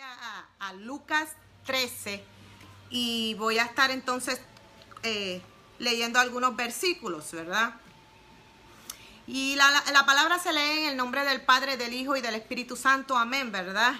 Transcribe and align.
a, 0.00 0.72
Lucas 0.72 1.28
13 1.66 2.24
y 2.90 3.34
voy 3.34 3.58
a 3.58 3.64
estar 3.64 3.90
entonces 3.90 4.40
eh, 5.02 5.40
leyendo 5.78 6.18
algunos 6.18 6.56
versículos, 6.56 7.30
¿verdad? 7.32 7.74
Y 9.26 9.54
la, 9.56 9.70
la, 9.92 10.04
palabra 10.04 10.38
se 10.38 10.52
lee 10.52 10.80
en 10.80 10.88
el 10.90 10.96
nombre 10.96 11.24
del 11.24 11.42
Padre, 11.42 11.76
del 11.76 11.92
Hijo 11.92 12.16
y 12.16 12.20
del 12.20 12.34
Espíritu 12.34 12.76
Santo, 12.76 13.16
amén, 13.16 13.52
¿verdad? 13.52 13.94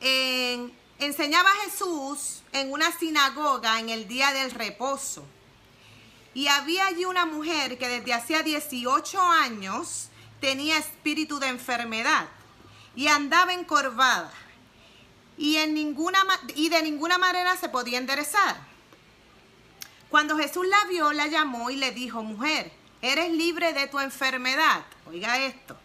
enseñaba 0.00 1.50
Jesús 1.64 2.42
en 2.52 2.70
una 2.72 2.90
sinagoga 2.92 3.80
en 3.80 3.88
el 3.88 4.06
día 4.06 4.32
del 4.32 4.52
reposo. 4.52 5.24
Y 6.34 6.46
había 6.46 6.86
allí 6.86 7.04
una 7.04 7.26
mujer 7.26 7.78
que 7.78 7.88
desde 7.88 8.14
hacía 8.14 8.42
18 8.42 9.20
años 9.20 10.08
tenía 10.40 10.78
espíritu 10.78 11.40
de 11.40 11.48
enfermedad 11.48 12.28
y 12.94 13.08
andaba 13.08 13.52
encorvada 13.52 14.32
y, 15.38 15.56
en 15.56 15.72
ninguna, 15.72 16.18
y 16.56 16.68
de 16.68 16.82
ninguna 16.82 17.16
manera 17.16 17.56
se 17.56 17.68
podía 17.68 17.98
enderezar. 17.98 18.56
Cuando 20.10 20.36
Jesús 20.36 20.66
la 20.66 20.84
vio, 20.86 21.12
la 21.12 21.28
llamó 21.28 21.70
y 21.70 21.76
le 21.76 21.92
dijo, 21.92 22.22
mujer, 22.22 22.72
eres 23.00 23.30
libre 23.30 23.72
de 23.72 23.86
tu 23.86 24.00
enfermedad. 24.00 24.84
Oiga 25.06 25.38
esto. 25.38 25.76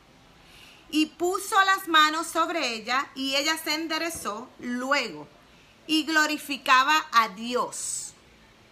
Y 0.89 1.07
puso 1.07 1.55
las 1.65 1.87
manos 1.87 2.27
sobre 2.27 2.73
ella 2.73 3.09
y 3.15 3.35
ella 3.35 3.57
se 3.57 3.75
enderezó 3.75 4.49
luego 4.59 5.27
y 5.87 6.03
glorificaba 6.03 7.05
a 7.11 7.29
Dios. 7.29 8.13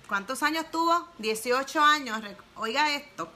¿Cuántos 0.08 0.42
años 0.44 0.66
tuvo? 0.72 1.08
18 1.20 1.82
años. 1.82 2.22
Oiga 2.56 2.94
esto. 2.96 3.32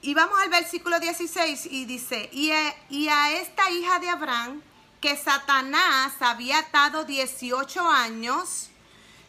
Y 0.00 0.14
vamos 0.14 0.38
al 0.38 0.48
versículo 0.48 1.00
16 1.00 1.66
y 1.66 1.84
dice, 1.86 2.28
y 2.32 2.52
y 2.88 3.08
a 3.08 3.32
esta 3.32 3.70
hija 3.70 3.98
de 3.98 4.08
Abraham 4.08 4.62
que 5.00 5.16
Satanás 5.16 6.14
había 6.20 6.58
atado 6.58 7.04
18 7.04 7.88
años, 7.88 8.68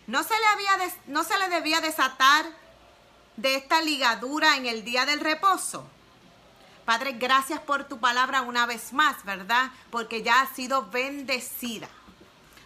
no 0.08 0.24
se 0.24 0.34
le, 0.38 0.46
había 0.46 0.94
no 1.08 1.24
se 1.24 1.38
le 1.38 1.50
debía 1.50 1.82
desatar 1.82 2.46
de 3.38 3.56
esta 3.56 3.82
ligadura 3.82 4.58
en 4.58 4.66
el 4.66 4.84
día 4.84 5.06
del 5.06 5.20
reposo. 5.20 5.88
Padre, 6.86 7.14
gracias 7.14 7.60
por 7.60 7.84
tu 7.88 8.00
palabra 8.00 8.42
una 8.42 8.66
vez 8.66 8.94
más, 8.94 9.24
¿verdad? 9.24 9.70
Porque 9.92 10.24
ya 10.24 10.42
ha 10.42 10.54
sido 10.56 10.90
bendecida. 10.90 11.88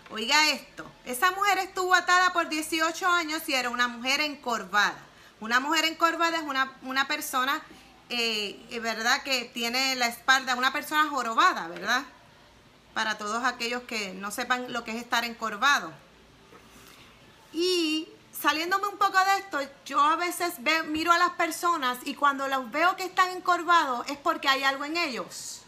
Oiga 0.09 0.49
esto, 0.49 0.89
esa 1.05 1.31
mujer 1.31 1.57
estuvo 1.57 1.93
atada 1.93 2.31
por 2.31 2.47
18 2.47 3.07
años 3.07 3.41
y 3.47 3.53
era 3.53 3.69
una 3.69 3.87
mujer 3.87 4.21
encorvada. 4.21 4.97
Una 5.41 5.59
mujer 5.59 5.85
encorvada 5.85 6.37
es 6.37 6.43
una, 6.43 6.71
una 6.83 7.07
persona, 7.07 7.61
eh, 8.09 8.79
¿verdad? 8.81 9.23
Que 9.23 9.51
tiene 9.53 9.95
la 9.95 10.07
espalda, 10.07 10.55
una 10.55 10.71
persona 10.71 11.09
jorobada, 11.09 11.67
¿verdad? 11.67 12.03
Para 12.93 13.17
todos 13.17 13.43
aquellos 13.43 13.83
que 13.83 14.13
no 14.13 14.31
sepan 14.31 14.71
lo 14.71 14.83
que 14.83 14.91
es 14.91 14.97
estar 14.97 15.25
encorvado. 15.25 15.91
Y 17.51 18.07
saliéndome 18.39 18.87
un 18.87 18.97
poco 18.97 19.17
de 19.19 19.37
esto, 19.37 19.59
yo 19.85 20.01
a 20.01 20.15
veces 20.15 20.53
miro 20.87 21.11
a 21.11 21.17
las 21.17 21.31
personas 21.31 21.99
y 22.03 22.15
cuando 22.15 22.47
los 22.47 22.71
veo 22.71 22.95
que 22.95 23.05
están 23.05 23.29
encorvados 23.29 24.07
es 24.07 24.17
porque 24.17 24.47
hay 24.47 24.63
algo 24.63 24.85
en 24.85 24.97
ellos. 24.97 25.61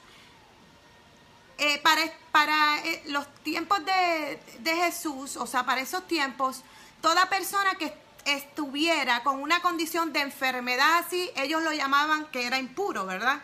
Eh, 1.58 1.80
para, 1.80 2.02
para 2.32 2.80
eh, 2.84 3.04
los 3.08 3.26
tiempos 3.36 3.80
de, 3.86 4.40
de 4.60 4.76
Jesús, 4.76 5.38
o 5.38 5.48
sea, 5.48 5.66
para 5.66 5.80
esos 5.80 6.06
tiempos, 6.06 6.64
toda 7.02 7.30
persona 7.30 7.76
que 7.76 7.94
estuviera 8.26 9.24
con 9.24 9.42
una 9.42 9.62
condición 9.62 10.12
de 10.12 10.20
enfermedad 10.20 10.98
así, 10.98 11.32
ellos 11.36 11.64
lo 11.64 11.72
llamaban 11.72 12.26
que 12.26 12.46
era 12.46 12.58
impuro, 12.58 13.06
¿verdad? 13.06 13.42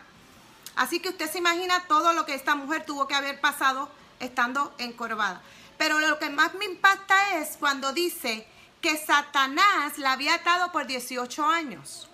Así 0.76 1.00
que 1.00 1.10
usted 1.10 1.30
se 1.30 1.38
imagina 1.38 1.84
todo 1.86 2.12
lo 2.12 2.24
que 2.24 2.34
esta 2.34 2.54
mujer 2.54 2.84
tuvo 2.86 3.06
que 3.06 3.14
haber 3.14 3.40
pasado 3.40 3.90
estando 4.20 4.74
encorvada. 4.78 5.42
Pero 5.78 6.00
lo 6.00 6.18
que 6.18 6.30
más 6.30 6.54
me 6.54 6.64
impacta 6.64 7.38
es 7.38 7.56
cuando 7.58 7.92
dice 7.92 8.46
que 8.80 8.96
Satanás 8.96 9.98
la 9.98 10.12
había 10.12 10.34
atado 10.34 10.72
por 10.72 10.86
18 10.86 11.46
años. 11.46 12.08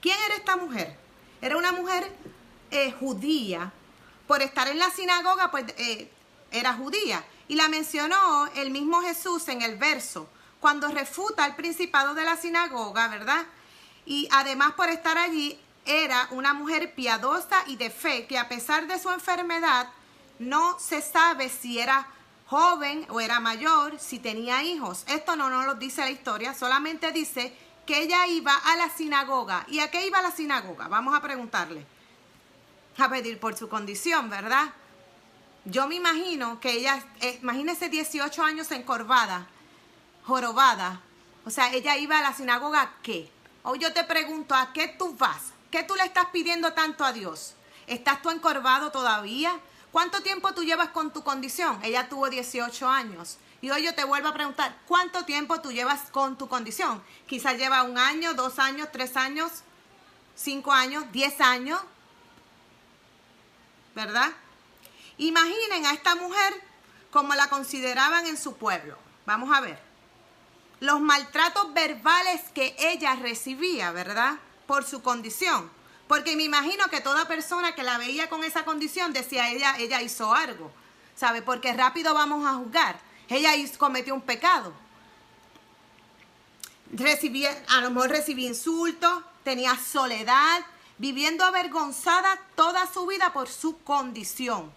¿Quién 0.00 0.16
era 0.26 0.36
esta 0.36 0.56
mujer? 0.56 0.96
Era 1.40 1.56
una 1.56 1.72
mujer 1.72 2.10
eh, 2.70 2.92
judía. 2.92 3.72
Por 4.26 4.42
estar 4.42 4.68
en 4.68 4.78
la 4.78 4.90
sinagoga, 4.90 5.50
pues 5.50 5.64
eh, 5.78 6.10
era 6.50 6.74
judía. 6.74 7.24
Y 7.48 7.54
la 7.54 7.68
mencionó 7.68 8.46
el 8.54 8.70
mismo 8.70 9.02
Jesús 9.02 9.48
en 9.48 9.62
el 9.62 9.76
verso, 9.76 10.28
cuando 10.60 10.88
refuta 10.88 11.46
el 11.46 11.54
principado 11.54 12.14
de 12.14 12.24
la 12.24 12.36
sinagoga, 12.36 13.08
¿verdad? 13.08 13.46
Y 14.04 14.28
además 14.32 14.72
por 14.72 14.88
estar 14.88 15.16
allí, 15.18 15.58
era 15.86 16.28
una 16.32 16.52
mujer 16.52 16.94
piadosa 16.94 17.62
y 17.66 17.76
de 17.76 17.90
fe 17.90 18.26
que 18.26 18.38
a 18.38 18.48
pesar 18.48 18.86
de 18.86 18.98
su 18.98 19.10
enfermedad 19.10 19.88
no 20.38 20.78
se 20.78 21.00
sabe 21.00 21.48
si 21.48 21.78
era 21.78 22.06
joven 22.46 23.06
o 23.08 23.20
era 23.20 23.40
mayor, 23.40 23.98
si 23.98 24.18
tenía 24.18 24.62
hijos. 24.62 25.04
Esto 25.08 25.36
no 25.36 25.48
lo 25.48 25.74
dice 25.74 26.02
la 26.02 26.10
historia, 26.10 26.54
solamente 26.54 27.12
dice 27.12 27.56
que 27.86 28.02
ella 28.02 28.26
iba 28.26 28.54
a 28.54 28.76
la 28.76 28.90
sinagoga. 28.90 29.64
¿Y 29.68 29.78
a 29.78 29.90
qué 29.90 30.06
iba 30.06 30.18
a 30.18 30.22
la 30.22 30.32
sinagoga? 30.32 30.88
Vamos 30.88 31.14
a 31.14 31.22
preguntarle. 31.22 31.86
A 32.98 33.08
pedir 33.08 33.38
por 33.38 33.56
su 33.56 33.68
condición, 33.68 34.28
¿verdad? 34.28 34.72
Yo 35.64 35.86
me 35.86 35.96
imagino 35.96 36.60
que 36.60 36.72
ella, 36.72 37.04
eh, 37.20 37.38
imagínese 37.42 37.88
18 37.88 38.42
años 38.42 38.70
encorvada, 38.70 39.46
jorobada. 40.24 41.00
O 41.44 41.50
sea, 41.50 41.72
ella 41.72 41.96
iba 41.96 42.18
a 42.18 42.22
la 42.22 42.32
sinagoga 42.32 42.94
qué? 43.02 43.30
Hoy 43.62 43.78
yo 43.78 43.92
te 43.92 44.04
pregunto, 44.04 44.54
¿a 44.54 44.72
qué 44.72 44.88
tú 44.88 45.14
vas? 45.16 45.52
¿Qué 45.76 45.82
tú 45.82 45.94
le 45.94 46.04
estás 46.04 46.28
pidiendo 46.32 46.72
tanto 46.72 47.04
a 47.04 47.12
Dios? 47.12 47.52
¿Estás 47.86 48.22
tú 48.22 48.30
encorvado 48.30 48.90
todavía? 48.90 49.60
¿Cuánto 49.92 50.22
tiempo 50.22 50.54
tú 50.54 50.64
llevas 50.64 50.88
con 50.88 51.12
tu 51.12 51.22
condición? 51.22 51.78
Ella 51.82 52.08
tuvo 52.08 52.30
18 52.30 52.88
años. 52.88 53.36
Y 53.60 53.68
hoy 53.68 53.84
yo 53.84 53.94
te 53.94 54.04
vuelvo 54.04 54.28
a 54.28 54.32
preguntar, 54.32 54.74
¿cuánto 54.86 55.26
tiempo 55.26 55.60
tú 55.60 55.72
llevas 55.72 56.10
con 56.10 56.38
tu 56.38 56.48
condición? 56.48 57.02
Quizás 57.26 57.58
lleva 57.58 57.82
un 57.82 57.98
año, 57.98 58.32
dos 58.32 58.58
años, 58.58 58.88
tres 58.90 59.18
años, 59.18 59.52
cinco 60.34 60.72
años, 60.72 61.04
diez 61.12 61.42
años. 61.42 61.78
¿Verdad? 63.94 64.32
Imaginen 65.18 65.84
a 65.84 65.92
esta 65.92 66.14
mujer 66.14 66.54
como 67.10 67.34
la 67.34 67.50
consideraban 67.50 68.24
en 68.26 68.38
su 68.38 68.56
pueblo. 68.56 68.96
Vamos 69.26 69.54
a 69.54 69.60
ver. 69.60 69.78
Los 70.80 71.02
maltratos 71.02 71.74
verbales 71.74 72.40
que 72.54 72.74
ella 72.78 73.14
recibía, 73.16 73.92
¿verdad? 73.92 74.38
Por 74.66 74.84
su 74.84 75.02
condición. 75.02 75.70
Porque 76.08 76.36
me 76.36 76.44
imagino 76.44 76.88
que 76.88 77.00
toda 77.00 77.26
persona 77.26 77.74
que 77.74 77.82
la 77.82 77.98
veía 77.98 78.28
con 78.28 78.44
esa 78.44 78.64
condición 78.64 79.12
decía, 79.12 79.50
ella, 79.50 79.76
ella 79.78 80.02
hizo 80.02 80.32
algo, 80.32 80.70
¿sabe? 81.16 81.42
Porque 81.42 81.72
rápido 81.72 82.14
vamos 82.14 82.46
a 82.46 82.54
juzgar. 82.54 83.00
Ella 83.28 83.52
cometió 83.78 84.14
un 84.14 84.20
pecado. 84.20 84.72
Recibía, 86.92 87.50
a 87.68 87.80
lo 87.80 87.90
mejor 87.90 88.10
recibía 88.10 88.46
insultos, 88.46 89.22
tenía 89.42 89.76
soledad, 89.76 90.64
viviendo 90.98 91.44
avergonzada 91.44 92.38
toda 92.54 92.86
su 92.92 93.06
vida 93.06 93.32
por 93.32 93.48
su 93.48 93.78
condición. 93.78 94.72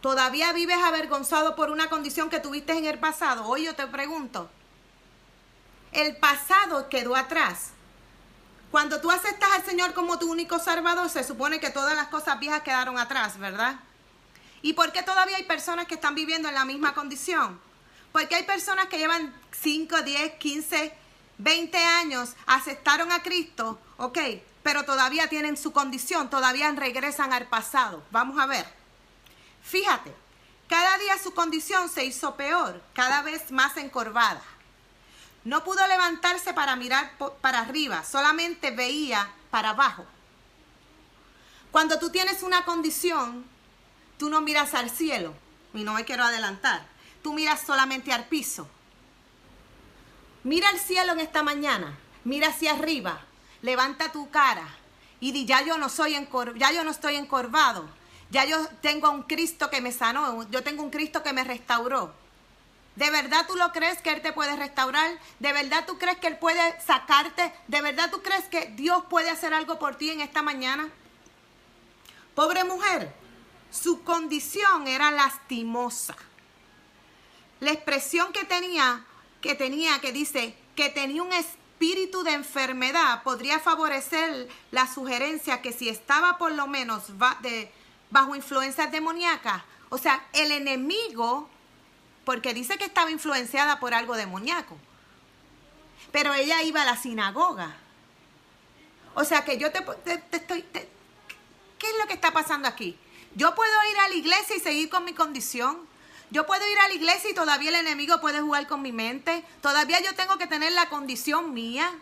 ¿Todavía 0.00 0.52
vives 0.52 0.78
avergonzado 0.84 1.56
por 1.56 1.70
una 1.70 1.88
condición 1.88 2.30
que 2.30 2.38
tuviste 2.38 2.76
en 2.76 2.84
el 2.84 2.98
pasado? 2.98 3.46
Hoy 3.46 3.64
yo 3.64 3.74
te 3.74 3.86
pregunto, 3.86 4.48
el 5.92 6.16
pasado 6.16 6.88
quedó 6.88 7.16
atrás. 7.16 7.73
Cuando 8.74 9.00
tú 9.00 9.08
aceptas 9.08 9.52
al 9.52 9.64
Señor 9.64 9.94
como 9.94 10.18
tu 10.18 10.28
único 10.28 10.58
salvador, 10.58 11.08
se 11.08 11.22
supone 11.22 11.60
que 11.60 11.70
todas 11.70 11.94
las 11.94 12.08
cosas 12.08 12.40
viejas 12.40 12.62
quedaron 12.62 12.98
atrás, 12.98 13.38
¿verdad? 13.38 13.76
¿Y 14.62 14.72
por 14.72 14.90
qué 14.90 15.04
todavía 15.04 15.36
hay 15.36 15.44
personas 15.44 15.86
que 15.86 15.94
están 15.94 16.16
viviendo 16.16 16.48
en 16.48 16.56
la 16.56 16.64
misma 16.64 16.92
condición? 16.92 17.60
Porque 18.10 18.34
hay 18.34 18.42
personas 18.42 18.86
que 18.86 18.98
llevan 18.98 19.32
5, 19.52 20.02
10, 20.02 20.34
15, 20.38 20.92
20 21.38 21.78
años, 21.78 22.30
aceptaron 22.46 23.12
a 23.12 23.22
Cristo, 23.22 23.78
ok, 23.96 24.18
pero 24.64 24.84
todavía 24.84 25.28
tienen 25.28 25.56
su 25.56 25.72
condición, 25.72 26.28
todavía 26.28 26.68
regresan 26.72 27.32
al 27.32 27.46
pasado. 27.46 28.02
Vamos 28.10 28.40
a 28.40 28.46
ver. 28.46 28.66
Fíjate, 29.62 30.12
cada 30.68 30.98
día 30.98 31.16
su 31.22 31.32
condición 31.32 31.88
se 31.88 32.06
hizo 32.06 32.34
peor, 32.34 32.82
cada 32.92 33.22
vez 33.22 33.52
más 33.52 33.76
encorvada. 33.76 34.42
No 35.44 35.62
pudo 35.62 35.86
levantarse 35.86 36.54
para 36.54 36.74
mirar 36.74 37.12
para 37.40 37.60
arriba, 37.60 38.02
solamente 38.02 38.70
veía 38.70 39.30
para 39.50 39.70
abajo. 39.70 40.06
Cuando 41.70 41.98
tú 41.98 42.10
tienes 42.10 42.42
una 42.42 42.64
condición, 42.64 43.44
tú 44.16 44.30
no 44.30 44.40
miras 44.40 44.74
al 44.74 44.90
cielo, 44.90 45.34
y 45.74 45.84
no 45.84 45.94
me 45.94 46.04
quiero 46.04 46.24
adelantar, 46.24 46.86
tú 47.22 47.34
miras 47.34 47.60
solamente 47.60 48.12
al 48.12 48.24
piso. 48.24 48.68
Mira 50.44 50.68
al 50.68 50.78
cielo 50.78 51.12
en 51.12 51.20
esta 51.20 51.42
mañana, 51.42 51.98
mira 52.24 52.48
hacia 52.48 52.72
arriba, 52.72 53.20
levanta 53.60 54.12
tu 54.12 54.30
cara 54.30 54.66
y 55.20 55.32
di, 55.32 55.46
ya 55.46 55.62
yo 55.62 55.78
no, 55.78 55.88
soy 55.88 56.16
ya 56.56 56.72
yo 56.72 56.84
no 56.84 56.90
estoy 56.90 57.16
encorvado, 57.16 57.88
ya 58.30 58.44
yo 58.44 58.66
tengo 58.80 59.10
un 59.10 59.22
Cristo 59.22 59.70
que 59.70 59.80
me 59.80 59.92
sanó, 59.92 60.48
yo 60.50 60.62
tengo 60.62 60.82
un 60.82 60.90
Cristo 60.90 61.22
que 61.22 61.32
me 61.32 61.44
restauró. 61.44 62.14
¿De 62.96 63.10
verdad 63.10 63.44
tú 63.46 63.56
lo 63.56 63.72
crees 63.72 64.00
que 64.00 64.12
Él 64.12 64.22
te 64.22 64.32
puede 64.32 64.54
restaurar? 64.56 65.18
¿De 65.40 65.52
verdad 65.52 65.84
tú 65.86 65.98
crees 65.98 66.18
que 66.18 66.28
Él 66.28 66.38
puede 66.38 66.80
sacarte? 66.80 67.52
¿De 67.66 67.82
verdad 67.82 68.10
tú 68.10 68.22
crees 68.22 68.44
que 68.44 68.66
Dios 68.76 69.04
puede 69.10 69.30
hacer 69.30 69.52
algo 69.52 69.78
por 69.78 69.96
ti 69.96 70.10
en 70.10 70.20
esta 70.20 70.42
mañana? 70.42 70.88
Pobre 72.34 72.64
mujer, 72.64 73.12
Su 73.70 74.04
condición 74.04 74.86
era 74.86 75.10
lastimosa. 75.10 76.14
La 77.58 77.72
expresión 77.72 78.32
que 78.32 78.44
tenía, 78.44 79.04
que 79.40 79.56
tenía, 79.56 80.00
que 80.00 80.12
dice 80.12 80.56
que 80.76 80.90
tenía 80.90 81.22
un 81.24 81.32
espíritu 81.32 82.22
de 82.22 82.34
enfermedad, 82.34 83.24
podría 83.24 83.58
favorecer 83.58 84.48
la 84.70 84.86
sugerencia 84.86 85.60
que 85.60 85.72
si 85.72 85.88
estaba 85.88 86.38
por 86.38 86.52
lo 86.52 86.68
menos 86.68 87.12
bajo 88.10 88.36
influencias 88.36 88.92
demoníacas, 88.92 89.62
o 89.88 89.98
sea, 89.98 90.24
el 90.32 90.52
enemigo, 90.52 91.48
porque 92.24 92.54
dice 92.54 92.78
que 92.78 92.84
estaba 92.84 93.10
influenciada 93.10 93.80
por 93.80 93.94
algo 93.94 94.16
demoníaco, 94.16 94.76
pero 96.12 96.32
ella 96.34 96.62
iba 96.62 96.82
a 96.82 96.84
la 96.84 96.96
sinagoga. 96.96 97.76
O 99.14 99.24
sea 99.24 99.44
que 99.44 99.58
yo 99.58 99.70
te, 99.70 99.84
estoy... 100.32 100.62
¿Qué 101.78 101.90
es 101.90 101.98
lo 102.00 102.06
que 102.06 102.14
está 102.14 102.32
pasando 102.32 102.68
aquí? 102.68 102.98
Yo 103.34 103.54
puedo 103.54 103.72
ir 103.90 103.98
a 103.98 104.08
la 104.08 104.14
iglesia 104.14 104.56
y 104.56 104.60
seguir 104.60 104.88
con 104.88 105.04
mi 105.04 105.12
condición. 105.12 105.78
Yo 106.30 106.46
puedo 106.46 106.66
ir 106.70 106.78
a 106.78 106.88
la 106.88 106.94
iglesia 106.94 107.30
y 107.30 107.34
todavía 107.34 107.68
el 107.70 107.76
enemigo 107.76 108.20
puede 108.20 108.40
jugar 108.40 108.66
con 108.66 108.82
mi 108.82 108.92
mente. 108.92 109.44
Todavía 109.60 110.00
yo 110.00 110.14
tengo 110.14 110.38
que 110.38 110.46
tener 110.46 110.72
la 110.72 110.88
condición 110.88 111.52
mía. 111.52 111.92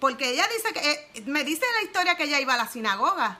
Porque 0.00 0.30
ella 0.30 0.48
dice 0.54 0.72
que, 0.72 0.90
eh, 0.90 1.22
me 1.26 1.44
dice 1.44 1.64
la 1.74 1.82
historia 1.82 2.16
que 2.16 2.24
ella 2.24 2.40
iba 2.40 2.54
a 2.54 2.58
la 2.58 2.68
sinagoga. 2.68 3.38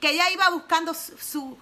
Que 0.00 0.10
ella 0.10 0.30
iba 0.30 0.50
buscando 0.50 0.94
su, 0.94 1.58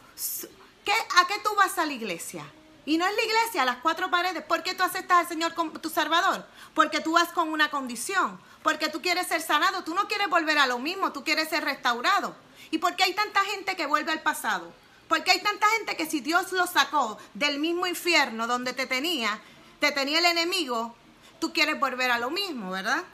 ¿qué, 0.85 0.93
¿A 1.19 1.27
qué 1.27 1.35
tú 1.43 1.55
vas 1.56 1.79
a 1.79 1.87
la 1.87 1.93
iglesia? 1.93 2.44
Y 2.90 2.98
no 2.98 3.06
es 3.06 3.14
la 3.14 3.22
iglesia, 3.22 3.64
las 3.64 3.76
cuatro 3.76 4.10
paredes. 4.10 4.42
¿Por 4.42 4.64
qué 4.64 4.75
tú 4.75 4.82
aceptas 4.82 5.19
al 5.19 5.28
Señor 5.28 5.54
como 5.54 5.70
tu 5.78 5.88
Salvador? 5.88 6.44
Porque 6.75 6.98
tú 6.98 7.12
vas 7.12 7.28
con 7.28 7.50
una 7.50 7.70
condición. 7.70 8.40
Porque 8.64 8.88
tú 8.88 9.00
quieres 9.00 9.28
ser 9.28 9.42
sanado. 9.42 9.84
Tú 9.84 9.94
no 9.94 10.08
quieres 10.08 10.28
volver 10.28 10.58
a 10.58 10.66
lo 10.66 10.81
mismo. 10.81 11.12
Tú 11.12 11.22
quieres 11.22 11.48
ser 11.48 11.62
restaurado. 11.62 12.34
¿Y 12.72 12.78
por 12.78 12.96
qué 12.96 13.04
hay 13.04 13.14
tanta 13.14 13.44
gente 13.44 13.76
que 13.76 13.87
vuelve 13.87 14.10
al 14.10 14.22
pasado? 14.22 14.72
Porque 15.06 15.31
hay 15.31 15.40
tanta 15.40 15.69
gente 15.69 15.96
que 15.96 16.04
si 16.04 16.20
Dios 16.20 16.50
lo 16.50 16.66
sacó 16.66 17.16
del 17.32 17.60
mismo 17.60 17.87
infierno 17.87 18.48
donde 18.48 18.72
te 18.72 18.88
tenía, 18.88 19.40
te 19.78 19.93
tenía 19.93 20.19
el 20.19 20.25
enemigo, 20.25 20.96
tú 21.38 21.52
quieres 21.52 21.78
volver 21.78 22.10
a 22.10 22.19
lo 22.19 22.31
mismo, 22.31 22.72
¿verdad? 22.72 23.04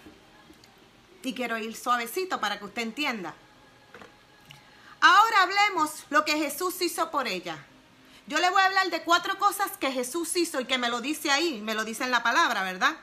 Y 1.23 1.35
quiero 1.35 1.59
ir 1.59 1.77
suavecito 1.77 2.41
para 2.41 2.59
que 2.59 2.65
usted 2.65 2.81
entienda. 2.81 3.35
Ahora 5.03 5.43
hablemos 5.43 5.91
lo 6.09 6.25
que 6.25 6.39
Jesús 6.39 6.81
hizo 6.81 7.11
por 7.11 7.29
ella. 7.29 7.63
Yo 8.27 8.39
le 8.39 8.51
voy 8.51 8.61
a 8.61 8.67
hablar 8.67 8.91
de 8.91 9.03
cuatro 9.03 9.39
cosas 9.39 9.77
que 9.79 9.93
Jesús 9.93 10.37
hizo 10.37 10.61
y 10.61 10.65
que 10.65 10.79
me 10.79 10.89
lo 10.89 11.01
dice 11.01 11.31
ahí, 11.31 11.61
me 11.61 11.75
lo 11.75 11.85
dice 11.85 12.05
en 12.05 12.11
la 12.11 12.23
palabra, 12.25 12.65
¿verdad? 12.65 12.97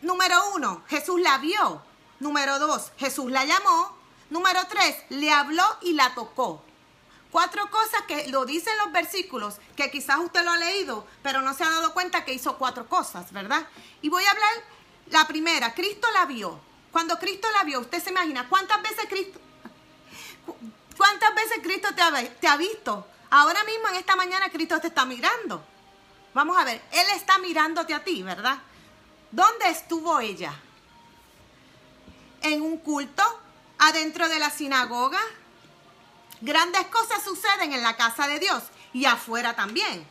Número 0.00 0.54
uno, 0.54 0.82
Jesús 0.88 1.20
la 1.20 1.38
vio. 1.38 1.82
Número 2.20 2.58
dos, 2.58 2.92
Jesús 2.96 3.30
la 3.30 3.44
llamó. 3.44 3.96
Número 4.30 4.60
tres, 4.68 4.96
le 5.10 5.30
habló 5.30 5.64
y 5.82 5.92
la 5.92 6.14
tocó. 6.14 6.64
Cuatro 7.30 7.68
cosas 7.70 8.02
que 8.08 8.28
lo 8.28 8.46
dicen 8.46 8.76
los 8.78 8.92
versículos, 8.92 9.56
que 9.76 9.90
quizás 9.90 10.18
usted 10.20 10.44
lo 10.44 10.52
ha 10.52 10.56
leído, 10.56 11.06
pero 11.22 11.42
no 11.42 11.52
se 11.52 11.64
ha 11.64 11.70
dado 11.70 11.92
cuenta 11.92 12.24
que 12.24 12.32
hizo 12.32 12.56
cuatro 12.56 12.88
cosas, 12.88 13.32
¿verdad? 13.32 13.66
Y 14.00 14.08
voy 14.08 14.24
a 14.24 14.30
hablar 14.30 14.52
la 15.10 15.26
primera, 15.26 15.74
Cristo 15.74 16.06
la 16.12 16.24
vio. 16.26 16.60
Cuando 16.92 17.18
Cristo 17.18 17.48
la 17.52 17.64
vio, 17.64 17.80
usted 17.80 18.02
se 18.02 18.10
imagina, 18.10 18.48
¿cuántas 18.48 18.80
veces 18.82 19.06
Cristo, 19.08 19.40
cuántas 20.96 21.34
veces 21.34 21.58
Cristo 21.62 21.88
te 21.94 22.46
ha, 22.46 22.56
visto? 22.56 23.06
Ahora 23.30 23.62
mismo 23.64 23.88
en 23.88 23.96
esta 23.96 24.16
mañana 24.16 24.50
Cristo 24.50 24.80
te 24.80 24.88
está 24.88 25.04
mirando. 25.04 25.64
Vamos 26.34 26.56
a 26.56 26.64
ver, 26.64 26.82
Él 26.90 27.06
está 27.14 27.38
mirándote 27.38 27.94
a 27.94 28.02
ti, 28.02 28.22
¿verdad? 28.22 28.58
¿Dónde 29.30 29.68
estuvo 29.68 30.20
ella? 30.20 30.54
en 32.44 32.62
un 32.62 32.78
culto, 32.78 33.22
adentro 33.78 34.28
de 34.28 34.38
la 34.38 34.50
sinagoga. 34.50 35.20
Grandes 36.40 36.86
cosas 36.86 37.24
suceden 37.24 37.72
en 37.72 37.82
la 37.82 37.96
casa 37.96 38.28
de 38.28 38.38
Dios 38.38 38.62
y 38.92 39.06
afuera 39.06 39.56
también. 39.56 40.06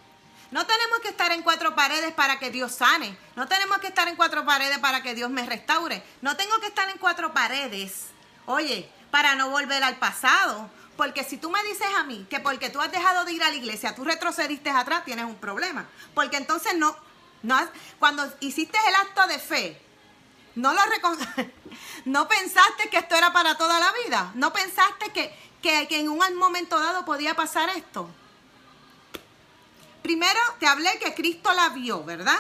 No 0.51 0.65
tenemos 0.65 1.00
que 1.00 1.09
estar 1.09 1.31
en 1.31 1.44
cuatro 1.44 1.75
paredes 1.75 2.12
para 2.13 2.39
que 2.39 2.51
Dios 2.51 2.74
sane. 2.74 3.18
No 3.36 3.47
tenemos 3.47 3.77
que 3.77 3.88
estar 3.88 4.07
en 4.07 4.15
cuatro 4.15 4.45
paredes 4.45 4.79
para 4.79 5.01
que 5.01 5.15
Dios 5.15 5.29
me 5.29 5.45
restaure. 5.45 6.03
No 6.21 6.36
tengo 6.36 6.59
que 6.59 6.68
estar 6.68 6.89
en 6.89 6.97
cuatro 6.97 7.33
paredes, 7.33 8.07
oye, 8.45 8.91
para 9.13 9.36
no 9.36 9.51
volver 9.51 9.83
al 9.83 9.98
pasado. 9.98 10.71
Porque 10.98 11.24
si 11.24 11.38
tú 11.38 11.51
me 11.51 11.63
dices 11.65 11.86
a 12.00 12.04
mí 12.04 12.25
que 12.31 12.39
porque 12.39 12.71
tú 12.71 12.81
has 12.81 12.92
dejado 12.92 13.25
de 13.25 13.33
ir 13.33 13.44
a 13.44 13.50
la 13.51 13.56
iglesia, 13.56 13.94
tú 13.94 14.04
retrocediste 14.04 14.71
atrás, 14.71 15.06
tienes 15.06 15.25
un 15.25 15.36
problema. 15.36 15.88
Porque 16.15 16.38
entonces 16.38 16.75
no, 16.75 16.98
no 17.44 17.56
cuando 18.00 18.27
hiciste 18.39 18.75
el 18.88 18.95
acto 18.95 19.27
de 19.27 19.38
fe, 19.38 19.80
no 20.56 20.74
lo 20.74 20.81
no 22.06 22.27
pensaste 22.27 22.89
que 22.89 22.98
esto 22.98 23.13
era 23.13 23.31
para 23.31 23.56
toda 23.56 23.80
la 23.80 23.94
vida. 24.04 24.31
No 24.33 24.51
pensaste 24.51 25.12
que, 25.13 25.31
que, 25.62 25.88
que 25.88 26.00
en 26.00 26.10
un 26.10 26.36
momento 26.36 26.80
dado 26.80 27.06
podía 27.06 27.36
pasar 27.36 27.69
esto. 27.69 28.10
Primero 30.01 30.39
te 30.60 30.65
hablé 30.65 30.98
que 30.98 31.13
Cristo 31.13 31.54
la 31.54 31.69
vio, 31.69 32.04
¿verdad? 32.04 32.39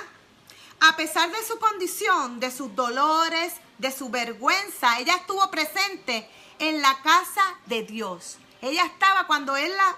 A 0.79 0.95
pesar 0.95 1.29
de 1.31 1.45
su 1.45 1.59
condición, 1.59 2.39
de 2.39 2.49
sus 2.49 2.75
dolores, 2.75 3.53
de 3.77 3.91
su 3.91 4.09
vergüenza, 4.09 4.97
ella 4.97 5.17
estuvo 5.17 5.51
presente 5.51 6.27
en 6.59 6.81
la 6.81 7.01
casa 7.01 7.43
de 7.65 7.83
Dios. 7.83 8.37
Ella 8.61 8.85
estaba 8.85 9.27
cuando 9.27 9.55
Él 9.57 9.71
la 9.75 9.95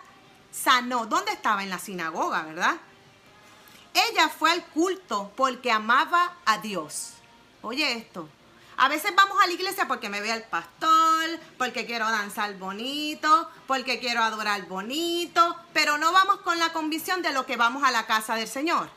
sanó. 0.52 1.06
¿Dónde 1.06 1.32
estaba? 1.32 1.64
En 1.64 1.70
la 1.70 1.80
sinagoga, 1.80 2.44
¿verdad? 2.44 2.78
Ella 3.94 4.30
fue 4.30 4.52
al 4.52 4.66
culto 4.66 5.32
porque 5.36 5.72
amaba 5.72 6.34
a 6.46 6.58
Dios. 6.58 7.14
Oye 7.62 7.94
esto. 7.94 8.28
A 8.78 8.90
veces 8.90 9.14
vamos 9.16 9.38
a 9.42 9.48
la 9.48 9.54
iglesia 9.54 9.88
porque 9.88 10.10
me 10.10 10.20
ve 10.20 10.32
el 10.32 10.44
pastor, 10.44 11.30
porque 11.58 11.86
quiero 11.86 12.10
danzar 12.10 12.58
bonito, 12.58 13.50
porque 13.68 14.00
quiero 14.00 14.22
adorar 14.22 14.66
bonito, 14.66 15.56
pero 15.72 15.98
no 15.98 16.12
vamos 16.12 16.42
con 16.42 16.60
la 16.60 16.74
convicción 16.74 17.22
de 17.22 17.32
lo 17.32 17.46
que 17.46 17.56
vamos 17.56 17.84
a 17.84 17.92
la 17.92 18.06
casa 18.06 18.36
del 18.36 18.50
Señor, 18.50 18.90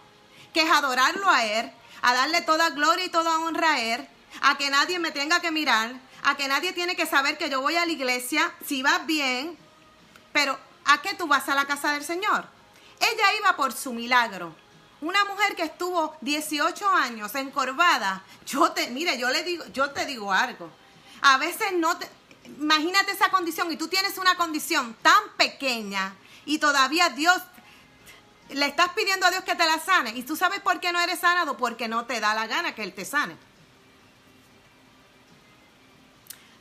que 0.52 0.62
es 0.62 0.70
adorarlo 0.70 1.28
a 1.28 1.44
Él, 1.44 1.70
a 2.02 2.12
darle 2.12 2.40
toda 2.42 2.70
gloria 2.70 3.04
y 3.04 3.08
toda 3.08 3.38
honra 3.38 3.74
a 3.74 3.80
Él, 3.80 4.08
a 4.40 4.58
que 4.58 4.68
nadie 4.68 4.98
me 4.98 5.12
tenga 5.12 5.40
que 5.40 5.52
mirar, 5.52 5.94
a 6.22 6.36
que 6.36 6.48
nadie 6.48 6.72
tiene 6.72 6.96
que 6.96 7.06
saber 7.06 7.38
que 7.38 7.50
yo 7.50 7.60
voy 7.60 7.76
a 7.76 7.86
la 7.86 7.92
iglesia, 7.92 8.52
si 8.66 8.82
vas 8.82 9.06
bien, 9.06 9.56
pero 10.32 10.58
¿a 10.84 11.00
qué 11.02 11.14
tú 11.14 11.26
vas 11.26 11.48
a 11.48 11.54
la 11.54 11.66
casa 11.66 11.92
del 11.92 12.04
Señor? 12.04 12.46
Ella 13.00 13.36
iba 13.38 13.56
por 13.56 13.72
su 13.72 13.92
milagro. 13.92 14.54
Una 15.00 15.24
mujer 15.24 15.54
que 15.54 15.62
estuvo 15.62 16.16
18 16.22 16.88
años 16.88 17.34
encorvada, 17.34 18.22
yo 18.46 18.72
te, 18.72 18.90
mire, 18.90 19.16
yo 19.16 19.30
le 19.30 19.44
digo, 19.44 19.64
yo 19.72 19.90
te 19.90 20.06
digo 20.06 20.32
algo. 20.32 20.70
A 21.22 21.38
veces 21.38 21.72
no 21.74 21.96
te, 21.96 22.08
imagínate 22.44 23.12
esa 23.12 23.30
condición 23.30 23.70
y 23.70 23.76
tú 23.76 23.88
tienes 23.88 24.18
una 24.18 24.36
condición 24.36 24.96
tan 25.02 25.22
pequeña 25.36 26.14
y 26.44 26.58
todavía 26.58 27.10
Dios 27.10 27.40
le 28.50 28.66
estás 28.66 28.90
pidiendo 28.90 29.26
a 29.26 29.30
Dios 29.30 29.44
que 29.44 29.54
te 29.54 29.66
la 29.66 29.78
sane 29.78 30.10
y 30.16 30.22
tú 30.22 30.34
sabes 30.34 30.60
por 30.60 30.80
qué 30.80 30.92
no 30.92 31.00
eres 31.00 31.20
sanado 31.20 31.56
porque 31.56 31.86
no 31.86 32.06
te 32.06 32.18
da 32.18 32.34
la 32.34 32.46
gana 32.46 32.74
que 32.74 32.82
él 32.82 32.94
te 32.94 33.04
sane. 33.04 33.36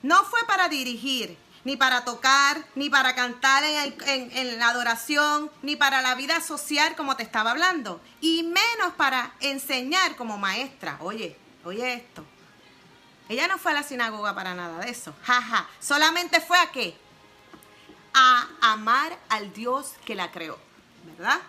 No 0.04 0.24
fue 0.26 0.40
para 0.46 0.70
dirigir, 0.70 1.38
ni 1.64 1.76
para 1.76 2.06
tocar, 2.06 2.66
ni 2.76 2.90
para 2.90 3.14
cantar 3.16 3.64
en, 3.64 4.60
la 4.60 4.70
adoración, 4.70 5.52
ni 5.62 5.76
para 5.76 6.02
la 6.02 6.16
vida 6.16 6.40
social 6.40 6.96
como 6.96 7.16
te 7.16 7.24
estaba 7.24 7.52
hablando, 7.52 8.02
y 8.22 8.44
menos 8.44 8.94
para 8.96 9.34
enseñar 9.42 10.16
como 10.16 10.38
maestra. 10.38 10.98
Oye, 11.02 11.38
oye 11.66 11.94
esto. 11.94 12.24
Ella 13.30 13.48
no 13.48 13.58
fue 13.58 13.72
a 13.72 13.76
la 13.76 13.84
sinagoga 13.84 14.34
para 14.34 14.56
nada 14.56 14.80
de 14.80 14.90
eso. 14.90 15.14
Jaja. 15.24 15.68
Solamente 15.82 16.40
fue 16.40 16.58
a 16.58 16.72
qué? 16.72 16.98
A 18.14 18.48
amar 18.62 19.18
al 19.28 19.52
Dios 19.52 19.94
que 20.06 20.16
la 20.16 20.32
creó. 20.32 20.58
¿Verdad? 21.04 21.42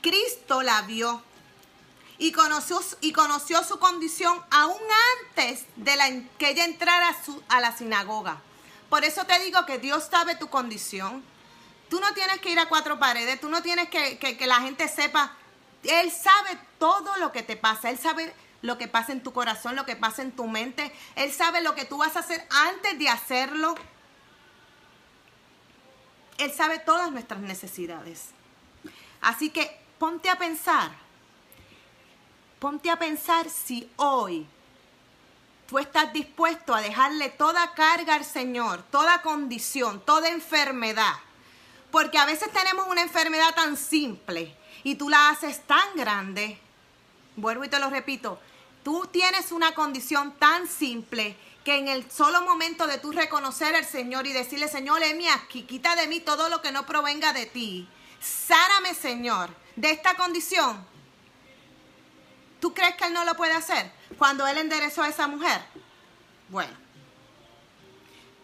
Cristo 0.00 0.62
la 0.62 0.82
vio 0.82 1.22
y 2.18 2.32
conoció, 2.32 2.80
y 3.00 3.12
conoció 3.12 3.62
su 3.64 3.78
condición 3.78 4.40
aún 4.50 4.80
antes 5.28 5.66
de 5.76 6.26
que 6.38 6.50
ella 6.50 6.64
entrara 6.64 7.08
a, 7.08 7.24
su, 7.24 7.42
la 7.48 7.76
sinagoga. 7.76 8.40
Por 8.88 9.04
eso 9.04 9.24
te 9.24 9.38
digo 9.40 9.66
que 9.66 9.78
Dios 9.78 10.08
sabe 10.10 10.36
tu 10.36 10.48
condición. 10.48 11.24
Tú 11.90 12.00
no 12.00 12.12
tienes 12.14 12.40
que 12.40 12.50
ir 12.50 12.58
a 12.58 12.68
cuatro 12.68 12.98
paredes, 12.98 13.40
tú 13.40 13.48
no 13.48 13.62
tienes 13.62 13.88
que, 13.88 14.18
que, 14.18 14.36
que 14.36 14.46
la 14.46 14.60
gente 14.60 14.88
sepa. 14.88 15.36
Él 15.82 16.10
sabe 16.10 16.58
todo 16.78 17.16
lo 17.18 17.32
que 17.32 17.42
te 17.42 17.56
pasa, 17.56 17.90
Él 17.90 17.98
sabe 17.98 18.34
lo 18.62 18.78
que 18.78 18.88
pasa 18.88 19.12
en 19.12 19.22
tu 19.22 19.32
corazón, 19.32 19.76
lo 19.76 19.84
que 19.84 19.96
pasa 19.96 20.22
en 20.22 20.32
tu 20.32 20.46
mente. 20.46 20.92
Él 21.14 21.32
sabe 21.32 21.60
lo 21.60 21.74
que 21.74 21.84
tú 21.84 21.98
vas 21.98 22.16
a 22.16 22.20
hacer 22.20 22.46
antes 22.50 22.98
de 22.98 23.08
hacerlo. 23.08 23.74
Él 26.38 26.52
sabe 26.52 26.78
todas 26.78 27.10
nuestras 27.12 27.40
necesidades. 27.40 28.30
Así 29.20 29.50
que 29.50 29.80
ponte 29.98 30.28
a 30.28 30.36
pensar 30.36 31.05
ponte 32.58 32.90
a 32.90 32.98
pensar 32.98 33.48
si 33.50 33.90
hoy 33.96 34.46
tú 35.66 35.78
estás 35.78 36.12
dispuesto 36.12 36.74
a 36.74 36.80
dejarle 36.80 37.28
toda 37.30 37.74
carga 37.74 38.14
al 38.14 38.24
Señor, 38.24 38.82
toda 38.90 39.22
condición, 39.22 40.00
toda 40.00 40.28
enfermedad. 40.28 41.14
Porque 41.90 42.18
a 42.18 42.26
veces 42.26 42.52
tenemos 42.52 42.86
una 42.88 43.02
enfermedad 43.02 43.54
tan 43.54 43.76
simple 43.76 44.54
y 44.84 44.94
tú 44.94 45.08
la 45.08 45.30
haces 45.30 45.62
tan 45.66 45.96
grande. 45.96 46.58
Vuelvo 47.36 47.64
y 47.64 47.68
te 47.68 47.78
lo 47.78 47.90
repito. 47.90 48.38
Tú 48.82 49.08
tienes 49.10 49.50
una 49.52 49.74
condición 49.74 50.32
tan 50.38 50.66
simple 50.66 51.36
que 51.64 51.78
en 51.78 51.88
el 51.88 52.08
solo 52.10 52.42
momento 52.42 52.86
de 52.86 52.98
tú 52.98 53.10
reconocer 53.10 53.74
al 53.74 53.84
Señor 53.84 54.26
y 54.26 54.32
decirle, 54.32 54.68
Señor, 54.68 55.02
heme 55.02 55.28
aquí, 55.30 55.62
quita 55.62 55.96
de 55.96 56.06
mí 56.06 56.20
todo 56.20 56.48
lo 56.48 56.62
que 56.62 56.70
no 56.70 56.86
provenga 56.86 57.32
de 57.32 57.46
ti. 57.46 57.88
Sárame, 58.20 58.94
Señor, 58.94 59.50
de 59.74 59.90
esta 59.90 60.14
condición. 60.14 60.86
¿Tú 62.66 62.74
crees 62.74 62.96
que 62.96 63.04
Él 63.04 63.12
no 63.12 63.24
lo 63.24 63.36
puede 63.36 63.52
hacer 63.52 63.92
cuando 64.18 64.44
Él 64.44 64.58
enderezó 64.58 65.00
a 65.00 65.08
esa 65.08 65.28
mujer? 65.28 65.62
Bueno. 66.48 66.72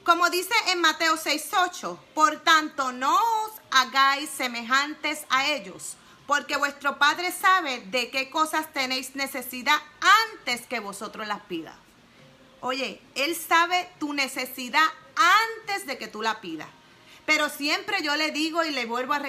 Como 0.05 0.31
dice 0.31 0.55
en 0.69 0.81
Mateo 0.81 1.17
6:8, 1.17 1.99
por 2.15 2.39
tanto 2.45 2.93
no 2.93 3.17
os 3.17 3.51
hagáis 3.73 4.31
semejantes 4.31 5.27
a 5.29 5.49
ellos, 5.49 5.97
porque 6.29 6.57
vuestro 6.57 7.01
Padre 7.01 7.33
sabe 7.33 7.81
de 7.87 8.13
qué 8.13 8.31
cosas 8.31 8.73
tenéis 8.73 9.17
necesidad 9.17 9.83
antes 10.31 10.69
que 10.69 10.79
vosotros 10.79 11.27
las 11.27 11.41
pidas. 11.41 11.75
Oye, 12.61 13.03
Él 13.17 13.35
sabe 13.35 13.91
tu 13.99 14.13
necesidad 14.13 14.87
antes 15.17 15.85
de 15.85 15.99
que 15.99 16.07
tú 16.07 16.23
la 16.23 16.41
pidas. 16.41 16.69
Pero 17.27 17.49
siempre 17.49 18.05
yo 18.05 18.15
le 18.15 18.31
digo 18.31 18.63
y 18.63 18.71
le 18.71 18.87
vuelvo 18.87 19.15
a, 19.15 19.23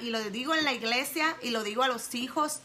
y 0.00 0.10
lo 0.10 0.18
digo 0.30 0.56
en 0.56 0.64
la 0.64 0.72
iglesia 0.72 1.36
y 1.40 1.50
lo 1.50 1.62
digo 1.62 1.84
a 1.84 1.88
los 1.88 2.16
hijos. 2.16 2.62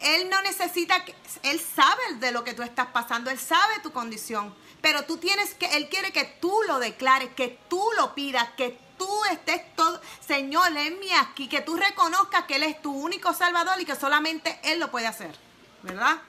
Él 0.00 0.30
no 0.30 0.40
necesita 0.42 1.04
que 1.04 1.14
él 1.42 1.60
sabe 1.60 2.02
de 2.16 2.32
lo 2.32 2.42
que 2.42 2.54
tú 2.54 2.62
estás 2.62 2.86
pasando, 2.86 3.30
él 3.30 3.38
sabe 3.38 3.80
tu 3.82 3.92
condición, 3.92 4.54
pero 4.80 5.04
tú 5.04 5.18
tienes 5.18 5.54
que 5.54 5.66
él 5.76 5.88
quiere 5.88 6.10
que 6.12 6.24
tú 6.24 6.54
lo 6.66 6.78
declares, 6.78 7.30
que 7.36 7.58
tú 7.68 7.84
lo 7.96 8.14
pidas, 8.14 8.48
que 8.56 8.78
tú 8.96 9.24
estés 9.30 9.74
todo, 9.76 10.00
Señor, 10.26 10.74
en 10.76 10.98
mí 10.98 11.08
aquí, 11.20 11.48
que 11.48 11.60
tú 11.60 11.76
reconozcas 11.76 12.44
que 12.44 12.56
él 12.56 12.62
es 12.62 12.80
tu 12.80 12.92
único 12.92 13.34
salvador 13.34 13.80
y 13.80 13.84
que 13.84 13.96
solamente 13.96 14.58
él 14.62 14.80
lo 14.80 14.90
puede 14.90 15.06
hacer, 15.06 15.36
¿verdad? 15.82 16.20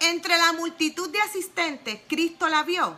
Entre 0.00 0.36
la 0.38 0.52
multitud 0.52 1.08
de 1.10 1.20
asistentes, 1.20 2.00
Cristo 2.08 2.48
la 2.48 2.62
vio 2.62 2.96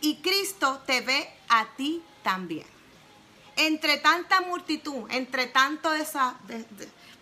y 0.00 0.16
Cristo 0.22 0.80
te 0.86 1.02
ve 1.02 1.28
a 1.48 1.66
ti 1.76 2.02
también. 2.22 2.66
Entre 3.56 3.98
tanta 3.98 4.40
multitud, 4.40 5.10
entre 5.10 5.46
tanto 5.46 5.90
de 5.90 6.02
esa... 6.02 6.36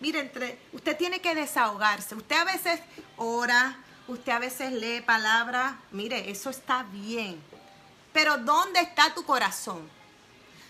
mire, 0.05 0.59
usted 0.71 0.97
tiene 0.97 1.19
que 1.19 1.33
desahogarse. 1.33 2.13
Usted 2.13 2.35
a 2.35 2.45
veces 2.45 2.79
ora, 3.17 3.77
usted 4.07 4.31
a 4.31 4.39
veces 4.39 4.71
lee 4.71 5.01
palabras. 5.01 5.73
Mire, 5.91 6.29
eso 6.29 6.51
está 6.51 6.83
bien. 6.83 7.41
Pero 8.13 8.37
¿dónde 8.37 8.81
está 8.81 9.13
tu 9.15 9.25
corazón? 9.25 9.89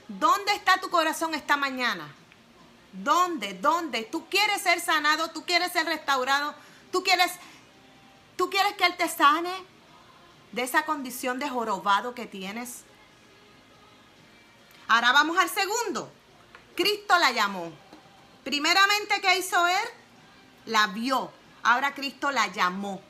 ¿Dónde 0.08 0.54
está 0.54 0.80
tu 0.80 0.90
corazón 0.90 1.34
esta 1.34 1.58
mañana? 1.58 2.08
¿Dónde? 2.94 3.54
¿Dónde? 3.56 4.04
¿Tú 4.04 4.26
quieres 4.30 4.62
ser 4.62 4.80
sanado? 4.80 5.30
¿Tú 5.32 5.44
quieres 5.44 5.74
ser 5.74 5.86
restaurado? 5.86 6.56
¿Tú 6.92 7.04
quieres 7.04 7.32
¿Tú 8.38 8.50
quieres 8.50 8.74
que 8.74 8.86
Él 8.86 8.98
te 8.98 9.08
sane 9.08 9.54
de 10.52 10.64
esa 10.64 10.86
condición 10.86 11.40
de 11.40 11.50
jorobado 11.50 12.14
que 12.14 12.26
tienes? 12.26 12.84
Ahora 14.88 15.14
vamos 15.14 15.38
al 15.38 15.50
segundo. 15.50 16.12
Cristo 16.76 17.18
la 17.18 17.32
llamó. 17.32 17.72
Primeramente, 18.46 19.20
¿qué 19.22 19.40
hizo 19.40 19.68
Él? 19.68 19.90
La 20.68 20.86
vio. 20.88 21.32
Ahora 21.64 21.96
Cristo 21.96 22.30
la 22.30 22.46
llamó. 22.46 23.02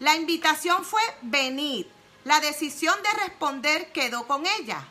La 0.00 0.16
invitación 0.16 0.86
fue 0.86 1.02
venir. 1.20 1.86
La 2.24 2.40
decisión 2.40 2.96
de 3.02 3.24
responder 3.24 3.92
quedó 3.92 4.26
con 4.26 4.46
ella. 4.46 4.82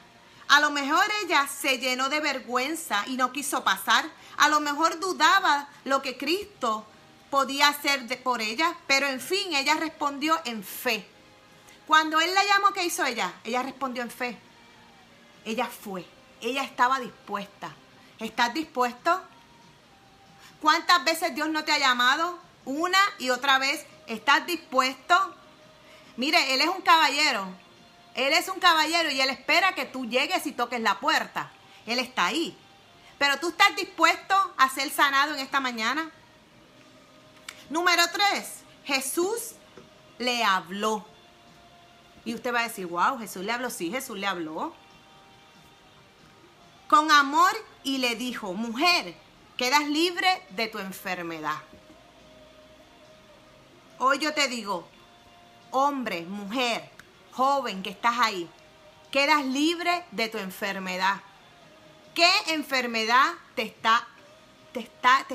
A 0.49 0.59
lo 0.59 0.69
mejor 0.69 1.03
ella 1.23 1.47
se 1.47 1.79
llenó 1.79 2.07
de 2.09 2.19
vergüenza 2.19 3.03
y 3.07 3.17
no 3.17 3.31
quiso 3.31 3.63
pasar. 3.63 4.05
A 4.37 4.47
lo 4.47 4.59
mejor 4.59 4.99
dudaba 4.99 5.67
lo 5.83 6.03
que 6.03 6.15
Cristo 6.15 6.85
podía 7.31 7.69
hacer 7.69 8.21
por 8.21 8.41
ella, 8.41 8.75
pero 8.85 9.07
en 9.07 9.19
fin, 9.19 9.55
ella 9.55 9.73
respondió 9.73 10.39
en 10.45 10.63
fe. 10.63 11.03
Cuando 11.87 12.21
él 12.21 12.31
la 12.35 12.43
llamó, 12.45 12.73
¿qué 12.73 12.85
hizo 12.85 13.03
ella? 13.03 13.33
Ella 13.43 13.63
respondió 13.63 14.03
en 14.03 14.11
fe. 14.11 14.37
Ella 15.45 15.65
fue, 15.65 16.05
ella 16.41 16.63
estaba 16.63 16.99
dispuesta. 16.99 17.75
¿Estás 18.19 18.53
dispuesto? 18.53 19.21
¿Cuántas 20.61 21.03
veces 21.03 21.35
Dios 21.35 21.49
no 21.49 21.63
te 21.63 21.71
ha 21.71 21.77
llamado? 21.77 22.39
Una 22.65 22.99
y 23.19 23.29
otra 23.29 23.59
vez. 23.59 23.85
¿Estás 24.07 24.45
dispuesto? 24.45 25.35
Mire, 26.15 26.53
Él 26.53 26.61
es 26.61 26.67
un 26.67 26.81
caballero. 26.81 27.47
Él 28.15 28.33
es 28.33 28.47
un 28.49 28.59
caballero 28.59 29.11
y 29.11 29.21
Él 29.21 29.29
espera 29.29 29.75
que 29.75 29.85
tú 29.85 30.05
llegues 30.05 30.47
y 30.47 30.51
toques 30.51 30.81
la 30.81 30.99
puerta. 30.99 31.51
Él 31.85 31.99
está 31.99 32.25
ahí. 32.25 32.57
Pero 33.19 33.39
tú 33.39 33.49
estás 33.49 33.75
dispuesto 33.75 34.35
a 34.57 34.69
ser 34.69 34.89
sanado 34.89 35.33
en 35.35 35.39
esta 35.39 35.59
mañana. 35.59 36.09
Número 37.69 38.03
tres, 38.11 38.61
Jesús 38.85 39.53
le 40.17 40.43
habló. 40.43 41.05
Y 42.25 42.33
usted 42.33 42.53
va 42.53 42.61
a 42.61 42.67
decir, 42.67 42.87
wow, 42.87 43.19
Jesús 43.19 43.43
le 43.43 43.51
habló. 43.51 43.69
Sí, 43.69 43.91
Jesús 43.91 44.17
le 44.17 44.27
habló. 44.27 44.73
Con 46.87 47.11
amor 47.11 47.51
y 47.87 47.99
le 47.99 48.15
dijo, 48.15 48.53
mujer, 48.53 49.15
quedas 49.55 49.87
libre 49.87 50.27
de 50.49 50.67
tu 50.67 50.77
enfermedad. 50.79 51.57
Hoy 53.99 54.19
yo 54.19 54.33
te 54.33 54.47
digo, 54.47 54.87
hombre, 55.71 56.23
mujer, 56.23 56.89
joven 57.31 57.81
que 57.81 57.89
estás 57.89 58.19
ahí, 58.19 58.49
quedas 59.09 59.45
libre 59.45 60.03
de 60.11 60.27
tu 60.27 60.37
enfermedad. 60.37 61.21
¿Qué 62.13 62.29
enfermedad 62.47 63.33
te 63.55 63.63
está 63.63 64.05
está, 64.79 65.25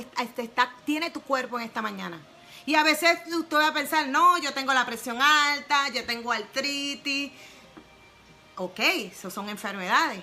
está, 0.42 0.74
tiene 0.84 1.10
tu 1.10 1.20
cuerpo 1.22 1.58
en 1.58 1.64
esta 1.64 1.82
mañana. 1.82 2.20
Y 2.64 2.74
a 2.74 2.82
veces 2.82 3.18
usted 3.34 3.56
va 3.56 3.68
a 3.68 3.74
pensar, 3.74 4.08
no, 4.08 4.38
yo 4.38 4.52
tengo 4.52 4.72
la 4.72 4.86
presión 4.86 5.20
alta, 5.20 5.88
yo 5.88 6.04
tengo 6.04 6.30
artritis. 6.30 7.32
Ok, 8.56 8.78
eso 8.78 9.30
son 9.30 9.48
enfermedades. 9.48 10.22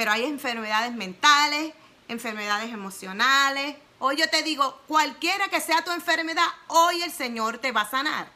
Pero 0.00 0.12
hay 0.12 0.24
enfermedades 0.24 0.92
mentales, 0.92 1.74
enfermedades 2.08 2.72
emocionales. 2.72 3.76
Hoy 3.98 4.16
yo 4.16 4.30
te 4.30 4.42
digo, 4.42 4.80
cualquiera 4.88 5.48
que 5.48 5.60
sea 5.60 5.84
tu 5.84 5.90
enfermedad, 5.90 6.46
hoy 6.68 7.02
el 7.02 7.12
Señor 7.12 7.58
te 7.58 7.70
va 7.70 7.82
a 7.82 7.90
sanar. 7.90 8.26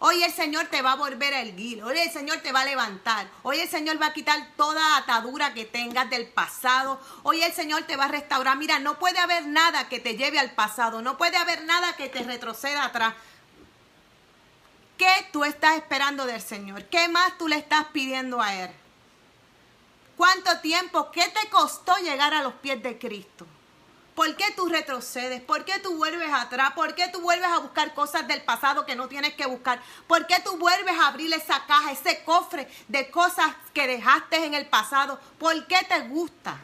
Hoy 0.00 0.24
el 0.24 0.32
Señor 0.32 0.66
te 0.66 0.82
va 0.82 0.90
a 0.90 0.96
volver 0.96 1.32
a 1.32 1.42
erguir. 1.42 1.80
Hoy 1.84 1.96
el 1.96 2.10
Señor 2.10 2.38
te 2.38 2.50
va 2.50 2.62
a 2.62 2.64
levantar. 2.64 3.28
Hoy 3.44 3.60
el 3.60 3.68
Señor 3.68 4.02
va 4.02 4.06
a 4.06 4.12
quitar 4.12 4.48
toda 4.56 4.96
atadura 4.96 5.54
que 5.54 5.64
tengas 5.64 6.10
del 6.10 6.26
pasado. 6.26 7.00
Hoy 7.22 7.40
el 7.40 7.52
Señor 7.52 7.84
te 7.84 7.94
va 7.94 8.06
a 8.06 8.08
restaurar. 8.08 8.56
Mira, 8.56 8.80
no 8.80 8.98
puede 8.98 9.20
haber 9.20 9.46
nada 9.46 9.88
que 9.88 10.00
te 10.00 10.16
lleve 10.16 10.40
al 10.40 10.56
pasado. 10.56 11.02
No 11.02 11.16
puede 11.16 11.36
haber 11.36 11.66
nada 11.66 11.92
que 11.92 12.08
te 12.08 12.24
retroceda 12.24 12.84
atrás. 12.84 13.14
¿Qué 14.98 15.28
tú 15.32 15.44
estás 15.44 15.76
esperando 15.76 16.26
del 16.26 16.42
Señor? 16.42 16.86
¿Qué 16.86 17.06
más 17.06 17.38
tú 17.38 17.46
le 17.46 17.58
estás 17.58 17.84
pidiendo 17.92 18.42
a 18.42 18.52
Él? 18.56 18.72
¿Cuánto 20.16 20.58
tiempo? 20.60 21.10
¿Qué 21.10 21.22
te 21.28 21.48
costó 21.50 21.94
llegar 21.98 22.32
a 22.32 22.42
los 22.42 22.54
pies 22.54 22.82
de 22.82 22.98
Cristo? 22.98 23.46
¿Por 24.14 24.34
qué 24.34 24.50
tú 24.56 24.66
retrocedes? 24.66 25.42
¿Por 25.42 25.66
qué 25.66 25.78
tú 25.78 25.94
vuelves 25.94 26.32
atrás? 26.32 26.72
¿Por 26.72 26.94
qué 26.94 27.08
tú 27.08 27.20
vuelves 27.20 27.50
a 27.50 27.58
buscar 27.58 27.92
cosas 27.92 28.26
del 28.26 28.40
pasado 28.42 28.86
que 28.86 28.96
no 28.96 29.08
tienes 29.08 29.34
que 29.34 29.44
buscar? 29.44 29.82
¿Por 30.06 30.26
qué 30.26 30.40
tú 30.40 30.56
vuelves 30.56 30.98
a 30.98 31.08
abrir 31.08 31.34
esa 31.34 31.66
caja, 31.66 31.92
ese 31.92 32.24
cofre 32.24 32.66
de 32.88 33.10
cosas 33.10 33.54
que 33.74 33.86
dejaste 33.86 34.46
en 34.46 34.54
el 34.54 34.66
pasado? 34.68 35.20
¿Por 35.38 35.66
qué 35.66 35.84
te 35.86 36.00
gusta? 36.08 36.56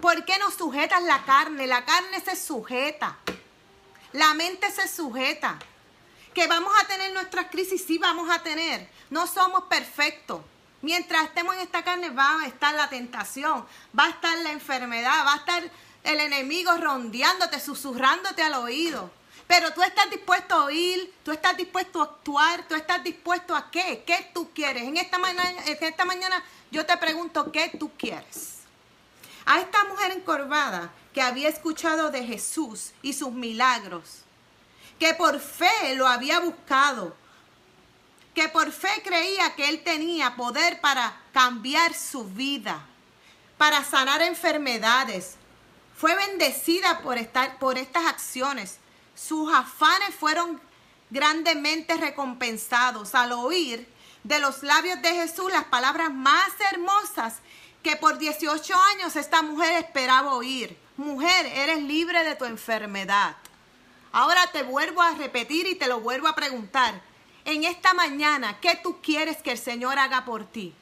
¿Por 0.00 0.24
qué 0.24 0.38
no 0.38 0.50
sujetas 0.50 1.04
la 1.04 1.24
carne? 1.24 1.68
La 1.68 1.84
carne 1.84 2.20
se 2.20 2.34
sujeta. 2.34 3.16
La 4.12 4.34
mente 4.34 4.72
se 4.72 4.88
sujeta. 4.88 5.56
Que 6.34 6.48
vamos 6.48 6.72
a 6.82 6.86
tener 6.88 7.12
nuestras 7.12 7.46
crisis, 7.46 7.84
sí 7.86 7.96
vamos 7.96 8.28
a 8.28 8.42
tener. 8.42 8.88
No 9.10 9.28
somos 9.28 9.64
perfectos. 9.64 10.40
Mientras 10.80 11.24
estemos 11.24 11.54
en 11.56 11.62
esta 11.62 11.82
carne 11.82 12.10
va 12.10 12.42
a 12.42 12.46
estar 12.46 12.74
la 12.74 12.88
tentación, 12.88 13.66
va 13.98 14.04
a 14.06 14.10
estar 14.10 14.38
la 14.38 14.52
enfermedad, 14.52 15.26
va 15.26 15.34
a 15.34 15.36
estar 15.38 15.62
el 16.04 16.20
enemigo 16.20 16.76
rondeándote, 16.76 17.58
susurrándote 17.58 18.42
al 18.42 18.54
oído. 18.54 19.10
Pero 19.48 19.72
tú 19.72 19.82
estás 19.82 20.08
dispuesto 20.10 20.54
a 20.54 20.64
oír, 20.66 21.12
tú 21.24 21.32
estás 21.32 21.56
dispuesto 21.56 22.00
a 22.00 22.04
actuar, 22.04 22.68
tú 22.68 22.74
estás 22.74 23.02
dispuesto 23.02 23.56
a 23.56 23.70
qué, 23.70 24.04
qué 24.06 24.30
tú 24.32 24.50
quieres. 24.54 24.84
En 24.84 24.96
esta 24.98 25.18
mañana, 25.18 25.64
en 25.66 25.78
esta 25.80 26.04
mañana 26.04 26.44
yo 26.70 26.84
te 26.84 26.96
pregunto, 26.98 27.50
¿qué 27.50 27.70
tú 27.78 27.90
quieres? 27.96 28.58
A 29.46 29.60
esta 29.60 29.84
mujer 29.84 30.12
encorvada 30.12 30.92
que 31.14 31.22
había 31.22 31.48
escuchado 31.48 32.10
de 32.10 32.24
Jesús 32.24 32.92
y 33.00 33.14
sus 33.14 33.32
milagros, 33.32 34.20
que 34.98 35.14
por 35.14 35.40
fe 35.40 35.94
lo 35.96 36.06
había 36.06 36.40
buscado, 36.40 37.16
que 38.38 38.48
por 38.48 38.70
fe 38.70 39.02
creía 39.02 39.56
que 39.56 39.68
él 39.68 39.82
tenía 39.82 40.36
poder 40.36 40.80
para 40.80 41.20
cambiar 41.32 41.92
su 41.92 42.22
vida, 42.22 42.86
para 43.56 43.82
sanar 43.82 44.22
enfermedades, 44.22 45.34
fue 45.96 46.14
bendecida 46.14 47.00
por, 47.00 47.18
estar, 47.18 47.58
por 47.58 47.76
estas 47.76 48.06
acciones. 48.06 48.78
Sus 49.16 49.52
afanes 49.52 50.14
fueron 50.14 50.60
grandemente 51.10 51.96
recompensados 51.96 53.16
al 53.16 53.32
oír 53.32 53.88
de 54.22 54.38
los 54.38 54.62
labios 54.62 55.02
de 55.02 55.14
Jesús 55.14 55.50
las 55.50 55.64
palabras 55.64 56.14
más 56.14 56.52
hermosas 56.70 57.38
que 57.82 57.96
por 57.96 58.18
18 58.18 58.72
años 58.92 59.16
esta 59.16 59.42
mujer 59.42 59.82
esperaba 59.82 60.34
oír. 60.34 60.78
Mujer, 60.96 61.44
eres 61.46 61.82
libre 61.82 62.22
de 62.22 62.36
tu 62.36 62.44
enfermedad. 62.44 63.34
Ahora 64.12 64.46
te 64.52 64.62
vuelvo 64.62 65.02
a 65.02 65.16
repetir 65.16 65.66
y 65.66 65.74
te 65.74 65.88
lo 65.88 65.98
vuelvo 65.98 66.28
a 66.28 66.36
preguntar. 66.36 67.07
En 67.48 67.64
esta 67.64 67.94
mañana, 67.94 68.58
¿qué 68.60 68.78
tú 68.82 69.00
quieres 69.00 69.38
que 69.38 69.52
el 69.52 69.58
Señor 69.58 69.98
haga 69.98 70.26
por 70.26 70.44
ti? 70.44 70.74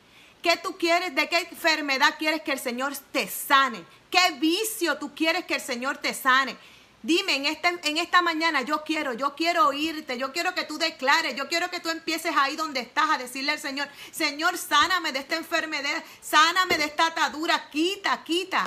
¿Qué 0.43 0.57
tú 0.57 0.77
quieres? 0.77 1.15
¿De 1.15 1.29
qué 1.29 1.39
enfermedad 1.39 2.17
quieres 2.19 2.43
que 2.43 2.51
el 2.51 2.59
Señor 2.59 2.97
te 3.13 3.29
sane? 3.29 3.85
¿Qué 4.11 4.33
vicio 4.41 4.99
tú 4.99 5.15
quieres 5.15 5.45
que 5.45 5.55
el 5.55 5.61
Señor 5.61 5.99
te 5.99 6.13
sane? 6.13 6.57
Dime 7.03 7.37
en, 7.37 7.47
este, 7.47 7.69
en 7.85 7.99
esta 7.99 8.21
mañana, 8.21 8.63
yo 8.63 8.83
quiero, 8.83 9.13
yo 9.13 9.37
quiero 9.37 9.69
oírte, 9.69 10.19
yo 10.19 10.33
quiero 10.33 10.57
que 10.57 10.65
tú 10.65 10.77
declares, 10.77 11.37
yo 11.37 11.47
quiero 11.49 11.71
que 11.71 11.79
tú 11.79 11.89
empieces 11.89 12.35
ahí 12.37 12.57
donde 12.57 12.81
estás 12.81 13.11
a 13.11 13.19
decirle 13.19 13.53
al 13.53 13.61
Señor, 13.61 13.89
Señor, 14.11 14.59
sáname 14.59 15.13
de 15.13 15.21
esta 15.21 15.37
enfermedad, 15.37 16.03
sáname 16.21 16.79
de 16.79 16.87
esta 16.87 17.07
atadura, 17.07 17.71
quita, 17.71 18.25
quita, 18.25 18.67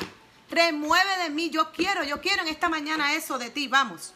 remueve 0.49 1.17
de 1.23 1.29
mí, 1.31 1.49
yo 1.49 1.73
quiero, 1.73 2.05
yo 2.05 2.21
quiero 2.21 2.43
en 2.43 2.47
esta 2.47 2.69
mañana 2.69 3.13
eso 3.13 3.37
de 3.37 3.49
ti, 3.49 3.67
vamos. 3.67 4.13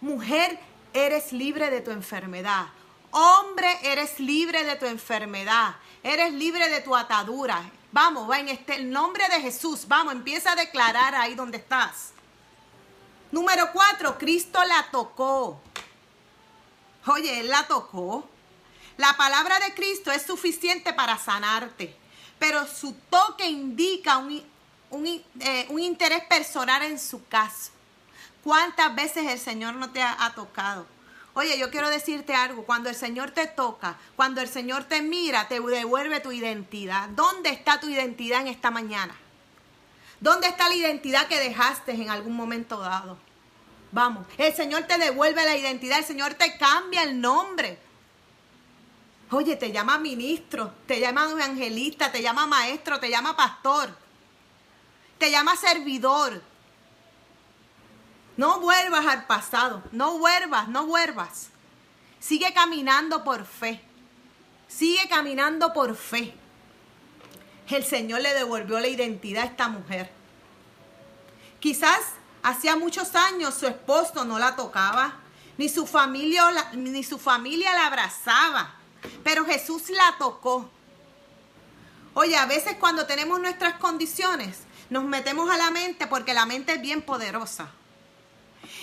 Mujer, 0.00 0.58
eres 0.92 1.32
libre 1.32 1.70
de 1.70 1.80
tu 1.80 1.90
enfermedad. 1.90 2.66
Hombre, 3.10 3.78
eres 3.82 4.20
libre 4.20 4.64
de 4.64 4.76
tu 4.76 4.86
enfermedad. 4.86 5.74
Eres 6.02 6.32
libre 6.32 6.68
de 6.68 6.80
tu 6.80 6.94
atadura. 6.94 7.62
Vamos, 7.92 8.30
va 8.30 8.38
en 8.38 8.48
este, 8.48 8.76
el 8.76 8.90
nombre 8.90 9.28
de 9.28 9.40
Jesús. 9.40 9.86
Vamos, 9.88 10.14
empieza 10.14 10.52
a 10.52 10.56
declarar 10.56 11.14
ahí 11.14 11.34
donde 11.34 11.58
estás. 11.58 12.12
Número 13.32 13.70
cuatro, 13.72 14.16
Cristo 14.18 14.62
la 14.64 14.88
tocó. 14.90 15.60
Oye, 17.06 17.40
Él 17.40 17.48
la 17.48 17.66
tocó. 17.66 18.28
La 18.96 19.16
palabra 19.16 19.58
de 19.60 19.74
Cristo 19.74 20.12
es 20.12 20.22
suficiente 20.22 20.92
para 20.92 21.16
sanarte, 21.16 21.96
pero 22.38 22.66
su 22.66 22.92
toque 23.08 23.48
indica 23.48 24.18
un, 24.18 24.42
un, 24.90 25.06
eh, 25.40 25.66
un 25.70 25.80
interés 25.80 26.24
personal 26.24 26.82
en 26.82 26.98
su 26.98 27.26
caso. 27.26 27.70
¿Cuántas 28.44 28.94
veces 28.94 29.26
el 29.26 29.38
Señor 29.38 29.74
no 29.74 29.90
te 29.90 30.02
ha, 30.02 30.32
tocado? 30.34 30.86
Oye, 31.34 31.58
yo 31.58 31.70
quiero 31.70 31.88
decirte 31.88 32.34
algo, 32.34 32.64
cuando 32.64 32.88
el 32.88 32.94
Señor 32.94 33.30
te 33.30 33.46
toca, 33.46 33.96
cuando 34.16 34.40
el 34.40 34.48
Señor 34.48 34.84
te 34.84 35.02
mira, 35.02 35.46
te 35.46 35.60
devuelve 35.60 36.20
tu 36.20 36.32
identidad. 36.32 37.08
¿Dónde 37.10 37.50
está 37.50 37.78
tu 37.78 37.88
identidad 37.88 38.40
en 38.40 38.48
esta 38.48 38.70
mañana? 38.70 39.14
¿Dónde 40.20 40.48
está 40.48 40.68
la 40.68 40.74
identidad 40.74 41.28
que 41.28 41.38
dejaste 41.38 41.92
en 41.92 42.10
algún 42.10 42.34
momento 42.34 42.78
dado? 42.78 43.18
Vamos, 43.92 44.26
el 44.38 44.54
Señor 44.54 44.84
te 44.84 44.98
devuelve 44.98 45.44
la 45.44 45.56
identidad, 45.56 45.98
el 45.98 46.04
Señor 46.04 46.34
te 46.34 46.56
cambia 46.56 47.02
el 47.02 47.20
nombre. 47.20 47.78
Oye, 49.30 49.56
te 49.56 49.70
llama 49.70 49.98
ministro, 49.98 50.72
te 50.86 50.98
llama 50.98 51.30
evangelista, 51.30 52.10
te 52.10 52.22
llama 52.22 52.46
maestro, 52.46 52.98
te 52.98 53.08
llama 53.08 53.36
pastor, 53.36 53.96
te 55.18 55.30
llama 55.30 55.56
servidor. 55.56 56.42
No 58.40 58.58
vuelvas 58.58 59.04
al 59.04 59.26
pasado, 59.26 59.82
no 59.92 60.16
vuelvas, 60.16 60.66
no 60.66 60.86
vuelvas. 60.86 61.50
Sigue 62.20 62.54
caminando 62.54 63.22
por 63.22 63.44
fe, 63.44 63.82
sigue 64.66 65.06
caminando 65.10 65.74
por 65.74 65.94
fe. 65.94 66.32
El 67.68 67.84
Señor 67.84 68.22
le 68.22 68.32
devolvió 68.32 68.80
la 68.80 68.86
identidad 68.86 69.42
a 69.42 69.46
esta 69.46 69.68
mujer. 69.68 70.10
Quizás 71.60 72.00
hacía 72.42 72.76
muchos 72.76 73.14
años 73.14 73.52
su 73.52 73.66
esposo 73.66 74.24
no 74.24 74.38
la 74.38 74.56
tocaba, 74.56 75.16
ni 75.58 75.68
su 75.68 75.86
familia, 75.86 76.50
ni 76.72 77.04
su 77.04 77.18
familia 77.18 77.74
la 77.74 77.88
abrazaba, 77.88 78.74
pero 79.22 79.44
Jesús 79.44 79.90
la 79.90 80.16
tocó. 80.18 80.70
Oye, 82.14 82.38
a 82.38 82.46
veces 82.46 82.76
cuando 82.80 83.04
tenemos 83.04 83.38
nuestras 83.38 83.74
condiciones, 83.74 84.60
nos 84.88 85.04
metemos 85.04 85.50
a 85.50 85.58
la 85.58 85.70
mente 85.70 86.06
porque 86.06 86.32
la 86.32 86.46
mente 86.46 86.72
es 86.72 86.80
bien 86.80 87.02
poderosa. 87.02 87.74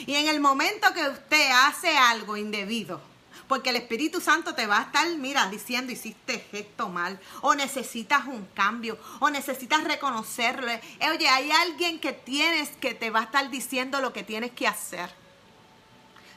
Y 0.05 0.15
en 0.15 0.27
el 0.27 0.39
momento 0.39 0.93
que 0.93 1.07
usted 1.07 1.49
hace 1.51 1.97
algo 1.97 2.37
indebido, 2.37 3.01
porque 3.47 3.69
el 3.69 3.77
Espíritu 3.77 4.19
Santo 4.19 4.53
te 4.53 4.67
va 4.67 4.79
a 4.79 4.81
estar, 4.83 5.07
mira, 5.17 5.49
diciendo, 5.49 5.91
hiciste 5.91 6.45
esto 6.51 6.89
mal, 6.89 7.19
o 7.41 7.55
necesitas 7.55 8.25
un 8.25 8.45
cambio, 8.53 8.99
o 9.19 9.29
necesitas 9.29 9.83
reconocerlo. 9.83 10.71
Oye, 11.11 11.29
hay 11.29 11.51
alguien 11.51 11.99
que 11.99 12.11
tienes 12.11 12.69
que 12.77 12.93
te 12.93 13.09
va 13.09 13.21
a 13.21 13.23
estar 13.23 13.49
diciendo 13.49 14.01
lo 14.01 14.11
que 14.11 14.23
tienes 14.23 14.51
que 14.51 14.67
hacer. 14.67 15.09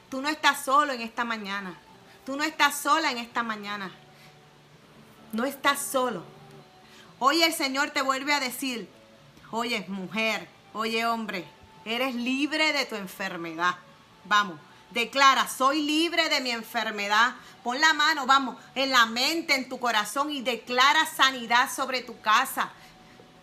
Tú 0.09 0.21
no 0.21 0.29
estás 0.29 0.63
solo 0.63 0.93
en 0.93 1.01
esta 1.01 1.25
mañana. 1.25 1.77
Tú 2.25 2.35
no 2.35 2.43
estás 2.43 2.79
sola 2.79 3.11
en 3.11 3.17
esta 3.17 3.43
mañana. 3.43 3.91
No 5.33 5.45
estás 5.45 5.81
solo. 5.81 6.23
Hoy 7.19 7.43
el 7.43 7.53
Señor 7.53 7.91
te 7.91 8.01
vuelve 8.01 8.33
a 8.33 8.39
decir, 8.39 8.89
oye 9.51 9.85
mujer, 9.87 10.47
oye 10.73 11.05
hombre, 11.05 11.45
eres 11.85 12.15
libre 12.15 12.73
de 12.73 12.85
tu 12.85 12.95
enfermedad. 12.95 13.75
Vamos, 14.25 14.59
Declara, 14.91 15.47
soy 15.47 15.81
libre 15.81 16.27
de 16.27 16.41
mi 16.41 16.51
enfermedad. 16.51 17.35
Pon 17.63 17.79
la 17.79 17.93
mano, 17.93 18.25
vamos, 18.25 18.57
en 18.75 18.91
la 18.91 19.05
mente, 19.05 19.55
en 19.55 19.69
tu 19.69 19.79
corazón 19.79 20.29
y 20.31 20.41
declara 20.41 21.05
sanidad 21.05 21.69
sobre 21.73 22.01
tu 22.01 22.19
casa. 22.19 22.69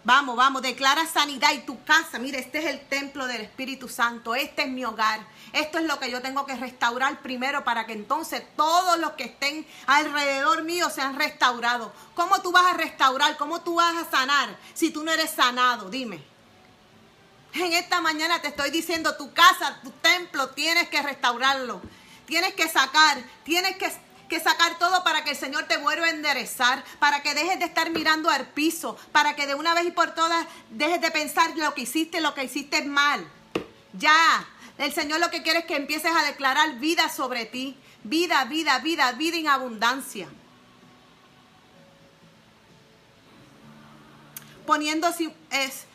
Vamos, 0.05 0.37
vamos, 0.37 0.63
declara 0.63 1.07
sanidad 1.07 1.53
y 1.55 1.61
tu 1.61 1.83
casa. 1.85 2.19
Mire, 2.19 2.39
este 2.39 2.59
es 2.59 2.67
el 2.67 2.81
templo 2.89 3.27
del 3.27 3.43
Espíritu 3.43 3.89
Santo. 3.89 4.35
Este 4.35 4.63
es 4.63 4.69
mi 4.69 4.85
hogar. 4.85 5.21
Esto 5.53 5.79
es 5.79 5.85
lo 5.85 5.99
que 5.99 6.11
yo 6.11 6.21
tengo 6.21 6.45
que 6.45 6.55
restaurar 6.55 7.21
primero 7.21 7.65
para 7.65 7.87
que 7.87 7.95
entonces 7.95 8.43
todos 8.55 8.99
los 8.99 9.13
que 9.13 9.25
estén 9.25 9.67
alrededor 9.87 10.65
mío 10.65 10.91
sean 10.91 11.19
restaurados. 11.19 11.93
¿Cómo 12.15 12.41
tú 12.43 12.53
vas 12.53 12.67
a 12.67 12.77
restaurar? 12.77 13.37
¿Cómo 13.39 13.63
tú 13.63 13.77
vas 13.77 13.97
a 13.97 14.11
sanar 14.11 14.57
si 14.75 14.91
tú 14.91 15.03
no 15.03 15.11
eres 15.11 15.31
sanado? 15.31 15.89
Dime. 15.89 16.38
En 17.55 17.73
esta 17.73 18.01
mañana 18.01 18.41
te 18.41 18.49
estoy 18.49 18.71
diciendo, 18.71 19.17
tu 19.17 19.33
casa, 19.33 19.81
tu 19.83 19.91
templo, 19.91 20.51
tienes 20.51 20.89
que 20.89 21.03
restaurarlo. 21.03 21.81
Tienes 22.27 22.53
que 22.53 22.69
sacar, 22.69 23.19
tienes 23.43 23.77
que, 23.77 24.41
sacar 24.41 24.79
todo 24.79 25.03
para 25.03 25.25
que 25.25 25.31
el 25.31 25.37
Señor 25.37 25.65
te 25.65 25.79
vuelva 25.79 26.07
a 26.07 26.11
enderezar, 26.11 26.85
para 26.99 27.23
que 27.23 27.35
dejes 27.35 27.59
de 27.59 27.65
estar 27.65 27.89
mirando 27.91 28.29
al 28.29 28.49
piso, 28.49 28.99
para 29.13 29.35
que 29.35 29.47
de 29.47 29.55
una 29.55 29.73
vez 29.73 29.87
y 29.87 29.91
por 29.93 30.15
todas 30.15 30.47
dejes 30.69 31.01
de 31.01 31.11
pensar 31.11 31.57
lo 31.57 31.73
que 31.73 31.83
hiciste, 31.83 32.21
lo 32.21 32.35
que 32.35 32.45
hiciste 32.45 32.83
mal. 32.83 33.27
Ya, 33.95 34.47
el 34.77 34.93
Señor 34.93 35.21
lo 35.21 35.31
que 35.31 35.43
quiere 35.43 35.61
es 35.61 35.65
que 35.65 35.77
empieces 35.77 36.13
a 36.15 36.23
declarar 36.23 36.79
vida 36.79 37.09
sobre 37.09 37.47
ti. 37.47 37.79
Vida, 38.05 38.45
vida, 38.45 38.79
vida, 38.79 39.11
vida 39.13 39.37
en 39.39 39.49
abundancia. 39.49 40.29
Poniendo 44.67 45.09
es, 45.51 45.87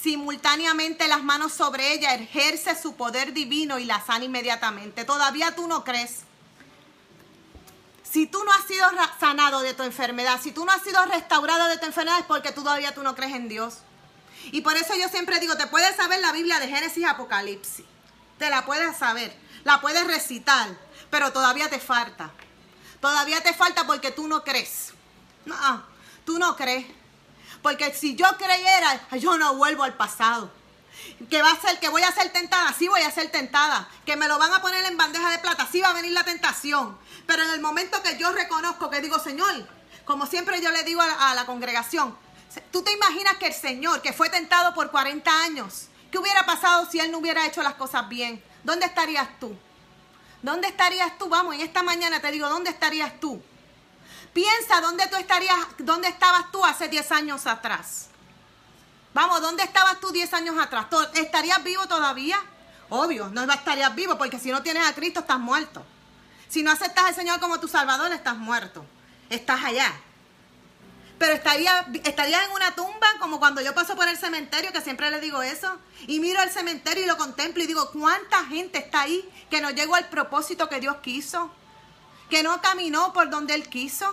simultáneamente 0.00 1.06
las 1.08 1.22
manos 1.22 1.52
sobre 1.52 1.92
ella, 1.92 2.14
ejerce 2.14 2.80
su 2.80 2.94
poder 2.94 3.32
divino 3.32 3.78
y 3.78 3.84
la 3.84 4.04
sana 4.04 4.24
inmediatamente. 4.24 5.04
Todavía 5.04 5.54
tú 5.54 5.68
no 5.68 5.84
crees. 5.84 6.20
Si 8.02 8.26
tú 8.26 8.42
no 8.44 8.52
has 8.52 8.66
sido 8.66 8.86
sanado 9.20 9.60
de 9.60 9.74
tu 9.74 9.82
enfermedad, 9.82 10.40
si 10.42 10.52
tú 10.52 10.64
no 10.64 10.72
has 10.72 10.82
sido 10.82 11.04
restaurado 11.06 11.66
de 11.68 11.78
tu 11.78 11.86
enfermedad, 11.86 12.20
es 12.20 12.26
porque 12.26 12.52
todavía 12.52 12.94
tú 12.94 13.02
no 13.02 13.14
crees 13.14 13.34
en 13.34 13.48
Dios. 13.48 13.78
Y 14.50 14.62
por 14.62 14.76
eso 14.76 14.94
yo 14.96 15.08
siempre 15.08 15.40
digo, 15.40 15.56
te 15.56 15.66
puedes 15.66 15.96
saber 15.96 16.20
la 16.20 16.32
Biblia 16.32 16.58
de 16.58 16.68
Génesis 16.68 16.98
y 16.98 17.04
Apocalipsis. 17.04 17.86
Te 18.38 18.50
la 18.50 18.64
puedes 18.64 18.96
saber, 18.96 19.34
la 19.64 19.80
puedes 19.80 20.06
recitar, 20.06 20.76
pero 21.10 21.32
todavía 21.32 21.70
te 21.70 21.78
falta. 21.78 22.30
Todavía 23.00 23.42
te 23.42 23.54
falta 23.54 23.86
porque 23.86 24.10
tú 24.10 24.28
no 24.28 24.42
crees. 24.42 24.92
No, 25.44 25.82
tú 26.24 26.38
no 26.38 26.56
crees. 26.56 26.86
Porque 27.62 27.94
si 27.94 28.16
yo 28.16 28.26
creyera, 28.36 29.08
yo 29.18 29.38
no 29.38 29.54
vuelvo 29.54 29.84
al 29.84 29.94
pasado. 29.94 30.50
Que 31.30 31.40
va 31.40 31.52
a 31.52 31.60
ser, 31.60 31.78
que 31.78 31.88
voy 31.88 32.02
a 32.02 32.12
ser 32.12 32.32
tentada, 32.32 32.72
sí 32.72 32.88
voy 32.88 33.02
a 33.02 33.10
ser 33.10 33.30
tentada. 33.30 33.88
Que 34.04 34.16
me 34.16 34.28
lo 34.28 34.38
van 34.38 34.52
a 34.52 34.60
poner 34.60 34.84
en 34.84 34.96
bandeja 34.96 35.30
de 35.30 35.38
plata, 35.38 35.68
sí 35.70 35.80
va 35.80 35.90
a 35.90 35.94
venir 35.94 36.12
la 36.12 36.24
tentación. 36.24 36.98
Pero 37.26 37.42
en 37.44 37.50
el 37.50 37.60
momento 37.60 38.02
que 38.02 38.18
yo 38.18 38.32
reconozco, 38.32 38.90
que 38.90 39.00
digo, 39.00 39.18
Señor, 39.18 39.66
como 40.04 40.26
siempre 40.26 40.60
yo 40.60 40.70
le 40.70 40.82
digo 40.82 41.00
a, 41.00 41.30
a 41.30 41.34
la 41.34 41.46
congregación, 41.46 42.16
¿tú 42.72 42.82
te 42.82 42.92
imaginas 42.92 43.36
que 43.36 43.46
el 43.46 43.54
Señor, 43.54 44.02
que 44.02 44.12
fue 44.12 44.28
tentado 44.28 44.74
por 44.74 44.90
40 44.90 45.30
años, 45.42 45.88
¿qué 46.10 46.18
hubiera 46.18 46.44
pasado 46.44 46.88
si 46.90 46.98
Él 46.98 47.12
no 47.12 47.18
hubiera 47.18 47.46
hecho 47.46 47.62
las 47.62 47.74
cosas 47.74 48.08
bien? 48.08 48.42
¿Dónde 48.64 48.86
estarías 48.86 49.28
tú? 49.38 49.56
¿Dónde 50.42 50.66
estarías 50.66 51.16
tú? 51.18 51.28
Vamos, 51.28 51.54
en 51.54 51.60
esta 51.60 51.84
mañana 51.84 52.20
te 52.20 52.30
digo, 52.32 52.48
¿dónde 52.48 52.70
estarías 52.70 53.20
tú? 53.20 53.40
Piensa 54.32 54.80
dónde 54.80 55.06
tú 55.08 55.16
estarías, 55.16 55.58
dónde 55.78 56.08
estabas 56.08 56.50
tú 56.50 56.64
hace 56.64 56.88
10 56.88 57.12
años 57.12 57.46
atrás. 57.46 58.08
Vamos, 59.14 59.42
¿dónde 59.42 59.62
estabas 59.62 60.00
tú 60.00 60.10
10 60.10 60.32
años 60.32 60.56
atrás? 60.58 60.86
¿Estarías 61.14 61.62
vivo 61.62 61.86
todavía? 61.86 62.38
Obvio, 62.88 63.28
no 63.28 63.50
estarías 63.52 63.94
vivo 63.94 64.16
porque 64.16 64.38
si 64.38 64.50
no 64.50 64.62
tienes 64.62 64.86
a 64.86 64.94
Cristo 64.94 65.20
estás 65.20 65.38
muerto. 65.38 65.84
Si 66.48 66.62
no 66.62 66.70
aceptas 66.70 67.04
al 67.04 67.14
Señor 67.14 67.40
como 67.40 67.60
tu 67.60 67.68
Salvador, 67.68 68.12
estás 68.12 68.36
muerto. 68.36 68.84
Estás 69.28 69.64
allá. 69.64 69.92
Pero 71.18 71.34
estaría, 71.34 71.86
estaría 72.04 72.44
en 72.44 72.50
una 72.52 72.74
tumba 72.74 73.06
como 73.20 73.38
cuando 73.38 73.60
yo 73.60 73.74
paso 73.74 73.96
por 73.96 74.08
el 74.08 74.18
cementerio, 74.18 74.72
que 74.72 74.80
siempre 74.80 75.10
le 75.10 75.20
digo 75.20 75.40
eso, 75.42 75.78
y 76.06 76.20
miro 76.20 76.42
el 76.42 76.50
cementerio 76.50 77.04
y 77.04 77.06
lo 77.06 77.16
contemplo 77.16 77.62
y 77.62 77.66
digo, 77.66 77.90
¿cuánta 77.92 78.44
gente 78.46 78.78
está 78.78 79.02
ahí 79.02 79.26
que 79.48 79.60
no 79.60 79.70
llegó 79.70 79.94
al 79.94 80.08
propósito 80.08 80.68
que 80.68 80.80
Dios 80.80 80.96
quiso? 80.96 81.50
Que 82.32 82.42
no 82.42 82.62
caminó 82.62 83.12
por 83.12 83.28
donde 83.28 83.52
Él 83.52 83.68
quiso. 83.68 84.10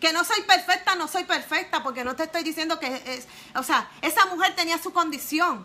Que 0.00 0.12
no 0.12 0.24
soy 0.24 0.42
perfecta, 0.42 0.96
no 0.96 1.06
soy 1.06 1.22
perfecta, 1.22 1.80
porque 1.80 2.02
no 2.02 2.16
te 2.16 2.24
estoy 2.24 2.42
diciendo 2.42 2.80
que 2.80 2.88
es, 3.06 3.28
o 3.54 3.62
sea, 3.62 3.88
esa 4.02 4.26
mujer 4.26 4.56
tenía 4.56 4.82
su 4.82 4.92
condición. 4.92 5.64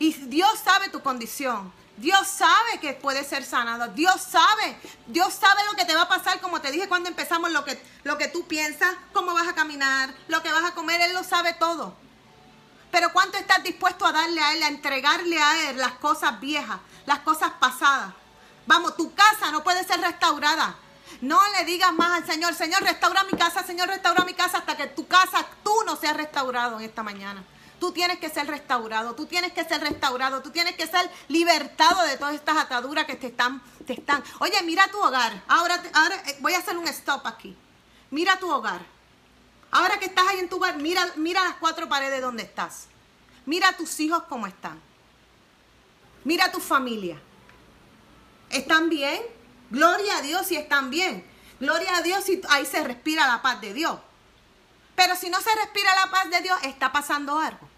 Y 0.00 0.12
Dios 0.12 0.58
sabe 0.64 0.88
tu 0.88 1.00
condición. 1.00 1.72
Dios 1.96 2.26
sabe 2.26 2.80
que 2.80 2.92
puede 2.92 3.22
ser 3.22 3.44
sanado. 3.44 3.86
Dios 3.92 4.20
sabe. 4.20 4.76
Dios 5.06 5.32
sabe 5.32 5.60
lo 5.70 5.76
que 5.76 5.84
te 5.84 5.94
va 5.94 6.02
a 6.02 6.08
pasar, 6.08 6.40
como 6.40 6.60
te 6.60 6.72
dije 6.72 6.88
cuando 6.88 7.08
empezamos, 7.08 7.52
lo 7.52 7.64
que, 7.64 7.80
lo 8.02 8.18
que 8.18 8.26
tú 8.26 8.48
piensas, 8.48 8.96
cómo 9.12 9.34
vas 9.34 9.46
a 9.46 9.54
caminar, 9.54 10.12
lo 10.26 10.42
que 10.42 10.50
vas 10.50 10.64
a 10.64 10.74
comer. 10.74 11.00
Él 11.02 11.14
lo 11.14 11.22
sabe 11.22 11.52
todo. 11.52 11.94
Pero 12.90 13.12
¿cuánto 13.12 13.38
estás 13.38 13.62
dispuesto 13.62 14.04
a 14.04 14.10
darle 14.10 14.40
a 14.42 14.54
Él, 14.54 14.62
a 14.64 14.66
entregarle 14.66 15.40
a 15.40 15.70
Él 15.70 15.78
las 15.78 15.92
cosas 15.92 16.40
viejas, 16.40 16.80
las 17.06 17.20
cosas 17.20 17.52
pasadas? 17.60 18.12
Vamos, 18.66 18.96
tu 18.96 19.14
casa 19.14 19.50
no 19.50 19.62
puede 19.62 19.84
ser 19.84 20.00
restaurada. 20.00 20.76
No 21.20 21.40
le 21.56 21.64
digas 21.64 21.92
más 21.92 22.22
al 22.22 22.26
Señor, 22.26 22.54
Señor, 22.54 22.82
restaura 22.82 23.24
mi 23.24 23.36
casa, 23.36 23.62
Señor, 23.62 23.88
restaura 23.88 24.24
mi 24.24 24.34
casa, 24.34 24.58
hasta 24.58 24.76
que 24.76 24.86
tu 24.88 25.06
casa, 25.06 25.46
tú 25.62 25.74
no 25.86 25.96
seas 25.96 26.16
restaurado 26.16 26.78
en 26.78 26.84
esta 26.84 27.02
mañana. 27.02 27.44
Tú 27.78 27.92
tienes 27.92 28.18
que 28.18 28.30
ser 28.30 28.46
restaurado, 28.46 29.14
tú 29.14 29.26
tienes 29.26 29.52
que 29.52 29.64
ser 29.64 29.80
restaurado, 29.80 30.40
tú 30.40 30.50
tienes 30.50 30.76
que 30.76 30.86
ser 30.86 31.10
libertado 31.28 32.02
de 32.02 32.16
todas 32.16 32.34
estas 32.34 32.56
ataduras 32.56 33.06
que 33.06 33.16
te 33.16 33.26
están, 33.26 33.60
te 33.86 33.94
están. 33.94 34.22
Oye, 34.38 34.60
mira 34.62 34.88
tu 34.88 35.00
hogar. 35.00 35.42
Ahora, 35.48 35.82
ahora 35.94 36.16
eh, 36.26 36.36
voy 36.40 36.54
a 36.54 36.58
hacer 36.58 36.76
un 36.76 36.86
stop 36.86 37.26
aquí. 37.26 37.56
Mira 38.10 38.38
tu 38.38 38.50
hogar. 38.50 38.82
Ahora 39.72 39.98
que 39.98 40.06
estás 40.06 40.26
ahí 40.28 40.38
en 40.38 40.48
tu 40.48 40.56
hogar, 40.56 40.76
mira, 40.76 41.04
mira 41.16 41.42
las 41.42 41.54
cuatro 41.54 41.88
paredes 41.88 42.20
donde 42.20 42.44
estás. 42.44 42.86
Mira 43.46 43.70
a 43.70 43.76
tus 43.76 43.98
hijos 43.98 44.22
cómo 44.28 44.46
están. 44.46 44.80
Mira 46.24 46.44
a 46.44 46.52
tu 46.52 46.60
familia. 46.60 47.20
¿Están 48.52 48.88
bien? 48.88 49.20
Gloria 49.70 50.18
a 50.18 50.22
Dios 50.22 50.46
si 50.46 50.56
están 50.56 50.90
bien. 50.90 51.24
Gloria 51.58 51.96
a 51.96 52.02
Dios 52.02 52.24
si 52.24 52.40
ahí 52.50 52.66
se 52.66 52.84
respira 52.84 53.26
la 53.26 53.42
paz 53.42 53.60
de 53.60 53.72
Dios. 53.72 53.98
Pero 54.94 55.16
si 55.16 55.30
no 55.30 55.40
se 55.40 55.54
respira 55.56 55.94
la 55.94 56.10
paz 56.10 56.30
de 56.30 56.40
Dios, 56.42 56.58
está 56.62 56.92
pasando 56.92 57.38
algo. 57.38 57.68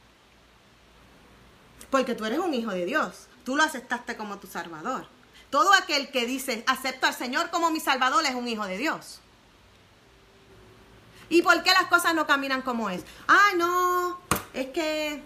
Porque 1.91 2.15
tú 2.15 2.25
eres 2.25 2.41
un 2.41 2.53
hijo 2.53 2.73
de 2.73 2.85
Dios. 2.85 3.29
Tú 3.45 3.57
lo 3.57 3.63
aceptaste 3.63 4.17
como 4.17 4.39
tu 4.39 4.49
salvador. 4.49 5.07
Todo 5.51 5.73
aquel 5.75 6.11
que 6.11 6.27
dice, 6.27 6.65
acepto 6.67 7.07
al 7.07 7.15
Señor 7.15 7.51
como 7.51 7.71
mi 7.71 7.79
salvador, 7.79 8.25
es 8.27 8.35
un 8.35 8.49
hijo 8.49 8.67
de 8.67 8.77
Dios. 8.77 9.21
¿Y 11.29 11.43
por 11.43 11.63
qué 11.63 11.71
las 11.71 11.87
cosas 11.87 12.15
no 12.15 12.27
caminan 12.27 12.63
como 12.63 12.91
es? 12.91 13.05
Ah, 13.29 13.51
no, 13.57 14.19
es 14.53 14.69
que 14.69 15.23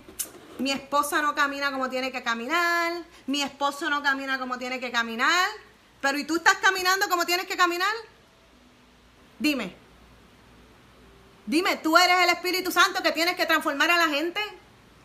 mi 0.59 0.73
esposa 0.73 1.23
no 1.23 1.35
camina 1.35 1.71
como 1.71 1.89
tiene 1.89 2.11
que 2.11 2.23
caminar, 2.23 2.93
mi 3.27 3.43
esposo 3.43 3.89
no 3.89 4.03
camina 4.03 4.39
como 4.39 4.59
tiene 4.59 4.81
que 4.81 4.91
caminar, 4.91 5.49
pero 6.01 6.19
¿y 6.19 6.25
tú 6.25 6.37
estás 6.37 6.57
caminando 6.57 7.09
como 7.09 7.25
tienes 7.25 7.47
que 7.47 7.57
caminar? 7.57 7.95
Dime. 9.39 9.75
Dime, 11.47 11.77
¿tú 11.77 11.97
eres 11.97 12.19
el 12.25 12.31
Espíritu 12.31 12.71
Santo 12.71 13.03
que 13.03 13.13
tienes 13.13 13.37
que 13.37 13.47
transformar 13.47 13.91
a 13.91 13.97
la 13.97 14.09
gente? 14.09 14.41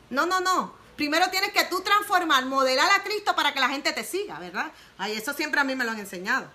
No, 0.10 0.26
no, 0.26 0.42
no. 0.42 0.74
Primero 0.96 1.30
tienes 1.30 1.52
que 1.52 1.64
tú 1.66 1.82
transformar, 1.82 2.46
modelar 2.46 2.92
a 2.92 3.04
Cristo 3.04 3.36
para 3.36 3.54
que 3.54 3.60
la 3.60 3.70
gente 3.70 3.94
te 3.94 4.04
siga, 4.04 4.40
¿verdad? 4.40 4.72
Ay, 4.98 5.14
eso 5.14 5.34
siempre 5.34 5.60
a 5.60 5.64
mí 5.64 5.76
me 5.76 5.86
lo 5.86 5.92
han 5.92 6.00
enseñado. 6.00 6.48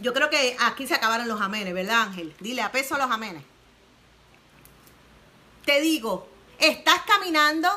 Yo 0.00 0.12
creo 0.14 0.30
que 0.30 0.56
aquí 0.60 0.86
se 0.86 0.94
acabaron 0.94 1.28
los 1.28 1.40
amenes, 1.40 1.74
¿verdad, 1.74 2.02
Ángel? 2.02 2.34
Dile 2.40 2.62
a 2.62 2.72
peso 2.72 2.96
los 2.96 3.10
amenes. 3.10 3.44
Te 5.64 5.80
digo, 5.80 6.28
estás 6.58 7.02
caminando. 7.02 7.68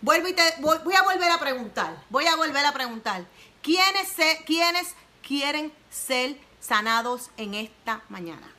Vuelvo 0.00 0.28
y 0.28 0.34
te 0.34 0.42
voy, 0.60 0.94
a 0.94 1.02
volver 1.02 1.30
a 1.30 1.38
preguntar. 1.38 2.02
Voy 2.10 2.26
a 2.26 2.36
volver 2.36 2.64
a 2.64 2.72
preguntar. 2.72 3.24
¿Quiénes, 3.62 4.14
¿Quiénes 4.44 4.94
quieren 5.26 5.72
ser 5.90 6.38
sanados 6.60 7.30
en 7.38 7.54
esta 7.54 8.02
mañana? 8.10 8.54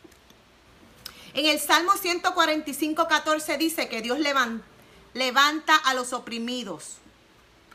En 1.36 1.45
el 1.45 1.60
Salmo 1.60 1.91
145, 1.91 3.08
14 3.08 3.58
dice 3.58 3.89
que 3.89 4.02
Dios 4.02 4.19
levanta, 5.13 5.76
a 5.76 5.93
los 5.93 6.13
oprimidos, 6.13 6.95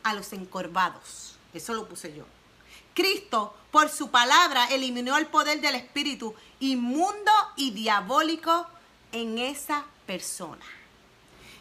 a 0.02 0.14
los 0.14 0.32
encorvados. 0.32 1.36
Eso 1.52 1.74
lo 1.74 1.86
puse 1.86 2.14
yo. 2.14 2.24
Cristo, 2.94 3.54
por 3.70 3.90
su 3.90 4.10
palabra, 4.10 4.64
eliminó 4.70 5.18
el 5.18 5.26
poder 5.26 5.60
del 5.60 5.74
espíritu 5.74 6.34
inmundo 6.58 7.30
y 7.54 7.72
diabólico 7.72 8.66
en 9.12 9.38
esa 9.38 9.84
persona. 10.10 10.66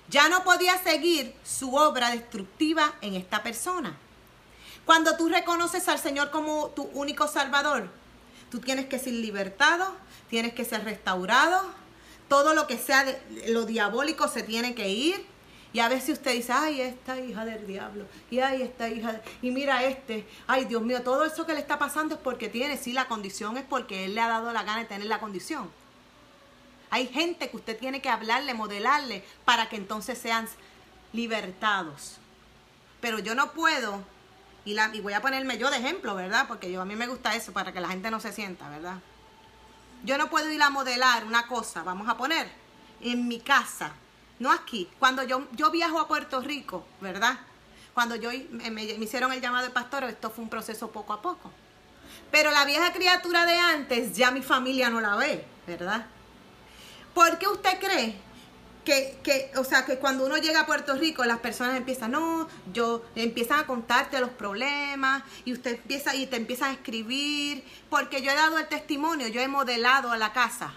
Ya 0.09 0.27
no 0.27 0.43
podía 0.43 0.75
seguir 0.79 1.35
su 1.43 1.75
obra 1.75 2.09
destructiva 2.09 2.95
en 2.99 3.13
esta 3.13 3.43
persona. 3.43 3.95
Cuando 4.85 5.15
tú 5.17 5.29
reconoces 5.29 5.87
al 5.87 5.99
Señor 5.99 6.31
como 6.31 6.69
tu 6.69 6.89
único 6.93 7.27
Salvador, 7.27 7.91
tú 8.49 8.57
tienes 8.57 8.87
que 8.87 8.97
ser 8.97 9.13
libertado, 9.13 9.85
tienes 10.31 10.53
que 10.55 10.65
ser 10.65 10.83
restaurado, 10.83 11.61
todo 12.27 12.55
lo 12.55 12.65
que 12.65 12.79
sea 12.79 13.03
de, 13.03 13.21
lo 13.49 13.67
diabólico 13.67 14.27
se 14.27 14.41
tiene 14.41 14.73
que 14.73 14.89
ir. 14.89 15.23
Y 15.71 15.79
a 15.81 15.87
veces 15.87 16.17
usted 16.17 16.33
dice, 16.33 16.51
ay, 16.51 16.81
esta 16.81 17.19
hija 17.19 17.45
del 17.45 17.67
diablo, 17.67 18.05
y 18.31 18.39
ay, 18.39 18.63
esta 18.63 18.89
hija, 18.89 19.21
y 19.43 19.51
mira 19.51 19.83
este, 19.83 20.25
ay, 20.47 20.65
Dios 20.65 20.81
mío, 20.81 21.03
todo 21.03 21.23
eso 21.23 21.45
que 21.45 21.53
le 21.53 21.59
está 21.59 21.77
pasando 21.77 22.15
es 22.15 22.21
porque 22.21 22.49
tiene, 22.49 22.77
sí, 22.77 22.93
la 22.93 23.07
condición 23.07 23.57
es 23.57 23.63
porque 23.63 24.05
Él 24.05 24.15
le 24.15 24.21
ha 24.21 24.27
dado 24.29 24.51
la 24.51 24.63
gana 24.63 24.79
de 24.79 24.85
tener 24.85 25.05
la 25.05 25.19
condición. 25.19 25.69
Hay 26.91 27.07
gente 27.07 27.49
que 27.49 27.57
usted 27.57 27.77
tiene 27.77 28.01
que 28.01 28.09
hablarle, 28.09 28.53
modelarle, 28.53 29.23
para 29.45 29.69
que 29.69 29.75
entonces 29.75 30.17
sean 30.17 30.47
libertados. 31.13 32.17
Pero 33.01 33.19
yo 33.19 33.35
no 33.35 33.51
puedo, 33.51 34.03
y, 34.65 34.75
voy 35.01 35.13
a 35.13 35.21
ponerme 35.21 35.57
yo 35.57 35.69
de 35.69 35.77
ejemplo, 35.77 36.15
¿verdad? 36.15 36.47
Porque 36.47 36.71
yo 36.71 36.81
a 36.81 36.85
mí 36.85 36.95
me 36.95 37.07
gusta 37.07 37.35
eso, 37.35 37.53
para 37.53 37.71
que 37.71 37.79
la 37.79 37.89
gente 37.89 38.11
no 38.11 38.19
se 38.19 38.33
sienta, 38.33 38.69
¿verdad? 38.69 38.97
Yo 40.03 40.17
no 40.17 40.29
puedo 40.29 40.51
ir 40.51 40.61
a 40.61 40.69
modelar 40.69 41.25
una 41.25 41.47
cosa, 41.47 41.83
vamos 41.83 42.07
a 42.09 42.17
poner, 42.17 42.49
en 43.01 43.27
mi 43.27 43.39
casa, 43.39 43.91
no 44.39 44.51
aquí. 44.51 44.89
Cuando 44.97 45.23
yo, 45.23 45.71
viajo 45.71 45.99
a 45.99 46.07
Puerto 46.07 46.41
Rico, 46.41 46.85
¿verdad? 47.01 47.37
Cuando 47.93 48.15
yo 48.15 48.31
me, 48.51 48.71
me 48.71 48.83
hicieron 48.83 49.31
el 49.31 49.41
llamado 49.41 49.65
de 49.65 49.71
pastor, 49.71 50.05
esto 50.05 50.29
fue 50.29 50.43
un 50.43 50.49
proceso 50.49 50.89
poco 50.89 51.13
a 51.13 51.21
poco. 51.21 51.51
Pero 52.31 52.51
la 52.51 52.65
vieja 52.65 52.93
criatura 52.93 53.45
de 53.45 53.57
antes, 53.57 54.15
ya 54.15 54.31
mi 54.31 54.41
familia 54.41 54.89
no 54.89 55.01
la 55.01 55.15
ve, 55.15 55.45
¿verdad? 55.67 56.05
¿Por 57.13 57.37
qué 57.37 57.47
usted 57.47 57.79
cree 57.79 58.29
que, 59.23 59.51
o 59.57 59.63
sea, 59.63 59.85
que 59.85 59.97
cuando 59.97 60.25
uno 60.25 60.37
llega 60.37 60.61
a 60.61 60.65
Puerto 60.65 60.95
Rico, 60.95 61.23
las 61.25 61.39
personas 61.39 61.77
empiezan, 61.77 62.11
no, 62.11 62.47
yo, 62.73 63.03
empiezan 63.15 63.59
a 63.59 63.67
contarte 63.67 64.19
los 64.19 64.31
problemas 64.31 65.23
y 65.45 65.53
usted 65.53 65.75
empieza 65.75 66.15
y 66.15 66.25
te 66.27 66.37
empiezan 66.37 66.69
a 66.71 66.73
escribir, 66.73 67.63
porque 67.89 68.21
yo 68.21 68.31
he 68.31 68.35
dado 68.35 68.57
el 68.57 68.67
testimonio, 68.67 69.27
yo 69.27 69.41
he 69.41 69.47
modelado 69.47 70.11
a 70.11 70.17
la 70.17 70.33
casa. 70.33 70.73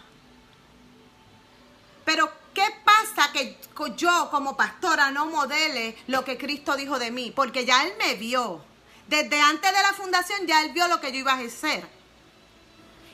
Pero, 2.05 2.31
¿qué 2.53 2.66
pasa 2.85 3.33
que 3.33 3.59
yo 3.97 4.29
como 4.31 4.57
pastora 4.57 5.11
no 5.11 5.27
modele 5.27 5.97
lo 6.09 6.25
que 6.25 6.37
Cristo 6.37 6.77
dijo 6.77 6.99
de 6.99 7.11
mí? 7.11 7.33
Porque 7.35 7.64
ya 7.64 7.85
Él 7.85 7.92
me 7.99 8.14
vio. 8.14 8.62
Desde 9.07 9.40
antes 9.40 9.73
de 9.73 9.83
la 9.83 9.92
fundación 9.92 10.47
ya 10.47 10.62
Él 10.62 10.73
vio 10.73 10.88
lo 10.88 11.01
que 11.01 11.12
yo 11.12 11.18
iba 11.18 11.35
a 11.35 11.38
ejercer. 11.38 12.02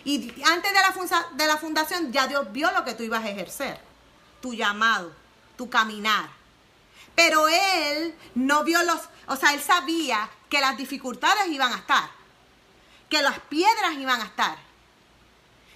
Y 0.05 0.33
antes 0.45 0.73
de 0.73 0.79
la, 0.81 1.27
de 1.33 1.47
la 1.47 1.57
fundación 1.57 2.13
ya 2.13 2.27
Dios 2.27 2.51
vio 2.53 2.71
lo 2.73 2.85
que 2.85 2.95
tú 2.95 3.03
ibas 3.03 3.25
a 3.25 3.29
ejercer 3.29 3.89
tu 4.41 4.55
llamado, 4.55 5.13
tu 5.57 5.69
caminar. 5.69 6.29
Pero 7.15 7.49
él 7.49 8.15
no 8.35 8.63
vio 8.65 8.83
los, 8.85 9.01
o 9.27 9.37
sea, 9.37 9.53
él 9.55 9.61
sabía 9.61 10.31
que 10.49 10.61
las 10.61 10.77
dificultades 10.77 11.49
iban 11.49 11.73
a 11.73 11.77
estar, 11.77 12.09
que 13.09 13.21
las 13.23 13.41
piedras 13.41 13.95
iban 13.99 14.21
a 14.21 14.25
estar, 14.25 14.57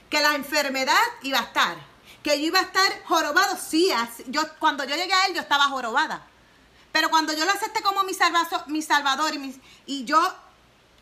que 0.09 0.21
la 0.21 0.35
enfermedad 0.35 1.03
iba 1.23 1.39
a 1.39 1.43
estar, 1.43 1.77
que 2.23 2.41
yo 2.41 2.47
iba 2.47 2.61
a 2.61 2.63
estar 2.63 3.05
jorobado. 3.05 3.57
Sí, 3.57 3.91
yo, 4.29 4.43
cuando 4.59 4.85
yo 4.85 4.95
llegué 4.95 5.13
a 5.13 5.27
él 5.27 5.35
yo 5.35 5.41
estaba 5.41 5.65
jorobada. 5.65 6.27
Pero 6.93 7.09
cuando 7.09 7.33
yo 7.33 7.45
lo 7.45 7.51
acepté 7.51 7.83
como 7.83 8.05
mi, 8.05 8.13
mi 8.67 8.83
salvador 8.83 9.35
y, 9.35 9.61
y 9.87 10.05
yo 10.05 10.21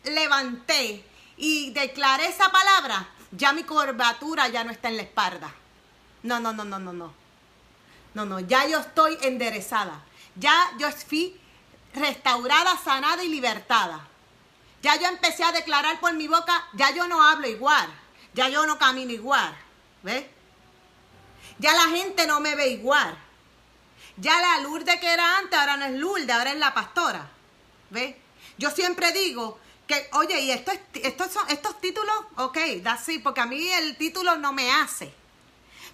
levanté 0.05 1.05
y 1.37 1.71
declaré 1.71 2.27
esa 2.27 2.51
palabra, 2.51 3.07
ya 3.31 3.53
mi 3.53 3.63
curvatura 3.63 4.47
ya 4.47 4.63
no 4.63 4.71
está 4.71 4.89
en 4.89 4.97
la 4.97 5.03
espalda. 5.03 5.53
No, 6.23 6.39
no, 6.39 6.53
no, 6.53 6.63
no, 6.63 6.79
no, 6.79 6.93
no. 6.93 7.13
No, 8.13 8.25
no, 8.25 8.39
ya 8.39 8.67
yo 8.67 8.79
estoy 8.79 9.17
enderezada. 9.21 10.03
Ya 10.35 10.53
yo 10.77 10.91
fui 10.91 11.39
restaurada, 11.93 12.77
sanada 12.77 13.23
y 13.23 13.29
libertada. 13.29 14.07
Ya 14.81 14.95
yo 14.97 15.07
empecé 15.07 15.43
a 15.43 15.51
declarar 15.51 15.99
por 15.99 16.13
mi 16.13 16.27
boca, 16.27 16.67
ya 16.73 16.91
yo 16.91 17.07
no 17.07 17.25
hablo 17.25 17.47
igual. 17.47 17.87
Ya 18.33 18.49
yo 18.49 18.65
no 18.65 18.77
camino 18.77 19.11
igual. 19.11 19.55
¿Ves? 20.03 20.25
Ya 21.59 21.73
la 21.73 21.95
gente 21.95 22.25
no 22.27 22.39
me 22.39 22.55
ve 22.55 22.69
igual. 22.69 23.15
Ya 24.17 24.39
la 24.39 24.59
Lourdes 24.59 24.99
que 24.99 25.13
era 25.13 25.37
antes, 25.37 25.57
ahora 25.57 25.77
no 25.77 25.85
es 25.85 25.93
Lourdes, 25.93 26.29
ahora 26.29 26.51
es 26.51 26.57
la 26.57 26.73
pastora. 26.73 27.29
¿Ves? 27.89 28.15
Yo 28.57 28.71
siempre 28.71 29.11
digo 29.11 29.59
oye, 30.13 30.39
y 30.41 30.51
esto 30.51 30.71
estos, 30.95 31.31
son, 31.31 31.49
estos 31.49 31.79
títulos, 31.81 32.15
ok, 32.37 32.57
da 32.81 32.97
sí, 32.97 33.19
porque 33.19 33.41
a 33.41 33.45
mí 33.45 33.67
el 33.71 33.97
título 33.97 34.37
no 34.37 34.53
me 34.53 34.71
hace. 34.71 35.13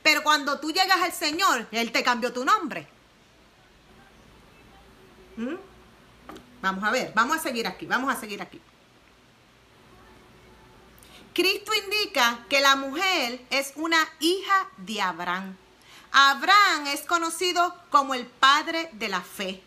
Pero 0.03 0.23
cuando 0.23 0.59
tú 0.59 0.71
llegas 0.71 1.01
al 1.01 1.13
Señor, 1.13 1.67
Él 1.71 1.91
te 1.91 2.03
cambió 2.03 2.31
tu 2.31 2.45
nombre. 2.45 2.87
¿Mm? 5.37 5.55
Vamos 6.61 6.83
a 6.83 6.91
ver, 6.91 7.11
vamos 7.13 7.37
a 7.37 7.39
seguir 7.39 7.67
aquí, 7.67 7.85
vamos 7.85 8.13
a 8.13 8.19
seguir 8.19 8.41
aquí. 8.41 8.61
Cristo 11.33 11.71
indica 11.73 12.45
que 12.49 12.61
la 12.61 12.75
mujer 12.75 13.45
es 13.51 13.73
una 13.75 13.99
hija 14.19 14.69
de 14.77 15.01
Abraham. 15.01 15.55
Abraham 16.11 16.87
es 16.87 17.01
conocido 17.01 17.75
como 17.91 18.15
el 18.15 18.25
padre 18.25 18.89
de 18.93 19.07
la 19.07 19.21
fe. 19.21 19.61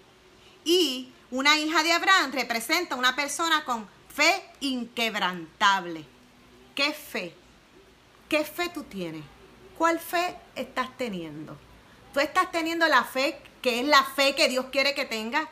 Y 0.64 1.12
una 1.30 1.56
hija 1.58 1.84
de 1.84 1.92
Abraham 1.92 2.32
representa 2.32 2.96
una 2.96 3.14
persona 3.14 3.64
con 3.64 3.88
fe 4.14 4.44
inquebrantable. 4.60 6.04
¿Qué 6.74 6.92
fe? 6.92 7.34
¿Qué 8.28 8.44
fe 8.44 8.68
tú 8.68 8.84
tienes? 8.84 9.24
¿Cuál 9.76 9.98
fe 9.98 10.36
estás 10.54 10.96
teniendo? 10.96 11.56
¿Tú 12.12 12.20
estás 12.20 12.50
teniendo 12.50 12.86
la 12.86 13.04
fe 13.04 13.40
que 13.62 13.80
es 13.80 13.86
la 13.86 14.02
fe 14.02 14.34
que 14.34 14.48
Dios 14.48 14.66
quiere 14.70 14.94
que 14.94 15.04
tengas? 15.04 15.48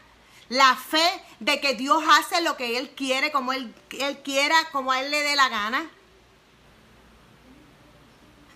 La 0.49 0.75
fe 0.77 1.05
de 1.41 1.61
que 1.61 1.75
Dios 1.75 2.03
hace 2.11 2.41
lo 2.41 2.57
que 2.57 2.79
Él 2.79 2.91
quiere, 2.91 3.31
como 3.31 3.53
Él, 3.53 3.75
él 3.91 4.19
quiera, 4.23 4.57
como 4.73 4.93
a 4.93 5.01
Él 5.03 5.11
le 5.11 5.23
dé 5.23 5.37
la 5.37 5.49
gana. 5.49 5.91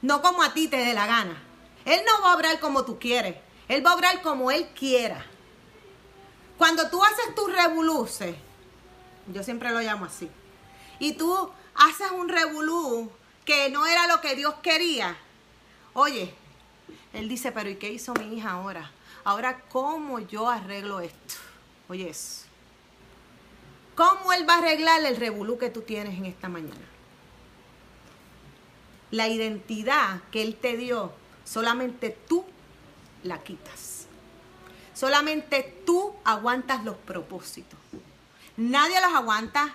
No 0.01 0.23
como 0.23 0.43
a 0.43 0.55
ti 0.55 0.69
te 0.69 0.79
dé 0.79 0.95
la 0.95 1.07
gana. 1.07 1.43
Él 1.85 2.01
no 2.07 2.23
va 2.23 2.33
a 2.33 2.37
obrar 2.37 2.59
como 2.61 2.85
tú 2.85 2.99
quieres. 2.99 3.37
Él 3.69 3.85
va 3.85 3.93
a 3.93 3.95
obrar 3.95 4.23
como 4.23 4.51
Él 4.51 4.69
quiera. 4.75 5.25
Cuando 6.59 6.89
tú 6.91 7.03
haces 7.05 7.35
tus 7.35 7.53
revoluces, 7.53 8.37
yo 9.29 9.43
siempre 9.43 9.71
lo 9.71 9.81
llamo 9.81 10.05
así, 10.05 10.29
y 10.99 11.15
tú 11.15 11.51
haces 11.75 12.11
un 12.13 12.29
revolú 12.29 13.11
que 13.45 13.71
no 13.71 13.87
era 13.87 14.07
lo 14.07 14.21
que 14.21 14.37
Dios 14.37 14.55
quería, 14.63 15.17
oye, 15.95 16.35
Él 17.13 17.29
dice, 17.29 17.53
pero 17.53 17.69
¿y 17.71 17.77
qué 17.77 17.91
hizo 17.91 18.15
mi 18.15 18.37
hija 18.37 18.53
ahora? 18.53 18.91
Ahora, 19.25 19.61
¿cómo 19.69 20.19
yo 20.19 20.49
arreglo 20.49 21.01
esto? 21.01 21.35
Oye, 21.89 22.09
eso. 22.09 22.47
¿Cómo 23.95 24.33
Él 24.33 24.49
va 24.49 24.55
a 24.55 24.59
arreglar 24.59 25.05
el 25.05 25.17
revolú 25.17 25.59
que 25.59 25.71
tú 25.71 25.83
tienes 25.83 26.19
en 26.19 26.27
esta 26.27 26.49
mañana? 26.49 26.87
La 29.11 29.29
identidad 29.29 30.23
que 30.31 30.43
Él 30.43 30.57
te 30.57 30.77
dio, 30.77 31.13
solamente 31.45 32.17
tú 32.27 32.45
la 33.23 33.43
quitas. 33.43 34.07
Solamente 34.95 35.83
tú 35.85 36.15
aguantas 36.25 36.85
los 36.85 36.97
propósitos. 36.97 37.79
Nadie 38.57 39.01
los 39.01 39.15
aguanta. 39.15 39.75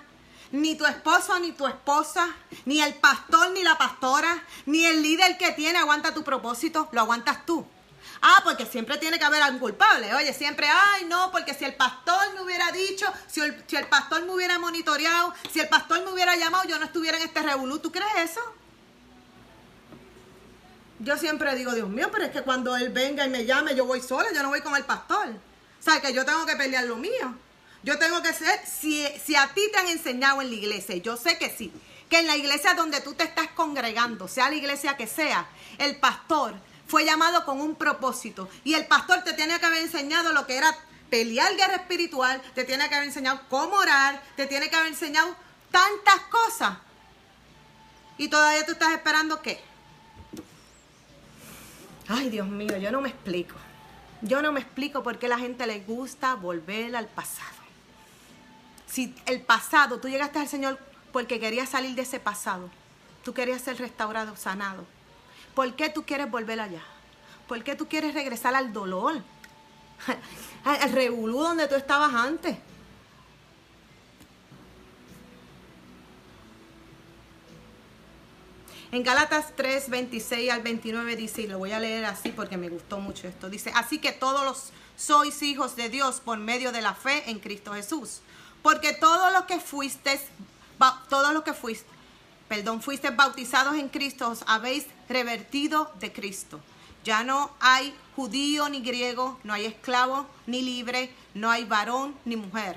Ni 0.50 0.76
tu 0.76 0.86
esposo, 0.86 1.38
ni 1.40 1.52
tu 1.52 1.66
esposa, 1.66 2.34
ni 2.64 2.80
el 2.80 2.94
pastor, 2.94 3.50
ni 3.50 3.62
la 3.62 3.76
pastora, 3.76 4.42
ni 4.64 4.86
el 4.86 5.02
líder 5.02 5.36
que 5.36 5.52
tiene 5.52 5.78
aguanta 5.78 6.14
tu 6.14 6.24
propósito. 6.24 6.88
Lo 6.92 7.02
aguantas 7.02 7.44
tú. 7.44 7.66
Ah, 8.22 8.40
porque 8.44 8.66
siempre 8.66 8.96
tiene 8.96 9.18
que 9.18 9.24
haber 9.24 9.42
algún 9.42 9.60
culpable. 9.60 10.14
Oye, 10.14 10.32
siempre, 10.32 10.66
ay, 10.68 11.04
no, 11.04 11.30
porque 11.30 11.54
si 11.54 11.64
el 11.64 11.74
pastor 11.74 12.34
me 12.34 12.40
hubiera 12.40 12.72
dicho, 12.72 13.06
si 13.26 13.40
el, 13.40 13.62
si 13.66 13.76
el 13.76 13.86
pastor 13.86 14.24
me 14.24 14.32
hubiera 14.32 14.58
monitoreado, 14.58 15.34
si 15.52 15.60
el 15.60 15.68
pastor 15.68 16.02
me 16.04 16.10
hubiera 16.10 16.34
llamado, 16.36 16.64
yo 16.68 16.78
no 16.78 16.86
estuviera 16.86 17.18
en 17.18 17.24
este 17.24 17.42
revolú. 17.42 17.78
¿Tú 17.78 17.92
crees 17.92 18.30
eso? 18.30 18.40
Yo 21.00 21.16
siempre 21.16 21.54
digo, 21.54 21.74
Dios 21.74 21.88
mío, 21.88 22.08
pero 22.10 22.24
es 22.24 22.30
que 22.32 22.42
cuando 22.42 22.76
él 22.76 22.88
venga 22.88 23.24
y 23.24 23.30
me 23.30 23.44
llame, 23.44 23.74
yo 23.74 23.84
voy 23.84 24.00
sola, 24.00 24.32
yo 24.34 24.42
no 24.42 24.48
voy 24.48 24.62
con 24.62 24.74
el 24.74 24.84
pastor. 24.84 25.28
O 25.28 25.82
sea, 25.82 26.00
que 26.00 26.12
yo 26.12 26.24
tengo 26.24 26.44
que 26.44 26.56
pelear 26.56 26.84
lo 26.84 26.96
mío. 26.96 27.34
Yo 27.82 27.98
tengo 27.98 28.22
que 28.22 28.32
ser, 28.32 28.60
si, 28.66 29.06
si 29.24 29.36
a 29.36 29.48
ti 29.54 29.62
te 29.72 29.78
han 29.78 29.88
enseñado 29.88 30.42
en 30.42 30.50
la 30.50 30.56
iglesia, 30.56 30.96
yo 30.96 31.16
sé 31.16 31.38
que 31.38 31.48
sí, 31.50 31.72
que 32.08 32.18
en 32.18 32.26
la 32.26 32.36
iglesia 32.36 32.74
donde 32.74 33.00
tú 33.00 33.14
te 33.14 33.24
estás 33.24 33.48
congregando, 33.48 34.28
sea 34.28 34.48
la 34.50 34.56
iglesia 34.56 34.96
que 34.96 35.06
sea, 35.06 35.46
el 35.78 35.96
pastor 35.96 36.54
fue 36.86 37.04
llamado 37.04 37.44
con 37.44 37.60
un 37.60 37.76
propósito. 37.76 38.48
Y 38.64 38.74
el 38.74 38.86
pastor 38.86 39.22
te 39.22 39.34
tiene 39.34 39.58
que 39.60 39.66
haber 39.66 39.82
enseñado 39.82 40.32
lo 40.32 40.46
que 40.46 40.56
era 40.56 40.74
pelear 41.10 41.54
guerra 41.56 41.76
espiritual, 41.76 42.42
te 42.54 42.64
tiene 42.64 42.88
que 42.88 42.94
haber 42.94 43.08
enseñado 43.08 43.40
cómo 43.48 43.76
orar, 43.76 44.22
te 44.36 44.46
tiene 44.46 44.68
que 44.68 44.76
haber 44.76 44.88
enseñado 44.88 45.34
tantas 45.70 46.20
cosas. 46.30 46.78
Y 48.16 48.28
todavía 48.28 48.66
tú 48.66 48.72
estás 48.72 48.92
esperando 48.92 49.40
qué? 49.42 49.60
Ay, 52.08 52.30
Dios 52.30 52.48
mío, 52.48 52.76
yo 52.78 52.90
no 52.90 53.00
me 53.00 53.10
explico. 53.10 53.54
Yo 54.22 54.42
no 54.42 54.50
me 54.50 54.60
explico 54.60 55.02
por 55.02 55.18
qué 55.18 55.28
la 55.28 55.38
gente 55.38 55.66
le 55.66 55.80
gusta 55.80 56.34
volver 56.34 56.96
al 56.96 57.06
pasado. 57.06 57.57
Si 58.88 59.14
el 59.26 59.42
pasado, 59.42 60.00
tú 60.00 60.08
llegaste 60.08 60.38
al 60.38 60.48
Señor 60.48 60.78
porque 61.12 61.38
querías 61.38 61.68
salir 61.68 61.94
de 61.94 62.02
ese 62.02 62.20
pasado, 62.20 62.70
tú 63.22 63.34
querías 63.34 63.62
ser 63.62 63.78
restaurado, 63.78 64.34
sanado. 64.36 64.86
¿Por 65.54 65.74
qué 65.76 65.88
tú 65.88 66.04
quieres 66.04 66.30
volver 66.30 66.60
allá? 66.60 66.82
¿Por 67.46 67.62
qué 67.64 67.74
tú 67.74 67.88
quieres 67.88 68.14
regresar 68.14 68.54
al 68.54 68.72
dolor? 68.72 69.22
Al 70.64 70.92
revolú 70.92 71.40
donde 71.40 71.66
tú 71.66 71.74
estabas 71.74 72.14
antes. 72.14 72.56
En 78.90 79.02
Gálatas 79.02 79.54
3, 79.54 79.90
26 79.90 80.50
al 80.50 80.62
29 80.62 81.16
dice, 81.16 81.42
y 81.42 81.46
lo 81.46 81.58
voy 81.58 81.72
a 81.72 81.80
leer 81.80 82.06
así 82.06 82.30
porque 82.30 82.56
me 82.56 82.70
gustó 82.70 83.00
mucho 83.00 83.28
esto, 83.28 83.50
dice, 83.50 83.70
así 83.74 83.98
que 83.98 84.12
todos 84.12 84.44
los 84.44 84.70
sois 84.96 85.42
hijos 85.42 85.76
de 85.76 85.90
Dios 85.90 86.20
por 86.20 86.38
medio 86.38 86.72
de 86.72 86.80
la 86.80 86.94
fe 86.94 87.28
en 87.30 87.38
Cristo 87.38 87.74
Jesús. 87.74 88.22
Porque 88.62 88.92
todos 88.92 89.32
los 89.32 89.44
que 89.44 89.60
fuiste, 89.60 90.20
todos 91.08 91.32
los 91.32 91.42
que 91.42 91.54
fuiste, 91.54 91.88
perdón, 92.48 92.82
fuiste 92.82 93.10
bautizados 93.10 93.74
en 93.76 93.88
Cristo, 93.88 94.28
os 94.28 94.44
habéis 94.46 94.86
revertido 95.08 95.92
de 96.00 96.12
Cristo. 96.12 96.60
Ya 97.04 97.22
no 97.22 97.50
hay 97.60 97.94
judío 98.16 98.68
ni 98.68 98.80
griego, 98.80 99.38
no 99.44 99.54
hay 99.54 99.66
esclavo 99.66 100.26
ni 100.46 100.62
libre, 100.62 101.12
no 101.34 101.50
hay 101.50 101.64
varón 101.64 102.14
ni 102.24 102.36
mujer. 102.36 102.76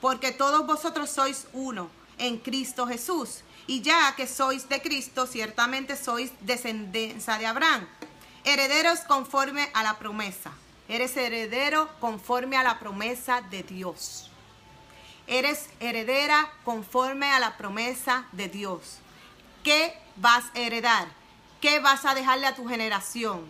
Porque 0.00 0.32
todos 0.32 0.66
vosotros 0.66 1.10
sois 1.10 1.46
uno 1.52 1.90
en 2.18 2.38
Cristo 2.38 2.86
Jesús. 2.86 3.42
Y 3.66 3.82
ya 3.82 4.14
que 4.16 4.26
sois 4.26 4.68
de 4.68 4.80
Cristo, 4.80 5.26
ciertamente 5.26 5.96
sois 5.96 6.32
descendencia 6.40 7.36
de 7.38 7.46
Abraham, 7.46 7.86
herederos 8.44 9.00
conforme 9.00 9.68
a 9.74 9.82
la 9.82 9.98
promesa. 9.98 10.52
Eres 10.88 11.16
heredero 11.16 11.88
conforme 12.00 12.56
a 12.56 12.62
la 12.62 12.78
promesa 12.78 13.42
de 13.42 13.62
Dios. 13.62 14.27
Eres 15.28 15.68
heredera 15.78 16.50
conforme 16.64 17.30
a 17.30 17.38
la 17.38 17.56
promesa 17.56 18.26
de 18.32 18.48
Dios. 18.48 18.98
¿Qué 19.62 19.96
vas 20.16 20.44
a 20.54 20.58
heredar? 20.58 21.06
¿Qué 21.60 21.78
vas 21.78 22.04
a 22.04 22.14
dejarle 22.14 22.48
a 22.48 22.56
tu 22.56 22.66
generación? 22.66 23.46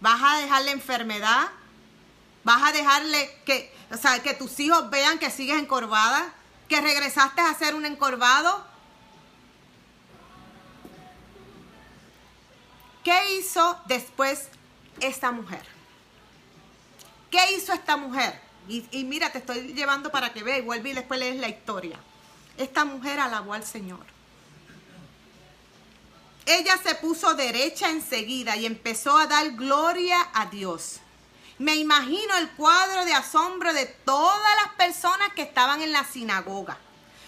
¿Vas 0.00 0.20
a 0.22 0.40
dejarle 0.42 0.72
enfermedad? 0.72 1.48
¿Vas 2.42 2.62
a 2.62 2.72
dejarle 2.72 3.34
que, 3.46 3.72
o 3.90 3.96
sea, 3.96 4.22
que 4.22 4.34
tus 4.34 4.60
hijos 4.60 4.90
vean 4.90 5.18
que 5.18 5.30
sigues 5.30 5.58
encorvada? 5.58 6.34
que 6.68 6.80
regresaste 6.80 7.40
a 7.40 7.54
ser 7.54 7.74
un 7.74 7.84
encorvado? 7.84 8.64
¿Qué 13.02 13.36
hizo 13.36 13.78
después 13.86 14.48
esta 15.00 15.30
mujer? 15.30 15.64
¿Qué 17.30 17.54
hizo 17.54 17.72
esta 17.72 17.96
mujer? 17.96 18.40
Y, 18.68 19.04
mira, 19.04 19.30
te 19.30 19.38
estoy 19.38 19.74
llevando 19.74 20.10
para 20.10 20.32
que 20.32 20.42
veas 20.42 20.64
vuelve 20.64 20.90
y 20.90 20.94
después 20.94 21.20
lees 21.20 21.36
la 21.36 21.48
historia. 21.48 21.98
Esta 22.56 22.84
mujer 22.84 23.20
alabó 23.20 23.52
al 23.52 23.64
Señor. 23.64 24.04
Ella 26.46 26.78
se 26.82 26.94
puso 26.94 27.34
derecha 27.34 27.90
enseguida 27.90 28.56
y 28.56 28.66
empezó 28.66 29.16
a 29.16 29.26
dar 29.26 29.50
gloria 29.52 30.28
a 30.32 30.46
Dios. 30.46 31.00
Me 31.58 31.76
imagino 31.76 32.36
el 32.36 32.50
cuadro 32.50 33.04
de 33.04 33.12
asombro 33.12 33.72
de 33.72 33.86
todas 33.86 34.56
las 34.62 34.74
personas 34.74 35.32
que 35.34 35.42
estaban 35.42 35.80
en 35.82 35.92
la 35.92 36.04
sinagoga. 36.04 36.78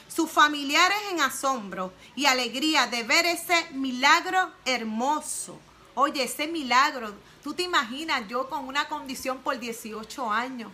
Sus 0.08 0.30
familiares 0.30 0.98
en 1.10 1.20
asombro 1.20 1.92
y 2.14 2.26
alegría 2.26 2.86
de 2.86 3.02
ver 3.02 3.26
ese 3.26 3.68
milagro 3.72 4.52
hermoso. 4.64 5.58
Oye, 5.94 6.24
ese 6.24 6.46
milagro, 6.46 7.14
tú 7.42 7.54
te 7.54 7.62
imaginas 7.62 8.26
yo 8.28 8.48
con 8.48 8.66
una 8.66 8.88
condición 8.88 9.38
por 9.38 9.58
18 9.58 10.30
años. 10.30 10.72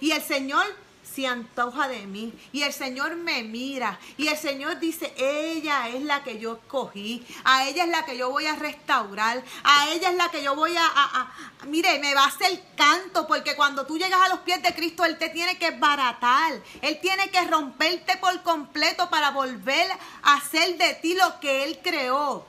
Y 0.00 0.12
el 0.12 0.22
Señor 0.22 0.64
se 1.14 1.26
antoja 1.26 1.88
de 1.88 2.06
mí 2.06 2.32
y 2.52 2.62
el 2.62 2.72
Señor 2.72 3.16
me 3.16 3.42
mira 3.42 3.98
y 4.16 4.28
el 4.28 4.36
Señor 4.36 4.78
dice, 4.78 5.12
ella 5.16 5.88
es 5.88 6.02
la 6.02 6.22
que 6.22 6.38
yo 6.38 6.54
escogí, 6.54 7.26
a 7.44 7.66
ella 7.66 7.84
es 7.84 7.90
la 7.90 8.04
que 8.04 8.16
yo 8.16 8.30
voy 8.30 8.46
a 8.46 8.54
restaurar, 8.54 9.42
a 9.64 9.88
ella 9.90 10.10
es 10.10 10.16
la 10.16 10.30
que 10.30 10.42
yo 10.42 10.54
voy 10.54 10.74
a, 10.76 11.32
mire, 11.66 11.98
me 11.98 12.14
va 12.14 12.24
a 12.24 12.28
hacer 12.28 12.62
canto 12.76 13.26
porque 13.26 13.56
cuando 13.56 13.86
tú 13.86 13.98
llegas 13.98 14.20
a 14.20 14.28
los 14.28 14.40
pies 14.40 14.62
de 14.62 14.74
Cristo, 14.74 15.04
Él 15.04 15.18
te 15.18 15.30
tiene 15.30 15.58
que 15.58 15.72
baratar, 15.72 16.52
Él 16.80 16.98
tiene 17.00 17.28
que 17.30 17.42
romperte 17.42 18.16
por 18.18 18.42
completo 18.42 19.10
para 19.10 19.30
volver 19.30 19.90
a 20.22 20.34
hacer 20.34 20.76
de 20.76 20.94
ti 20.94 21.14
lo 21.14 21.40
que 21.40 21.64
Él 21.64 21.80
creó. 21.82 22.46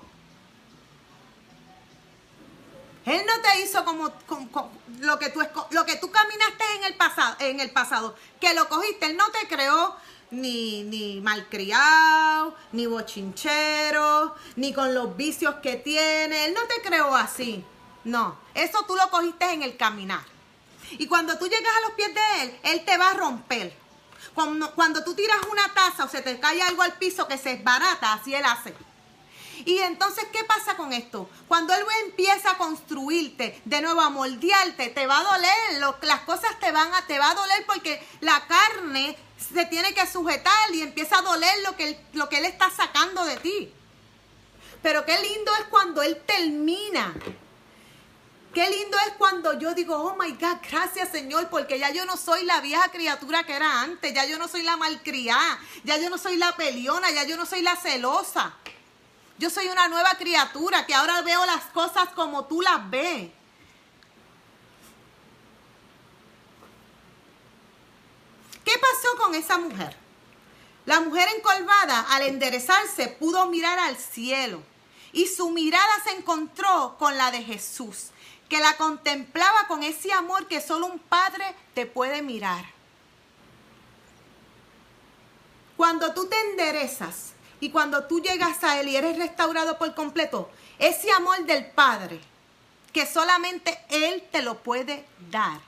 Él 3.05 3.21
no 3.25 3.41
te 3.41 3.61
hizo 3.61 3.83
como, 3.83 4.11
lo, 5.01 5.17
que 5.17 5.29
tú, 5.29 5.41
lo 5.71 5.85
que 5.85 5.95
tú 5.95 6.11
caminaste 6.11 6.63
en 6.77 6.83
el, 6.83 6.95
pasado, 6.95 7.35
en 7.39 7.59
el 7.59 7.71
pasado, 7.71 8.15
que 8.39 8.53
lo 8.53 8.69
cogiste. 8.69 9.07
Él 9.07 9.17
no 9.17 9.29
te 9.31 9.47
creó 9.47 9.95
ni, 10.29 10.83
ni 10.83 11.21
malcriado, 11.21 12.55
ni 12.71 12.85
bochinchero, 12.85 14.35
ni 14.55 14.73
con 14.73 14.93
los 14.93 15.17
vicios 15.17 15.55
que 15.55 15.75
tiene. 15.77 16.45
Él 16.45 16.53
no 16.53 16.61
te 16.63 16.81
creó 16.81 17.15
así. 17.15 17.65
No, 18.03 18.37
eso 18.53 18.83
tú 18.87 18.95
lo 18.95 19.09
cogiste 19.09 19.51
en 19.51 19.63
el 19.63 19.75
caminar. 19.75 20.23
Y 20.91 21.07
cuando 21.07 21.37
tú 21.37 21.45
llegas 21.47 21.73
a 21.77 21.81
los 21.81 21.91
pies 21.91 22.13
de 22.13 22.43
Él, 22.43 22.59
Él 22.63 22.85
te 22.85 22.97
va 22.97 23.09
a 23.09 23.13
romper. 23.13 23.73
Cuando, 24.35 24.73
cuando 24.75 25.03
tú 25.03 25.15
tiras 25.15 25.37
una 25.51 25.73
taza 25.73 26.05
o 26.05 26.09
se 26.09 26.21
te 26.21 26.39
cae 26.39 26.61
algo 26.61 26.83
al 26.83 26.93
piso 26.93 27.27
que 27.27 27.37
se 27.37 27.55
barata, 27.57 28.13
así 28.13 28.35
Él 28.35 28.45
hace. 28.45 28.75
Y 29.65 29.79
entonces, 29.79 30.25
¿qué 30.31 30.43
pasa 30.43 30.75
con 30.75 30.93
esto? 30.93 31.29
Cuando 31.47 31.73
Él 31.73 31.83
empieza 32.05 32.51
a 32.51 32.57
construirte, 32.57 33.61
de 33.65 33.81
nuevo 33.81 34.01
a 34.01 34.09
moldearte, 34.09 34.89
te 34.89 35.07
va 35.07 35.19
a 35.19 35.23
doler, 35.23 35.95
las 36.01 36.21
cosas 36.21 36.59
te 36.59 36.71
van 36.71 36.93
a, 36.93 37.05
te 37.07 37.19
va 37.19 37.31
a 37.31 37.35
doler 37.35 37.65
porque 37.65 38.01
la 38.21 38.45
carne 38.47 39.17
se 39.53 39.65
tiene 39.65 39.93
que 39.93 40.07
sujetar 40.07 40.73
y 40.73 40.81
empieza 40.81 41.19
a 41.19 41.21
doler 41.21 41.61
lo 41.63 41.75
que, 41.75 41.99
lo 42.13 42.29
que 42.29 42.37
Él 42.37 42.45
está 42.45 42.69
sacando 42.69 43.25
de 43.25 43.37
ti. 43.37 43.73
Pero 44.81 45.05
qué 45.05 45.19
lindo 45.19 45.51
es 45.59 45.65
cuando 45.69 46.01
Él 46.01 46.21
termina. 46.25 47.13
Qué 48.53 48.69
lindo 48.69 48.97
es 49.07 49.13
cuando 49.17 49.57
yo 49.57 49.73
digo, 49.73 49.95
oh 49.95 50.15
my 50.17 50.31
God, 50.33 50.57
gracias 50.69 51.09
Señor, 51.09 51.47
porque 51.49 51.79
ya 51.79 51.89
yo 51.91 52.05
no 52.05 52.17
soy 52.17 52.43
la 52.43 52.59
vieja 52.59 52.89
criatura 52.89 53.45
que 53.45 53.55
era 53.55 53.81
antes, 53.81 54.13
ya 54.13 54.25
yo 54.25 54.37
no 54.37 54.49
soy 54.49 54.63
la 54.63 54.75
malcriada, 54.75 55.57
ya 55.85 55.97
yo 55.97 56.09
no 56.09 56.17
soy 56.17 56.35
la 56.35 56.53
peliona, 56.57 57.11
ya 57.11 57.23
yo 57.23 57.37
no 57.37 57.45
soy 57.45 57.61
la 57.61 57.77
celosa. 57.77 58.53
Yo 59.41 59.49
soy 59.49 59.69
una 59.69 59.87
nueva 59.87 60.13
criatura 60.19 60.85
que 60.85 60.93
ahora 60.93 61.23
veo 61.23 61.43
las 61.47 61.63
cosas 61.73 62.09
como 62.09 62.45
tú 62.45 62.61
las 62.61 62.87
ves. 62.91 63.31
¿Qué 68.63 68.73
pasó 68.77 69.17
con 69.17 69.33
esa 69.33 69.57
mujer? 69.57 69.97
La 70.85 70.99
mujer 70.99 71.27
encolvada, 71.35 72.01
al 72.11 72.21
enderezarse, 72.21 73.07
pudo 73.07 73.47
mirar 73.47 73.79
al 73.79 73.97
cielo 73.97 74.61
y 75.11 75.25
su 75.25 75.49
mirada 75.49 75.91
se 76.03 76.11
encontró 76.11 76.97
con 76.99 77.17
la 77.17 77.31
de 77.31 77.41
Jesús, 77.41 78.09
que 78.47 78.59
la 78.59 78.77
contemplaba 78.77 79.65
con 79.67 79.81
ese 79.81 80.13
amor 80.13 80.47
que 80.47 80.61
solo 80.61 80.85
un 80.85 80.99
padre 80.99 81.55
te 81.73 81.87
puede 81.87 82.21
mirar. 82.21 82.63
Cuando 85.77 86.13
tú 86.13 86.27
te 86.27 86.39
enderezas 86.51 87.33
y 87.61 87.69
cuando 87.69 88.05
tú 88.05 88.19
llegas 88.19 88.63
a 88.63 88.81
Él 88.81 88.89
y 88.89 88.97
eres 88.97 89.17
restaurado 89.17 89.77
por 89.77 89.93
completo, 89.95 90.49
ese 90.79 91.11
amor 91.11 91.45
del 91.45 91.67
Padre, 91.67 92.19
que 92.91 93.05
solamente 93.05 93.79
Él 93.89 94.27
te 94.31 94.41
lo 94.41 94.61
puede 94.63 95.05
dar. 95.29 95.61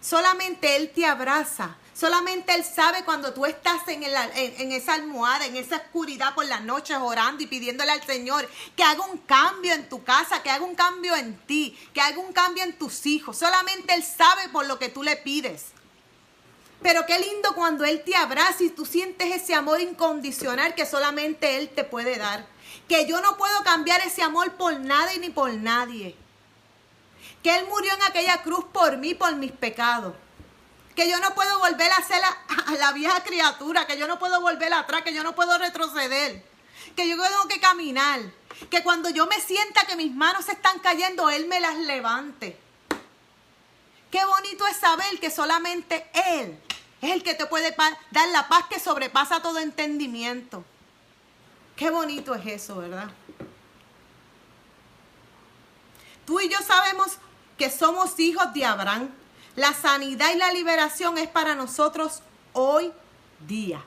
Solamente 0.00 0.76
Él 0.76 0.90
te 0.90 1.06
abraza. 1.06 1.76
Solamente 1.94 2.52
Él 2.54 2.64
sabe 2.64 3.04
cuando 3.04 3.32
tú 3.32 3.46
estás 3.46 3.86
en, 3.86 4.02
esa 4.72 4.94
almohada, 4.94 5.46
en 5.46 5.56
esa 5.56 5.76
oscuridad 5.76 6.34
por 6.34 6.46
las 6.46 6.62
noches 6.62 6.96
orando 6.98 7.44
y 7.44 7.46
pidiéndole 7.46 7.92
al 7.92 8.02
Señor 8.04 8.48
que 8.74 8.82
haga 8.82 9.04
un 9.04 9.18
cambio 9.18 9.72
en 9.72 9.88
tu 9.88 10.02
casa, 10.02 10.42
que 10.42 10.50
haga 10.50 10.64
un 10.64 10.74
cambio 10.74 11.14
en 11.14 11.38
ti, 11.46 11.78
que 11.94 12.00
haga 12.00 12.18
un 12.18 12.32
cambio 12.32 12.64
en 12.64 12.76
tus 12.76 13.06
hijos. 13.06 13.36
Solamente 13.38 13.94
Él 13.94 14.02
sabe 14.02 14.48
por 14.48 14.66
lo 14.66 14.78
que 14.78 14.88
tú 14.88 15.02
le 15.04 15.16
pides. 15.16 15.66
Pero 16.82 17.04
qué 17.04 17.18
lindo 17.18 17.54
cuando 17.54 17.84
Él 17.84 18.02
te 18.04 18.16
abraza 18.16 18.62
y 18.62 18.70
tú 18.70 18.86
sientes 18.86 19.30
ese 19.30 19.54
amor 19.54 19.80
incondicional 19.80 20.74
que 20.74 20.86
solamente 20.86 21.56
Él 21.58 21.68
te 21.68 21.84
puede 21.84 22.16
dar. 22.16 22.46
Que 22.88 23.06
yo 23.06 23.20
no 23.20 23.36
puedo 23.36 23.62
cambiar 23.62 24.00
ese 24.00 24.22
amor 24.22 24.52
por 24.54 24.78
nada 24.80 25.12
y 25.14 25.18
ni 25.18 25.30
por 25.30 25.52
nadie. 25.52 26.16
Que 27.42 27.56
Él 27.56 27.66
murió 27.66 27.92
en 27.92 28.02
aquella 28.02 28.42
cruz 28.42 28.64
por 28.72 28.96
mí, 28.96 29.14
por 29.14 29.34
mis 29.36 29.52
pecados. 29.52 30.14
Que 30.96 31.08
yo 31.08 31.18
no 31.20 31.34
puedo 31.34 31.58
volver 31.58 31.92
a 31.92 32.02
ser 32.02 32.20
la, 32.20 32.78
la 32.78 32.92
vieja 32.92 33.22
criatura, 33.22 33.86
que 33.86 33.98
yo 33.98 34.08
no 34.08 34.18
puedo 34.18 34.40
volver 34.40 34.72
atrás, 34.72 35.02
que 35.02 35.14
yo 35.14 35.22
no 35.22 35.34
puedo 35.34 35.58
retroceder. 35.58 36.42
Que 36.96 37.06
yo 37.08 37.16
tengo 37.22 37.46
que 37.46 37.60
caminar. 37.60 38.20
Que 38.70 38.82
cuando 38.82 39.10
yo 39.10 39.26
me 39.26 39.40
sienta 39.40 39.86
que 39.86 39.96
mis 39.96 40.14
manos 40.14 40.48
están 40.48 40.78
cayendo, 40.78 41.28
Él 41.28 41.46
me 41.46 41.60
las 41.60 41.76
levante. 41.76 42.58
Qué 44.10 44.24
bonito 44.24 44.66
es 44.66 44.78
saber 44.78 45.20
que 45.20 45.30
solamente 45.30 46.10
Él 46.14 46.58
es 47.00 47.10
el 47.10 47.22
que 47.22 47.34
te 47.34 47.46
puede 47.46 47.74
dar 48.10 48.28
la 48.28 48.48
paz 48.48 48.64
que 48.68 48.78
sobrepasa 48.78 49.40
todo 49.40 49.58
entendimiento. 49.58 50.64
Qué 51.76 51.90
bonito 51.90 52.34
es 52.34 52.46
eso, 52.46 52.76
¿verdad? 52.76 53.10
Tú 56.26 56.40
y 56.40 56.48
yo 56.48 56.58
sabemos 56.60 57.12
que 57.56 57.70
somos 57.70 58.18
hijos 58.20 58.52
de 58.52 58.64
Abraham. 58.64 59.10
La 59.56 59.72
sanidad 59.72 60.30
y 60.32 60.36
la 60.36 60.52
liberación 60.52 61.18
es 61.18 61.28
para 61.28 61.54
nosotros 61.54 62.22
hoy 62.52 62.92
día. 63.46 63.82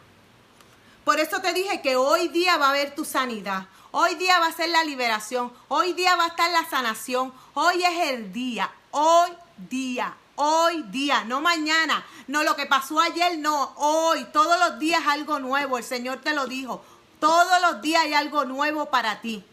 Por 1.05 1.19
eso 1.19 1.39
te 1.39 1.53
dije 1.53 1.81
que 1.81 1.95
hoy 1.95 2.29
día 2.29 2.57
va 2.57 2.67
a 2.67 2.69
haber 2.69 2.95
tu 2.95 3.05
sanidad. 3.05 3.67
Hoy 3.91 4.15
día 4.15 4.39
va 4.39 4.47
a 4.47 4.53
ser 4.53 4.69
la 4.69 4.83
liberación. 4.83 5.53
Hoy 5.67 5.93
día 5.93 6.15
va 6.15 6.25
a 6.25 6.27
estar 6.27 6.49
la 6.51 6.67
sanación. 6.67 7.31
Hoy 7.53 7.83
es 7.83 8.09
el 8.09 8.33
día. 8.33 8.71
Hoy 8.91 9.29
día 9.69 10.17
hoy 10.35 10.83
día, 10.83 11.23
no 11.25 11.41
mañana, 11.41 12.05
no 12.27 12.43
lo 12.43 12.55
que 12.55 12.65
pasó 12.65 12.99
ayer, 12.99 13.37
no, 13.37 13.73
hoy, 13.77 14.25
todos 14.33 14.57
los 14.59 14.79
días 14.79 15.03
algo 15.07 15.39
nuevo, 15.39 15.77
el 15.77 15.83
Señor 15.83 16.21
te 16.21 16.33
lo 16.33 16.47
dijo, 16.47 16.83
todos 17.19 17.61
los 17.61 17.81
días 17.81 18.03
hay 18.03 18.13
algo 18.13 18.45
nuevo 18.45 18.89
para 18.89 19.21
ti. 19.21 19.43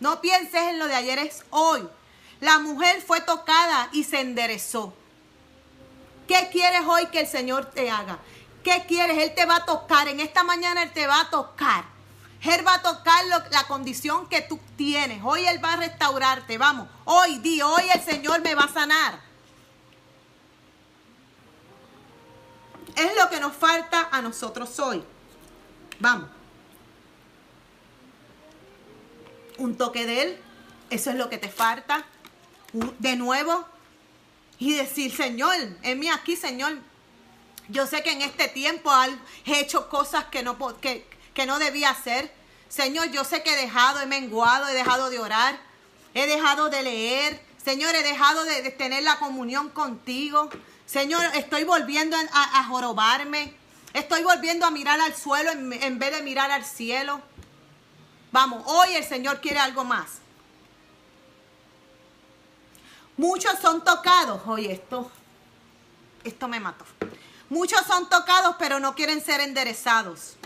No 0.00 0.20
pienses 0.20 0.62
en 0.62 0.78
lo 0.78 0.86
de 0.86 0.94
ayer, 0.94 1.18
es 1.18 1.44
hoy. 1.50 1.88
La 2.40 2.58
mujer 2.58 3.00
fue 3.00 3.20
tocada 3.20 3.88
y 3.92 4.04
se 4.04 4.20
enderezó. 4.20 4.92
¿Qué 6.28 6.48
quieres 6.50 6.82
hoy 6.86 7.06
que 7.06 7.20
el 7.20 7.26
Señor 7.26 7.66
te 7.66 7.90
haga? 7.90 8.18
¿Qué 8.62 8.84
quieres? 8.86 9.18
Él 9.18 9.34
te 9.34 9.46
va 9.46 9.56
a 9.56 9.64
tocar. 9.64 10.08
En 10.08 10.20
esta 10.20 10.42
mañana 10.42 10.82
Él 10.82 10.92
te 10.92 11.06
va 11.06 11.20
a 11.20 11.30
tocar. 11.30 11.84
Él 12.42 12.66
va 12.66 12.74
a 12.74 12.82
tocar 12.82 13.24
la 13.50 13.64
condición 13.68 14.28
que 14.28 14.42
tú 14.42 14.58
tienes. 14.76 15.20
Hoy 15.24 15.46
Él 15.46 15.64
va 15.64 15.74
a 15.74 15.76
restaurarte. 15.76 16.58
Vamos, 16.58 16.88
hoy 17.04 17.38
di, 17.38 17.62
hoy 17.62 17.84
el 17.94 18.02
Señor 18.02 18.42
me 18.42 18.54
va 18.54 18.64
a 18.64 18.72
sanar. 18.72 19.20
Es 22.96 23.14
lo 23.14 23.28
que 23.28 23.38
nos 23.38 23.54
falta 23.54 24.08
a 24.10 24.22
nosotros 24.22 24.78
hoy. 24.80 25.04
Vamos. 26.00 26.28
Un 29.58 29.76
toque 29.76 30.06
de 30.06 30.22
Él, 30.22 30.38
eso 30.90 31.10
es 31.10 31.16
lo 31.16 31.28
que 31.28 31.38
te 31.38 31.48
falta. 31.48 32.04
De 32.98 33.16
nuevo. 33.16 33.66
Y 34.58 34.74
decir, 34.74 35.14
Señor, 35.14 35.54
en 35.82 35.98
mí 35.98 36.08
aquí, 36.08 36.36
Señor. 36.36 36.78
Yo 37.68 37.86
sé 37.86 38.02
que 38.02 38.12
en 38.12 38.22
este 38.22 38.48
tiempo 38.48 38.90
he 39.44 39.60
hecho 39.60 39.88
cosas 39.88 40.26
que 40.26 40.42
no, 40.42 40.56
que, 40.80 41.06
que 41.34 41.46
no 41.46 41.58
debía 41.58 41.90
hacer. 41.90 42.32
Señor, 42.68 43.10
yo 43.10 43.24
sé 43.24 43.42
que 43.42 43.52
he 43.52 43.56
dejado, 43.56 44.00
he 44.00 44.06
menguado, 44.06 44.68
he 44.68 44.74
dejado 44.74 45.10
de 45.10 45.18
orar, 45.18 45.58
he 46.14 46.26
dejado 46.26 46.68
de 46.70 46.82
leer. 46.82 47.42
Señor, 47.62 47.94
he 47.94 48.02
dejado 48.02 48.44
de 48.44 48.70
tener 48.70 49.02
la 49.02 49.18
comunión 49.18 49.68
contigo. 49.70 50.48
Señor, 50.86 51.24
estoy 51.34 51.64
volviendo 51.64 52.16
a, 52.32 52.64
jorobarme. 52.64 53.52
Estoy 53.92 54.22
volviendo 54.22 54.66
a 54.66 54.70
mirar 54.70 55.00
al 55.00 55.14
suelo 55.14 55.50
en, 55.50 55.98
vez 55.98 56.12
de 56.12 56.22
mirar 56.22 56.50
al 56.50 56.64
cielo. 56.64 57.20
Vamos, 58.30 58.62
hoy 58.66 58.94
el 58.94 59.04
Señor 59.04 59.40
quiere 59.40 59.58
algo 59.58 59.84
más. 59.84 60.18
Muchos 63.16 63.58
son 63.60 63.82
tocados. 63.82 64.42
Oye, 64.46 64.72
esto, 64.72 65.10
esto 66.22 66.46
me 66.46 66.60
mató. 66.60 66.84
Muchos 67.48 67.80
son 67.86 68.08
tocados, 68.08 68.56
pero 68.58 68.78
no 68.78 68.94
quieren 68.94 69.24
ser 69.24 69.40
enderezados. 69.40 70.36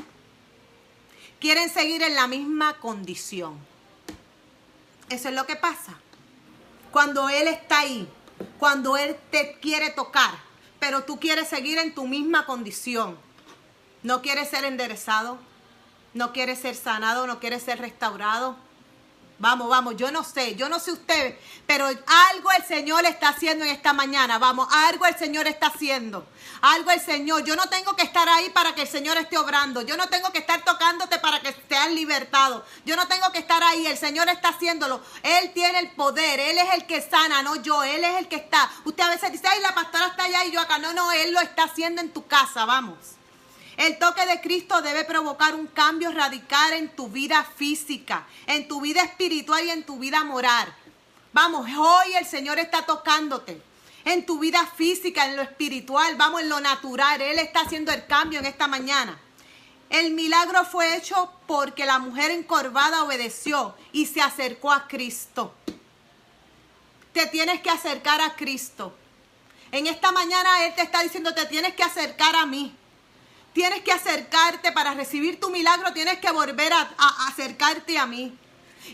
Quieren 1.39 1.69
seguir 1.71 2.03
en 2.03 2.15
la 2.15 2.27
misma 2.27 2.79
condición. 2.79 3.59
Eso 5.09 5.29
es 5.29 5.35
lo 5.35 5.47
que 5.47 5.57
pasa. 5.57 5.95
Cuando 6.93 7.29
Él 7.29 7.49
está 7.49 7.81
ahí, 7.81 8.09
cuando 8.59 8.97
Él 8.97 9.17
te 9.31 9.59
quiere 9.61 9.91
tocar, 9.91 10.31
pero 10.79 11.05
tú 11.05 11.21
quieres 11.21 11.49
seguir 11.49 11.79
en 11.79 11.95
tu 11.95 12.07
misma 12.07 12.47
condición. 12.47 13.19
No 14.03 14.23
quieres 14.23 14.49
ser 14.49 14.65
enderezado, 14.65 15.39
no 16.15 16.33
quieres 16.33 16.59
ser 16.59 16.75
sanado, 16.75 17.27
no 17.27 17.39
quieres 17.39 17.63
ser 17.63 17.79
restaurado 17.79 18.57
Vamos, 19.41 19.71
vamos, 19.71 19.97
yo 19.97 20.11
no 20.11 20.23
sé, 20.23 20.55
yo 20.55 20.69
no 20.69 20.79
sé 20.79 20.93
usted, 20.93 21.35
pero 21.67 21.87
algo 21.87 22.53
el 22.59 22.63
Señor 22.63 23.07
está 23.07 23.31
haciendo 23.31 23.65
en 23.65 23.71
esta 23.71 23.95
mañana. 23.95 24.39
Vamos, 24.39 24.69
algo 24.71 25.07
el 25.07 25.17
Señor 25.17 25.47
está 25.47 25.69
haciendo. 25.69 26.27
Algo 26.61 26.91
el 26.91 27.01
Señor. 27.01 27.43
Yo 27.45 27.57
no 27.57 27.67
tengo 27.71 27.97
que 27.97 28.03
estar 28.03 28.29
ahí 28.29 28.51
para 28.51 28.75
que 28.75 28.83
el 28.83 28.89
Señor 28.89 29.17
esté 29.17 29.39
obrando. 29.39 29.81
Yo 29.81 29.97
no 29.97 30.09
tengo 30.09 30.31
que 30.31 30.41
estar 30.41 30.63
tocándote 30.63 31.19
para 31.21 31.41
que 31.41 31.57
seas 31.71 31.91
libertado. 31.91 32.67
Yo 32.85 32.97
no 32.97 33.09
tengo 33.09 33.33
que 33.33 33.39
estar 33.39 33.63
ahí. 33.63 33.87
El 33.87 33.97
Señor 33.97 34.29
está 34.29 34.51
haciéndolo. 34.51 35.01
Él 35.23 35.53
tiene 35.55 35.79
el 35.79 35.91
poder. 35.93 36.39
Él 36.39 36.59
es 36.59 36.75
el 36.75 36.87
que 36.87 37.01
sana, 37.01 37.41
no 37.41 37.57
yo. 37.57 37.83
Él 37.83 38.05
es 38.05 38.19
el 38.19 38.29
que 38.29 38.37
está. 38.37 38.71
Usted 38.85 39.05
a 39.05 39.09
veces 39.09 39.33
dice, 39.33 39.49
ay, 39.49 39.63
la 39.63 39.75
pastora 39.75 40.09
está 40.09 40.25
allá 40.25 40.45
y 40.45 40.51
yo 40.51 40.61
acá. 40.61 40.77
No, 40.77 40.93
no, 40.93 41.11
Él 41.13 41.33
lo 41.33 41.41
está 41.41 41.63
haciendo 41.63 42.03
en 42.03 42.13
tu 42.13 42.27
casa. 42.27 42.67
Vamos. 42.67 43.20
El 43.81 43.99
toque 43.99 44.27
de 44.27 44.43
Cristo 44.43 44.83
debe 44.83 45.07
provocar 45.07 45.55
un 45.55 45.67
cambio 45.67 46.13
radical 46.13 46.75
en 46.75 46.95
tu 46.95 47.09
vida 47.09 47.43
física, 47.57 48.27
en 48.47 48.69
tu 48.69 48.83
vida 48.83 49.03
espiritual 49.03 49.65
y 49.65 49.71
en 49.71 49.85
tu 49.85 49.99
vida 49.99 50.23
moral. 50.23 50.71
Vamos, 51.33 51.67
hoy 51.67 52.13
el 52.13 52.27
Señor 52.27 52.59
está 52.59 52.85
tocándote 52.85 53.63
en 54.05 54.27
tu 54.27 54.39
vida 54.39 54.67
física, 54.67 55.25
en 55.25 55.35
lo 55.35 55.41
espiritual, 55.41 56.15
vamos, 56.17 56.43
en 56.43 56.51
lo 56.51 56.61
natural. 56.61 57.23
Él 57.23 57.39
está 57.39 57.63
haciendo 57.63 57.91
el 57.91 58.07
cambio 58.07 58.41
en 58.41 58.45
esta 58.45 58.67
mañana. 58.67 59.19
El 59.89 60.13
milagro 60.13 60.67
fue 60.67 60.99
hecho 60.99 61.33
porque 61.47 61.87
la 61.87 61.99
mujer 61.99 62.33
encorvada 62.33 63.03
obedeció 63.03 63.75
y 63.93 64.05
se 64.05 64.21
acercó 64.21 64.73
a 64.73 64.89
Cristo. 64.89 65.55
Te 67.15 67.25
tienes 67.29 67.63
que 67.63 67.71
acercar 67.71 68.21
a 68.21 68.37
Cristo. 68.37 68.95
En 69.73 69.87
esta 69.87 70.13
mañana 70.13 70.67
Él 70.67 70.75
te 70.75 70.83
está 70.83 71.03
diciendo, 71.03 71.33
te 71.33 71.47
tienes 71.47 71.73
que 71.75 71.83
acercar 71.83 72.37
a 72.37 72.45
mí. 72.45 72.77
Tienes 73.53 73.83
que 73.83 73.93
acercarte 73.93 74.73
para 74.73 74.95
recibir 74.95 75.41
tu 75.41 75.51
milagro, 75.51 75.93
tienes 75.93 76.19
que 76.19 76.31
volver 76.31 76.73
a, 76.73 76.89
acercarte 77.29 77.99
a 77.99 78.07
mí. 78.07 78.37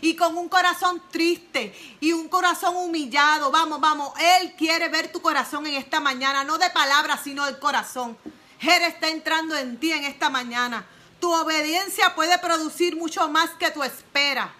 Y 0.01 0.15
con 0.15 0.37
un 0.37 0.49
corazón 0.49 1.01
triste 1.11 1.73
y 2.01 2.11
un 2.11 2.27
corazón 2.27 2.75
humillado, 2.75 3.51
vamos, 3.51 3.79
vamos, 3.79 4.11
Él 4.19 4.53
quiere 4.57 4.89
ver 4.89 5.11
tu 5.11 5.21
corazón 5.21 5.65
en 5.65 5.75
esta 5.75 5.99
mañana, 5.99 6.43
no 6.43 6.57
de 6.57 6.69
palabras, 6.69 7.21
sino 7.23 7.45
del 7.45 7.57
corazón. 7.57 8.17
Él 8.59 8.83
está 8.83 9.07
entrando 9.07 9.55
en 9.55 9.79
ti 9.79 9.91
en 9.91 10.03
esta 10.03 10.29
mañana. 10.29 10.85
Tu 11.19 11.31
obediencia 11.31 12.13
puede 12.15 12.37
producir 12.37 12.95
mucho 12.95 13.27
más 13.29 13.51
que 13.51 13.71
tu 13.71 13.83
espera. 13.83 14.53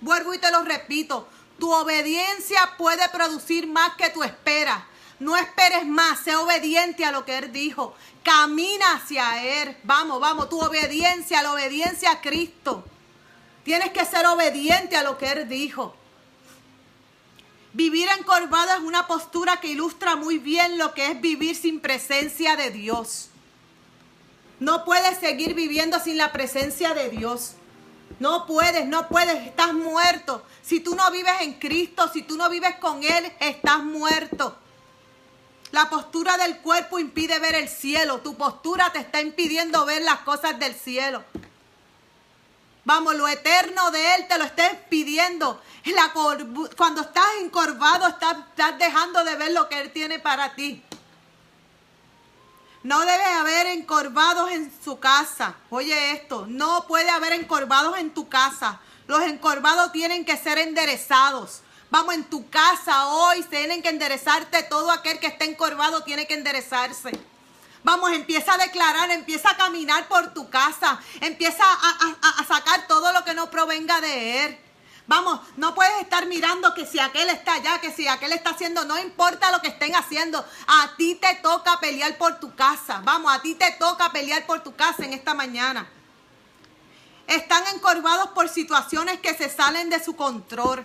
Vuelvo 0.00 0.34
y 0.34 0.38
te 0.38 0.50
lo 0.50 0.62
repito. 0.62 1.28
Tu 1.58 1.70
obediencia 1.72 2.74
puede 2.76 3.08
producir 3.08 3.66
más 3.66 3.94
que 3.96 4.10
tu 4.10 4.22
espera. 4.22 4.86
No 5.18 5.36
esperes 5.36 5.86
más, 5.86 6.20
sé 6.20 6.36
obediente 6.36 7.04
a 7.04 7.12
lo 7.12 7.24
que 7.24 7.38
Él 7.38 7.52
dijo. 7.52 7.94
Camina 8.22 8.94
hacia 8.94 9.62
Él. 9.62 9.76
Vamos, 9.82 10.20
vamos, 10.20 10.48
tu 10.48 10.60
obediencia, 10.60 11.42
la 11.42 11.52
obediencia 11.52 12.10
a 12.10 12.20
Cristo. 12.20 12.84
Tienes 13.64 13.90
que 13.90 14.04
ser 14.04 14.26
obediente 14.26 14.96
a 14.96 15.02
lo 15.02 15.16
que 15.16 15.32
Él 15.32 15.48
dijo. 15.48 15.96
Vivir 17.72 18.08
encorvado 18.18 18.72
es 18.72 18.80
una 18.80 19.06
postura 19.06 19.60
que 19.60 19.68
ilustra 19.68 20.16
muy 20.16 20.38
bien 20.38 20.78
lo 20.78 20.94
que 20.94 21.10
es 21.10 21.20
vivir 21.20 21.56
sin 21.56 21.80
presencia 21.80 22.56
de 22.56 22.70
Dios. 22.70 23.28
No 24.60 24.84
puedes 24.84 25.18
seguir 25.18 25.54
viviendo 25.54 25.98
sin 26.00 26.16
la 26.16 26.32
presencia 26.32 26.94
de 26.94 27.10
Dios. 27.10 27.52
No 28.18 28.46
puedes, 28.46 28.86
no 28.86 29.08
puedes, 29.08 29.46
estás 29.46 29.74
muerto. 29.74 30.42
Si 30.62 30.80
tú 30.80 30.94
no 30.94 31.10
vives 31.10 31.34
en 31.40 31.54
Cristo, 31.54 32.08
si 32.12 32.22
tú 32.22 32.36
no 32.36 32.48
vives 32.48 32.76
con 32.76 33.02
Él, 33.02 33.30
estás 33.40 33.82
muerto. 33.82 34.56
La 35.76 35.90
postura 35.90 36.38
del 36.38 36.56
cuerpo 36.60 36.98
impide 36.98 37.38
ver 37.38 37.54
el 37.54 37.68
cielo. 37.68 38.22
Tu 38.22 38.34
postura 38.34 38.90
te 38.94 39.00
está 39.00 39.20
impidiendo 39.20 39.84
ver 39.84 40.00
las 40.00 40.20
cosas 40.20 40.58
del 40.58 40.74
cielo. 40.74 41.22
Vamos, 42.86 43.14
lo 43.14 43.28
eterno 43.28 43.90
de 43.90 44.14
Él 44.14 44.26
te 44.26 44.38
lo 44.38 44.44
está 44.44 44.70
pidiendo. 44.88 45.60
cuando 46.78 47.02
estás 47.02 47.26
encorvado, 47.42 48.08
estás, 48.08 48.38
estás 48.38 48.78
dejando 48.78 49.22
de 49.22 49.36
ver 49.36 49.52
lo 49.52 49.68
que 49.68 49.78
Él 49.78 49.92
tiene 49.92 50.18
para 50.18 50.54
ti. 50.54 50.82
No 52.82 53.00
debe 53.00 53.24
haber 53.26 53.66
encorvados 53.66 54.52
en 54.52 54.72
su 54.82 54.98
casa. 54.98 55.56
Oye 55.68 56.12
esto, 56.12 56.46
no 56.48 56.86
puede 56.86 57.10
haber 57.10 57.34
encorvados 57.34 57.98
en 57.98 58.14
tu 58.14 58.30
casa. 58.30 58.80
Los 59.08 59.20
encorvados 59.20 59.92
tienen 59.92 60.24
que 60.24 60.38
ser 60.38 60.56
enderezados. 60.56 61.60
Vamos, 61.90 62.14
en 62.14 62.24
tu 62.24 62.48
casa 62.50 63.06
hoy 63.06 63.42
tienen 63.44 63.82
que 63.82 63.88
enderezarte. 63.88 64.62
Todo 64.64 64.90
aquel 64.90 65.18
que 65.20 65.28
esté 65.28 65.44
encorvado 65.44 66.02
tiene 66.02 66.26
que 66.26 66.34
enderezarse. 66.34 67.10
Vamos, 67.84 68.10
empieza 68.10 68.54
a 68.54 68.58
declarar, 68.58 69.10
empieza 69.12 69.50
a 69.50 69.56
caminar 69.56 70.08
por 70.08 70.34
tu 70.34 70.50
casa. 70.50 71.00
Empieza 71.20 71.64
a, 71.64 72.40
a 72.40 72.44
sacar 72.44 72.86
todo 72.88 73.12
lo 73.12 73.24
que 73.24 73.34
no 73.34 73.50
provenga 73.50 74.00
de 74.00 74.44
Él. 74.44 74.58
Vamos, 75.08 75.40
no 75.56 75.72
puedes 75.74 76.00
estar 76.00 76.26
mirando 76.26 76.74
que 76.74 76.84
si 76.84 76.98
aquel 76.98 77.28
está 77.28 77.54
allá, 77.54 77.80
que 77.80 77.92
si 77.92 78.08
aquel 78.08 78.32
está 78.32 78.50
haciendo, 78.50 78.84
no 78.84 78.98
importa 78.98 79.52
lo 79.52 79.60
que 79.60 79.68
estén 79.68 79.94
haciendo, 79.94 80.44
a 80.66 80.96
ti 80.96 81.14
te 81.14 81.36
toca 81.36 81.78
pelear 81.78 82.18
por 82.18 82.40
tu 82.40 82.54
casa. 82.56 83.00
Vamos, 83.04 83.32
a 83.32 83.40
ti 83.40 83.54
te 83.54 83.70
toca 83.78 84.10
pelear 84.10 84.44
por 84.46 84.64
tu 84.64 84.74
casa 84.74 85.04
en 85.04 85.12
esta 85.12 85.32
mañana. 85.32 85.88
Están 87.28 87.62
encorvados 87.72 88.30
por 88.30 88.48
situaciones 88.48 89.20
que 89.20 89.34
se 89.34 89.48
salen 89.48 89.90
de 89.90 90.02
su 90.02 90.16
control. 90.16 90.84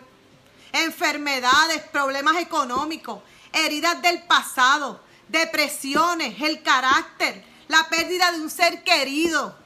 Enfermedades, 0.74 1.82
problemas 1.92 2.38
económicos, 2.38 3.22
heridas 3.52 4.02
del 4.02 4.24
pasado, 4.24 5.02
depresiones, 5.28 6.42
el 6.42 6.62
carácter, 6.62 7.44
la 7.68 7.88
pérdida 7.90 8.32
de 8.32 8.42
un 8.42 8.50
ser 8.50 8.84
querido, 8.84 9.58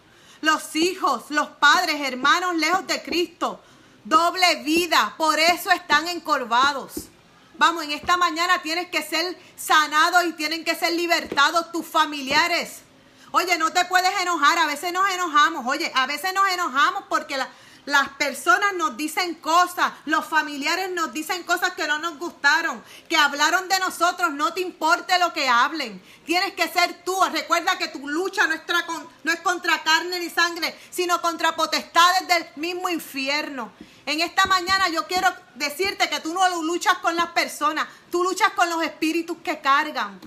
los 0.41 0.75
hijos, 0.75 1.25
los 1.29 1.47
padres, 1.47 2.01
hermanos 2.01 2.55
lejos 2.55 2.85
de 2.87 3.01
Cristo, 3.01 3.61
doble 4.03 4.63
vida, 4.63 5.15
por 5.17 5.39
eso 5.39 5.71
están 5.71 6.07
encorvados. 6.07 6.93
Vamos, 7.57 7.83
en 7.83 7.91
esta 7.91 8.17
mañana 8.17 8.61
tienes 8.61 8.89
que 8.89 9.01
ser 9.01 9.37
sanado 9.55 10.25
y 10.25 10.33
tienen 10.33 10.63
que 10.63 10.75
ser 10.75 10.93
libertados 10.93 11.71
tus 11.71 11.85
familiares. 11.85 12.81
Oye, 13.31 13.57
no 13.57 13.71
te 13.71 13.83
puedes 13.85 14.11
enojar, 14.21 14.57
a 14.57 14.65
veces 14.65 14.93
nos 14.93 15.09
enojamos, 15.09 15.65
oye, 15.67 15.91
a 15.93 16.05
veces 16.05 16.33
nos 16.33 16.47
enojamos 16.49 17.03
porque 17.09 17.37
la, 17.37 17.49
las 17.85 18.09
personas 18.09 18.73
nos 18.73 18.97
dicen 18.97 19.35
cosas, 19.35 19.93
los 20.05 20.25
familiares 20.25 20.89
nos 20.91 21.13
dicen 21.13 21.43
cosas 21.43 21.73
que 21.73 21.87
no 21.87 21.99
nos 21.99 22.17
gustaron, 22.17 22.83
que 23.07 23.15
hablaron 23.15 23.67
de 23.67 23.79
nosotros, 23.79 24.33
no 24.33 24.53
te 24.53 24.61
importe 24.61 25.17
lo 25.19 25.33
que 25.33 25.47
hablen. 25.47 26.01
Tienes 26.25 26.53
que 26.53 26.67
ser 26.67 27.03
tú. 27.03 27.15
Recuerda 27.31 27.77
que 27.77 27.89
tu 27.89 28.07
lucha 28.07 28.47
no 28.47 28.55
es, 28.55 28.61
no 29.23 29.31
es 29.31 29.39
contra 29.41 29.83
carne 29.83 30.19
ni 30.19 30.29
sangre, 30.29 30.77
sino 30.89 31.21
contra 31.21 31.55
potestades 31.55 32.27
del 32.27 32.47
mismo 32.55 32.89
infierno. 32.89 33.71
En 34.05 34.21
esta 34.21 34.45
mañana 34.45 34.89
yo 34.89 35.05
quiero 35.07 35.31
decirte 35.55 36.09
que 36.09 36.19
tú 36.19 36.33
no 36.33 36.61
luchas 36.63 36.97
con 36.99 37.15
las 37.15 37.27
personas, 37.27 37.87
tú 38.11 38.23
luchas 38.23 38.51
con 38.51 38.69
los 38.69 38.83
espíritus 38.83 39.37
que 39.43 39.59
cargan. 39.59 40.19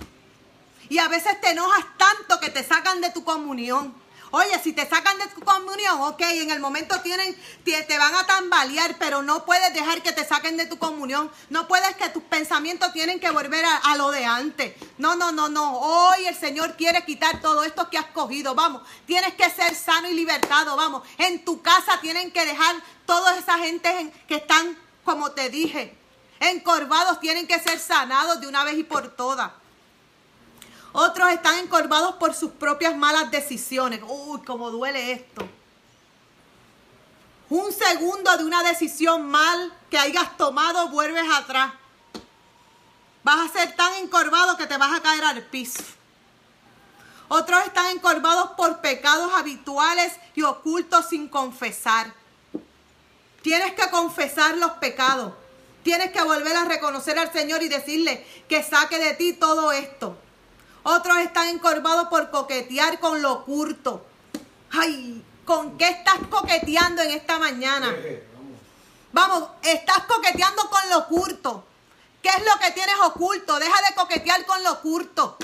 Y 0.89 0.97
a 0.97 1.07
veces 1.07 1.39
te 1.39 1.51
enojas 1.51 1.85
tanto 1.97 2.39
que 2.39 2.49
te 2.49 2.63
sacan 2.63 2.99
de 2.99 3.11
tu 3.11 3.23
comunión. 3.23 3.93
Oye, 4.31 4.59
si 4.61 4.73
te 4.73 4.87
sacan 4.87 5.17
de 5.17 5.27
tu 5.27 5.41
comunión, 5.41 6.01
ok, 6.01 6.21
en 6.21 6.51
el 6.51 6.59
momento 6.59 6.99
tienen, 7.01 7.35
te, 7.63 7.97
van 7.97 8.13
a 8.13 8.27
tambalear, 8.27 8.95
pero 8.99 9.23
no 9.23 9.43
puedes 9.45 9.73
dejar 9.73 10.03
que 10.03 10.11
te 10.11 10.25
saquen 10.25 10.55
de 10.55 10.67
tu 10.67 10.77
comunión. 10.77 11.31
No 11.49 11.67
puedes 11.67 11.95
que 11.95 12.09
tus 12.09 12.23
pensamientos 12.23 12.93
tienen 12.93 13.19
que 13.19 13.31
volver 13.31 13.65
a, 13.65 13.77
a 13.77 13.97
lo 13.97 14.11
de 14.11 14.25
antes. 14.25 14.75
No, 14.97 15.15
no, 15.15 15.31
no, 15.31 15.49
no. 15.49 15.79
Hoy 15.79 16.27
el 16.27 16.35
Señor 16.35 16.75
quiere 16.75 17.03
quitar 17.05 17.41
todo 17.41 17.63
esto 17.63 17.89
que 17.89 17.97
has 17.97 18.07
cogido. 18.07 18.53
Vamos, 18.53 18.83
tienes 19.07 19.33
que 19.33 19.49
ser 19.49 19.73
sano 19.73 20.09
y 20.09 20.13
libertado. 20.13 20.75
Vamos, 20.75 21.07
en 21.17 21.43
tu 21.43 21.61
casa 21.61 21.99
tienen 21.99 22.31
que 22.31 22.45
dejar 22.45 22.75
toda 23.05 23.37
esa 23.37 23.57
gente 23.57 24.13
que 24.27 24.35
están, 24.35 24.77
como 25.03 25.31
te 25.31 25.49
dije, 25.49 25.97
encorvados, 26.39 27.19
tienen 27.19 27.47
que 27.47 27.59
ser 27.59 27.79
sanados 27.79 28.39
de 28.41 28.47
una 28.47 28.63
vez 28.63 28.77
y 28.77 28.83
por 28.83 29.15
todas. 29.15 29.51
Otros 31.01 31.29
están 31.29 31.59
encorvados 31.59 32.15
por 32.15 32.33
sus 32.33 32.51
propias 32.51 32.93
malas 32.93 33.31
decisiones. 33.31 34.01
Uy, 34.05 34.41
cómo 34.45 34.69
duele 34.69 35.13
esto. 35.13 35.47
Un 37.47 37.71
segundo 37.71 38.35
de 38.35 38.43
una 38.43 38.63
decisión 38.63 39.25
mal 39.25 39.73
que 39.89 39.97
hayas 39.97 40.35
tomado, 40.35 40.89
vuelves 40.89 41.23
atrás. 41.33 41.71
Vas 43.23 43.49
a 43.49 43.53
ser 43.53 43.77
tan 43.77 43.93
encorvado 43.93 44.57
que 44.57 44.67
te 44.67 44.75
vas 44.75 44.93
a 44.93 45.01
caer 45.01 45.23
al 45.23 45.41
piso. 45.43 45.81
Otros 47.29 47.65
están 47.65 47.85
encorvados 47.91 48.51
por 48.57 48.81
pecados 48.81 49.31
habituales 49.35 50.11
y 50.35 50.41
ocultos 50.41 51.07
sin 51.07 51.29
confesar. 51.29 52.13
Tienes 53.41 53.73
que 53.73 53.89
confesar 53.89 54.57
los 54.57 54.71
pecados. 54.71 55.31
Tienes 55.81 56.11
que 56.11 56.21
volver 56.23 56.57
a 56.57 56.65
reconocer 56.65 57.17
al 57.17 57.31
Señor 57.31 57.63
y 57.63 57.69
decirle 57.69 58.27
que 58.49 58.61
saque 58.61 58.99
de 58.99 59.13
ti 59.13 59.31
todo 59.31 59.71
esto. 59.71 60.17
Otros 60.83 61.17
están 61.19 61.47
encorvados 61.49 62.07
por 62.07 62.29
coquetear 62.31 62.99
con 62.99 63.21
lo 63.21 63.33
oculto. 63.33 64.05
Ay, 64.71 65.23
¿con 65.45 65.77
qué 65.77 65.89
estás 65.89 66.19
coqueteando 66.29 67.01
en 67.01 67.11
esta 67.11 67.37
mañana? 67.39 67.95
Vamos, 69.11 69.49
estás 69.61 70.03
coqueteando 70.03 70.69
con 70.69 70.89
lo 70.89 70.97
oculto. 70.99 71.65
¿Qué 72.21 72.29
es 72.29 72.45
lo 72.45 72.59
que 72.59 72.71
tienes 72.71 72.95
oculto? 73.03 73.59
Deja 73.59 73.81
de 73.87 73.95
coquetear 73.95 74.45
con 74.45 74.63
lo 74.63 74.73
oculto. 74.73 75.37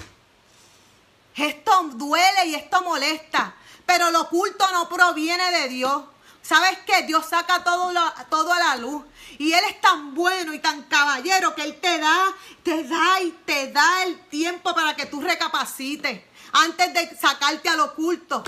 Esto 1.36 1.84
duele 1.94 2.46
y 2.46 2.56
esto 2.56 2.82
molesta, 2.82 3.56
pero 3.86 4.12
lo 4.12 4.22
oculto 4.22 4.72
no 4.72 4.88
proviene 4.88 5.52
de 5.52 5.68
Dios. 5.70 6.04
¿Sabes 6.48 6.78
qué? 6.86 7.02
Dios 7.08 7.26
saca 7.26 7.64
todo, 7.64 7.92
todo 8.30 8.54
a 8.54 8.60
la 8.60 8.76
luz. 8.76 9.04
Y 9.40 9.52
Él 9.52 9.64
es 9.68 9.82
tan 9.82 10.14
bueno 10.14 10.54
y 10.54 10.60
tan 10.60 10.84
caballero 10.84 11.56
que 11.56 11.64
Él 11.64 11.80
te 11.82 11.98
da, 11.98 12.36
te 12.62 12.84
da 12.84 13.20
y 13.22 13.32
te 13.46 13.72
da 13.72 14.04
el 14.04 14.20
tiempo 14.28 14.76
para 14.76 14.96
que 14.96 15.08
tú 15.08 15.22
recapacites. 15.22 16.22
Antes 16.52 16.94
de 16.94 17.18
sacarte 17.18 17.68
al 17.68 17.80
oculto. 17.80 18.44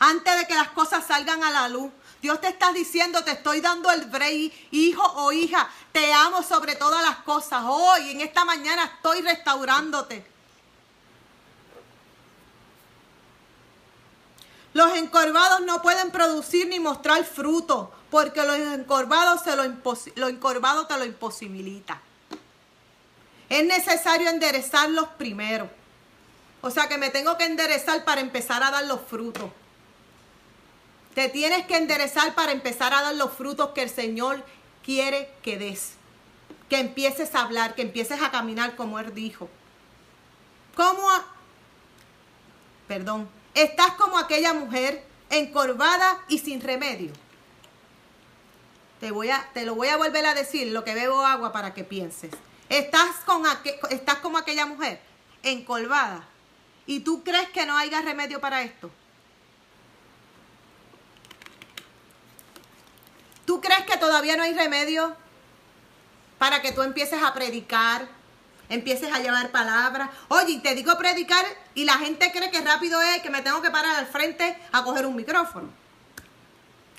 Antes 0.00 0.36
de 0.36 0.46
que 0.48 0.54
las 0.54 0.70
cosas 0.70 1.06
salgan 1.06 1.44
a 1.44 1.52
la 1.52 1.68
luz. 1.68 1.92
Dios 2.20 2.40
te 2.40 2.48
está 2.48 2.72
diciendo, 2.72 3.22
te 3.22 3.30
estoy 3.30 3.60
dando 3.60 3.88
el 3.92 4.06
break, 4.06 4.52
hijo 4.72 5.02
o 5.02 5.30
hija, 5.30 5.70
te 5.92 6.12
amo 6.12 6.42
sobre 6.42 6.74
todas 6.74 7.00
las 7.02 7.18
cosas. 7.18 7.62
Hoy, 7.64 8.10
en 8.10 8.20
esta 8.20 8.44
mañana, 8.44 8.84
estoy 8.96 9.22
restaurándote. 9.22 10.37
Los 14.78 14.96
encorvados 14.96 15.62
no 15.62 15.82
pueden 15.82 16.12
producir 16.12 16.68
ni 16.68 16.78
mostrar 16.78 17.24
fruto, 17.24 17.92
porque 18.12 18.44
los 18.44 18.56
encorvados 18.56 19.44
lo, 19.44 19.64
lo 20.14 20.28
encorvado 20.28 20.86
te 20.86 20.96
lo 20.96 21.04
imposibilita. 21.04 22.00
Es 23.48 23.66
necesario 23.66 24.30
enderezarlos 24.30 25.08
primero. 25.18 25.68
O 26.60 26.70
sea 26.70 26.86
que 26.86 26.96
me 26.96 27.10
tengo 27.10 27.36
que 27.36 27.46
enderezar 27.46 28.04
para 28.04 28.20
empezar 28.20 28.62
a 28.62 28.70
dar 28.70 28.84
los 28.84 29.00
frutos. 29.00 29.50
Te 31.12 31.28
tienes 31.28 31.66
que 31.66 31.76
enderezar 31.76 32.36
para 32.36 32.52
empezar 32.52 32.94
a 32.94 33.02
dar 33.02 33.16
los 33.16 33.32
frutos 33.32 33.70
que 33.70 33.82
el 33.82 33.90
Señor 33.90 34.44
quiere 34.84 35.28
que 35.42 35.58
des. 35.58 35.94
Que 36.68 36.78
empieces 36.78 37.34
a 37.34 37.40
hablar, 37.40 37.74
que 37.74 37.82
empieces 37.82 38.22
a 38.22 38.30
caminar 38.30 38.76
como 38.76 39.00
Él 39.00 39.12
dijo. 39.12 39.48
¿Cómo? 40.76 41.08
Perdón, 42.86 43.28
Estás 43.58 43.94
como 43.94 44.18
aquella 44.18 44.54
mujer 44.54 45.02
encorvada 45.30 46.22
y 46.28 46.38
sin 46.38 46.60
remedio. 46.60 47.10
Te, 49.00 49.10
voy 49.10 49.30
a, 49.30 49.50
te 49.52 49.64
lo 49.64 49.74
voy 49.74 49.88
a 49.88 49.96
volver 49.96 50.24
a 50.26 50.34
decir, 50.34 50.68
lo 50.68 50.84
que 50.84 50.94
bebo 50.94 51.26
agua 51.26 51.50
para 51.50 51.74
que 51.74 51.82
pienses. 51.82 52.30
Estás, 52.68 53.16
con 53.26 53.42
estás 53.90 54.18
como 54.18 54.38
aquella 54.38 54.64
mujer 54.64 55.00
encorvada 55.42 56.24
y 56.86 57.00
tú 57.00 57.24
crees 57.24 57.48
que 57.48 57.66
no 57.66 57.76
haya 57.76 58.00
remedio 58.00 58.40
para 58.40 58.62
esto. 58.62 58.92
¿Tú 63.44 63.60
crees 63.60 63.86
que 63.86 63.96
todavía 63.96 64.36
no 64.36 64.44
hay 64.44 64.54
remedio 64.54 65.16
para 66.38 66.62
que 66.62 66.70
tú 66.70 66.82
empieces 66.82 67.20
a 67.20 67.34
predicar, 67.34 68.06
empieces 68.68 69.12
a 69.12 69.20
llevar 69.20 69.50
palabras? 69.50 70.10
Oye, 70.28 70.60
te 70.60 70.74
digo 70.74 70.96
predicar 70.98 71.44
y 71.74 71.84
la 71.84 71.94
gente 71.98 72.30
cree 72.32 72.50
que 72.50 72.60
rápido 72.60 73.00
es 73.02 73.22
que 73.22 73.30
me 73.30 73.42
tengo 73.42 73.62
que 73.62 73.70
parar 73.70 73.96
al 73.96 74.06
frente 74.06 74.56
a 74.72 74.84
coger 74.84 75.06
un 75.06 75.16
micrófono. 75.16 75.68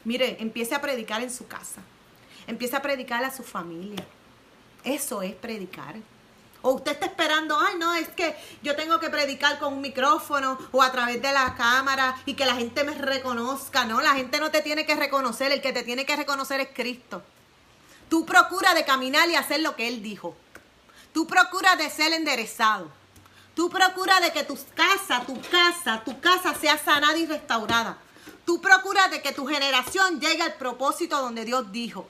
Mire, 0.05 0.37
empiece 0.39 0.75
a 0.75 0.81
predicar 0.81 1.21
en 1.21 1.31
su 1.31 1.47
casa. 1.47 1.81
Empiece 2.47 2.75
a 2.75 2.81
predicar 2.81 3.23
a 3.23 3.35
su 3.35 3.43
familia. 3.43 4.03
Eso 4.83 5.21
es 5.21 5.35
predicar. 5.35 5.95
O 6.61 6.71
usted 6.71 6.91
está 6.91 7.05
esperando, 7.05 7.57
ay 7.57 7.75
no, 7.77 7.93
es 7.95 8.09
que 8.09 8.35
yo 8.61 8.75
tengo 8.75 8.99
que 8.99 9.09
predicar 9.09 9.59
con 9.59 9.75
un 9.75 9.81
micrófono 9.81 10.57
o 10.71 10.81
a 10.81 10.91
través 10.91 11.21
de 11.21 11.31
la 11.31 11.55
cámara 11.55 12.15
y 12.25 12.33
que 12.33 12.45
la 12.45 12.55
gente 12.55 12.83
me 12.83 12.93
reconozca. 12.93 13.85
No, 13.85 14.01
la 14.01 14.13
gente 14.15 14.39
no 14.39 14.51
te 14.51 14.61
tiene 14.61 14.85
que 14.85 14.95
reconocer, 14.95 15.51
el 15.51 15.61
que 15.61 15.71
te 15.71 15.83
tiene 15.83 16.05
que 16.05 16.17
reconocer 16.17 16.59
es 16.59 16.69
Cristo. 16.73 17.23
Tú 18.09 18.25
procura 18.25 18.73
de 18.73 18.83
caminar 18.83 19.29
y 19.29 19.35
hacer 19.35 19.61
lo 19.61 19.75
que 19.75 19.87
Él 19.87 20.01
dijo. 20.01 20.35
Tú 21.13 21.27
procura 21.27 21.75
de 21.75 21.89
ser 21.89 22.13
enderezado. 22.13 22.91
Tú 23.55 23.69
procura 23.69 24.19
de 24.21 24.31
que 24.31 24.43
tu 24.43 24.57
casa, 24.75 25.23
tu 25.25 25.39
casa, 25.41 26.03
tu 26.03 26.19
casa 26.21 26.53
sea 26.55 26.77
sanada 26.77 27.17
y 27.17 27.25
restaurada. 27.25 27.97
Tú 28.45 28.61
procura 28.61 29.07
de 29.09 29.21
que 29.21 29.31
tu 29.31 29.45
generación 29.45 30.19
llegue 30.19 30.41
al 30.41 30.55
propósito 30.55 31.21
donde 31.21 31.45
Dios 31.45 31.71
dijo. 31.71 32.07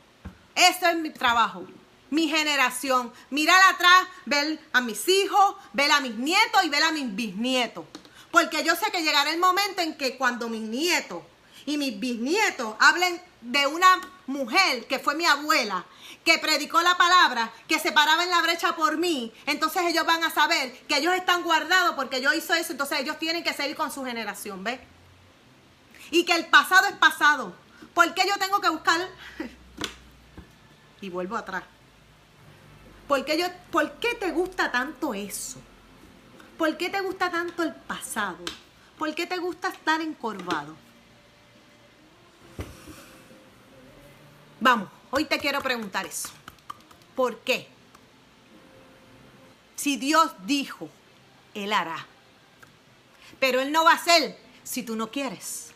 Eso 0.56 0.88
es 0.88 0.98
mi 0.98 1.10
trabajo 1.10 1.66
mi 2.10 2.28
generación. 2.28 3.12
Mirar 3.30 3.62
atrás, 3.74 4.08
ver 4.26 4.60
a 4.74 4.82
mis 4.82 5.08
hijos, 5.08 5.56
ver 5.74 5.92
a 5.92 6.02
mis 6.02 6.16
nietos 6.16 6.64
y 6.64 6.70
ver 6.70 6.84
a 6.84 6.92
mis 6.92 7.14
bisnietos. 7.16 7.86
Porque 8.32 8.64
yo 8.64 8.76
sé 8.76 8.92
que 8.92 9.02
llegará 9.02 9.32
el 9.32 9.40
momento 9.40 9.82
en 9.82 9.98
que 9.98 10.18
cuando 10.18 10.50
mis 10.50 10.62
nietos 10.62 11.24
y 11.66 11.78
mis 11.78 12.00
bisnietos 12.00 12.76
hablen 12.80 13.22
de 13.42 13.68
una 13.68 14.02
mujer 14.28 14.86
que 14.88 15.00
fue 15.00 15.16
mi 15.16 15.26
abuela, 15.26 15.86
que 16.24 16.38
predicó 16.38 16.82
la 16.82 16.98
palabra, 16.98 17.52
que 17.68 17.80
se 17.80 17.92
paraba 17.92 18.24
en 18.24 18.30
la 18.30 18.42
brecha 18.42 18.76
por 18.76 18.98
mí, 18.98 19.34
entonces 19.46 19.84
ellos 19.84 20.06
van 20.06 20.24
a 20.24 20.30
saber 20.30 20.78
que 20.88 20.98
ellos 20.98 21.14
están 21.16 21.44
guardados 21.44 21.96
porque 21.96 22.22
yo 22.22 22.34
hice 22.34 22.60
eso, 22.60 22.72
entonces 22.72 23.00
ellos 23.00 23.18
tienen 23.18 23.44
que 23.44 23.54
seguir 23.54 23.76
con 23.76 23.92
su 23.92 24.04
generación, 24.06 24.64
¿ves? 24.64 24.80
Y 26.12 26.26
que 26.26 26.34
el 26.34 26.48
pasado 26.48 26.88
es 26.88 26.96
pasado. 26.96 27.54
¿Por 27.94 28.14
qué 28.14 28.28
yo 28.28 28.38
tengo 28.38 28.60
que 28.62 28.70
buscar? 28.70 29.00
y 31.02 31.10
vuelvo 31.10 31.38
atrás. 31.38 31.64
¿Por 33.08 33.26
qué, 33.26 33.40
yo, 33.40 33.48
¿Por 33.72 33.92
qué 33.94 34.16
te 34.16 34.32
gusta 34.32 34.72
tanto 34.72 35.14
eso? 35.14 35.60
¿Por 36.58 36.78
qué 36.78 36.90
te 36.90 37.02
gusta 37.02 37.32
tanto 37.32 37.64
el 37.64 37.74
pasado? 37.74 38.44
¿Por 38.98 39.16
qué 39.16 39.26
te 39.26 39.38
gusta 39.38 39.70
estar 39.70 40.02
encorvado? 40.02 40.76
Vamos, 44.60 44.90
hoy 45.12 45.26
te 45.26 45.40
quiero 45.40 45.62
preguntar 45.62 46.06
eso. 46.06 46.30
¿Por 47.16 47.38
qué? 47.40 47.68
Si 49.76 49.98
Dios 49.98 50.32
dijo, 50.46 50.90
Él 51.54 51.74
hará. 51.74 52.06
Pero 53.40 53.62
Él 53.62 53.72
no 53.72 53.84
va 53.84 53.92
a 53.92 53.96
hacer 53.96 54.38
si 54.64 54.84
tú 54.84 54.96
no 54.96 55.10
quieres. 55.10 55.72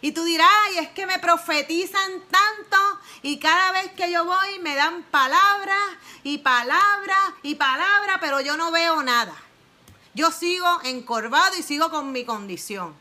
Y 0.00 0.12
tú 0.12 0.24
dirás, 0.24 0.48
ay, 0.66 0.78
es 0.78 0.88
que 0.90 1.06
me 1.06 1.18
profetizan 1.18 2.22
tanto 2.30 2.76
y 3.22 3.38
cada 3.38 3.72
vez 3.72 3.92
que 3.92 4.12
yo 4.12 4.24
voy 4.24 4.58
me 4.60 4.74
dan 4.74 5.02
palabras 5.04 5.82
y 6.22 6.38
palabras 6.38 7.18
y 7.42 7.54
palabras, 7.54 8.18
pero 8.20 8.40
yo 8.40 8.56
no 8.56 8.70
veo 8.70 9.02
nada. 9.02 9.34
Yo 10.14 10.30
sigo 10.30 10.80
encorvado 10.84 11.56
y 11.58 11.62
sigo 11.62 11.90
con 11.90 12.12
mi 12.12 12.24
condición. 12.24 12.94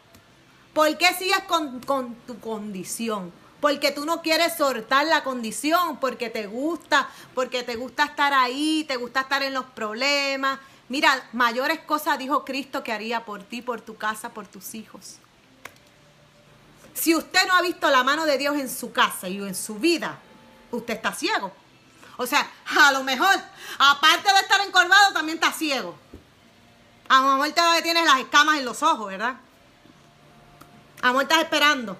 ¿Por 0.73 0.97
qué 0.97 1.13
sigues 1.13 1.41
con, 1.47 1.79
con 1.81 2.15
tu 2.27 2.39
condición? 2.39 3.31
Porque 3.65 3.89
tú 3.89 4.05
no 4.05 4.21
quieres 4.21 4.55
soltar 4.57 5.07
la 5.07 5.23
condición, 5.23 5.97
porque 5.97 6.29
te 6.29 6.45
gusta, 6.45 7.09
porque 7.33 7.63
te 7.63 7.75
gusta 7.75 8.03
estar 8.03 8.31
ahí, 8.31 8.85
te 8.87 8.95
gusta 8.95 9.21
estar 9.21 9.41
en 9.41 9.55
los 9.55 9.65
problemas. 9.65 10.59
Mira, 10.87 11.27
mayores 11.33 11.79
cosas 11.79 12.19
dijo 12.19 12.45
Cristo 12.45 12.83
que 12.83 12.93
haría 12.93 13.25
por 13.25 13.41
ti, 13.41 13.63
por 13.63 13.81
tu 13.81 13.97
casa, 13.97 14.29
por 14.29 14.45
tus 14.45 14.75
hijos. 14.75 15.15
Si 16.93 17.15
usted 17.15 17.39
no 17.47 17.55
ha 17.55 17.63
visto 17.63 17.89
la 17.89 18.03
mano 18.03 18.27
de 18.27 18.37
Dios 18.37 18.55
en 18.55 18.69
su 18.69 18.91
casa 18.91 19.29
y 19.29 19.39
en 19.39 19.55
su 19.55 19.79
vida, 19.79 20.19
usted 20.69 20.93
está 20.93 21.11
ciego. 21.11 21.51
O 22.17 22.27
sea, 22.27 22.47
a 22.67 22.91
lo 22.91 23.01
mejor, 23.01 23.35
aparte 23.79 24.31
de 24.31 24.39
estar 24.41 24.61
encorvado, 24.61 25.11
también 25.11 25.39
está 25.39 25.51
ciego. 25.51 25.95
A 27.09 27.19
lo 27.19 27.37
mejor 27.37 27.51
todavía 27.53 27.81
tienes 27.81 28.05
las 28.05 28.19
escamas 28.19 28.59
en 28.59 28.65
los 28.65 28.83
ojos, 28.83 29.07
¿verdad? 29.07 29.37
A 31.01 31.07
lo 31.07 31.13
mejor 31.13 31.23
estás 31.23 31.39
esperando. 31.39 31.97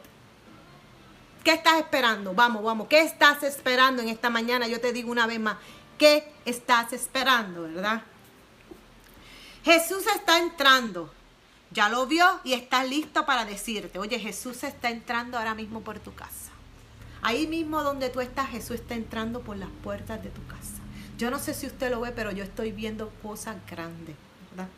¿Qué 1.45 1.53
estás 1.53 1.79
esperando? 1.79 2.33
Vamos, 2.33 2.61
vamos. 2.61 2.87
¿Qué 2.89 2.99
estás 2.99 3.41
esperando 3.43 4.01
en 4.01 4.09
esta 4.09 4.29
mañana? 4.29 4.67
Yo 4.67 4.81
te 4.81 4.91
digo 4.91 5.09
una 5.09 5.27
vez 5.27 5.39
más. 5.39 5.55
¿Qué 5.97 6.29
estás 6.43 6.91
esperando, 6.91 7.61
verdad? 7.61 8.01
Jesús 9.63 10.03
está 10.13 10.39
entrando 10.39 11.09
ya 11.75 11.89
lo 11.89 12.07
vio 12.07 12.25
y 12.45 12.53
está 12.53 12.85
listo 12.85 13.25
para 13.25 13.43
decirte, 13.43 13.99
oye, 13.99 14.17
Jesús 14.17 14.63
está 14.63 14.89
entrando 14.89 15.37
ahora 15.37 15.55
mismo 15.55 15.81
por 15.81 15.99
tu 15.99 16.13
casa. 16.15 16.51
Ahí 17.21 17.47
mismo 17.47 17.83
donde 17.83 18.09
tú 18.09 18.21
estás, 18.21 18.49
Jesús 18.49 18.77
está 18.77 18.95
entrando 18.95 19.41
por 19.41 19.57
las 19.57 19.69
puertas 19.83 20.23
de 20.23 20.29
tu 20.29 20.45
casa. 20.47 20.81
Yo 21.17 21.29
no 21.29 21.37
sé 21.37 21.53
si 21.53 21.67
usted 21.67 21.91
lo 21.91 21.99
ve, 21.99 22.11
pero 22.11 22.31
yo 22.31 22.45
estoy 22.45 22.71
viendo 22.71 23.09
cosas 23.21 23.57
grandes, 23.69 24.15
¿verdad? 24.51 24.69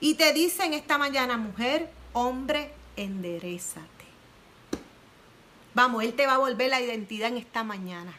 Y 0.00 0.14
te 0.14 0.32
dice 0.32 0.64
en 0.64 0.72
esta 0.72 0.96
mañana, 0.96 1.36
mujer, 1.36 1.90
hombre, 2.14 2.72
enderezate. 2.96 4.01
Vamos, 5.74 6.04
Él 6.04 6.14
te 6.14 6.26
va 6.26 6.34
a 6.34 6.38
volver 6.38 6.70
la 6.70 6.80
identidad 6.80 7.28
en 7.28 7.38
esta 7.38 7.64
mañana. 7.64 8.12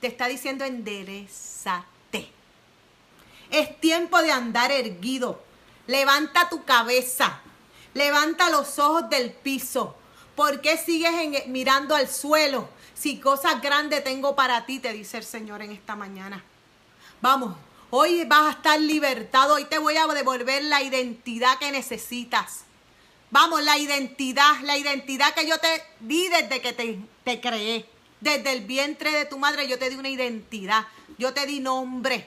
Te 0.00 0.06
está 0.06 0.28
diciendo, 0.28 0.64
enderezate. 0.64 2.30
Es 3.50 3.80
tiempo 3.80 4.20
de 4.22 4.30
andar 4.30 4.70
erguido. 4.70 5.42
Levanta 5.86 6.48
tu 6.48 6.64
cabeza. 6.64 7.40
Levanta 7.94 8.50
los 8.50 8.78
ojos 8.78 9.10
del 9.10 9.32
piso. 9.32 9.96
¿Por 10.36 10.60
qué 10.60 10.76
sigues 10.76 11.48
mirando 11.48 11.96
al 11.96 12.08
suelo? 12.08 12.68
Si 12.94 13.18
cosas 13.18 13.60
grandes 13.60 14.04
tengo 14.04 14.36
para 14.36 14.66
ti, 14.66 14.78
te 14.78 14.92
dice 14.92 15.18
el 15.18 15.24
Señor 15.24 15.62
en 15.62 15.72
esta 15.72 15.96
mañana. 15.96 16.44
Vamos, 17.20 17.56
hoy 17.90 18.24
vas 18.24 18.46
a 18.46 18.50
estar 18.58 18.80
libertado. 18.80 19.54
Hoy 19.54 19.64
te 19.64 19.78
voy 19.78 19.96
a 19.96 20.06
devolver 20.06 20.62
la 20.64 20.82
identidad 20.82 21.58
que 21.58 21.72
necesitas. 21.72 22.67
Vamos, 23.30 23.62
la 23.62 23.76
identidad, 23.76 24.60
la 24.62 24.76
identidad 24.76 25.34
que 25.34 25.46
yo 25.46 25.58
te 25.58 25.82
di 26.00 26.28
desde 26.28 26.60
que 26.60 26.72
te, 26.72 26.98
te 27.24 27.40
creé. 27.40 27.86
Desde 28.20 28.52
el 28.52 28.64
vientre 28.64 29.12
de 29.12 29.26
tu 29.26 29.38
madre 29.38 29.68
yo 29.68 29.78
te 29.78 29.90
di 29.90 29.96
una 29.96 30.08
identidad. 30.08 30.86
Yo 31.18 31.34
te 31.34 31.46
di 31.46 31.60
nombre. 31.60 32.26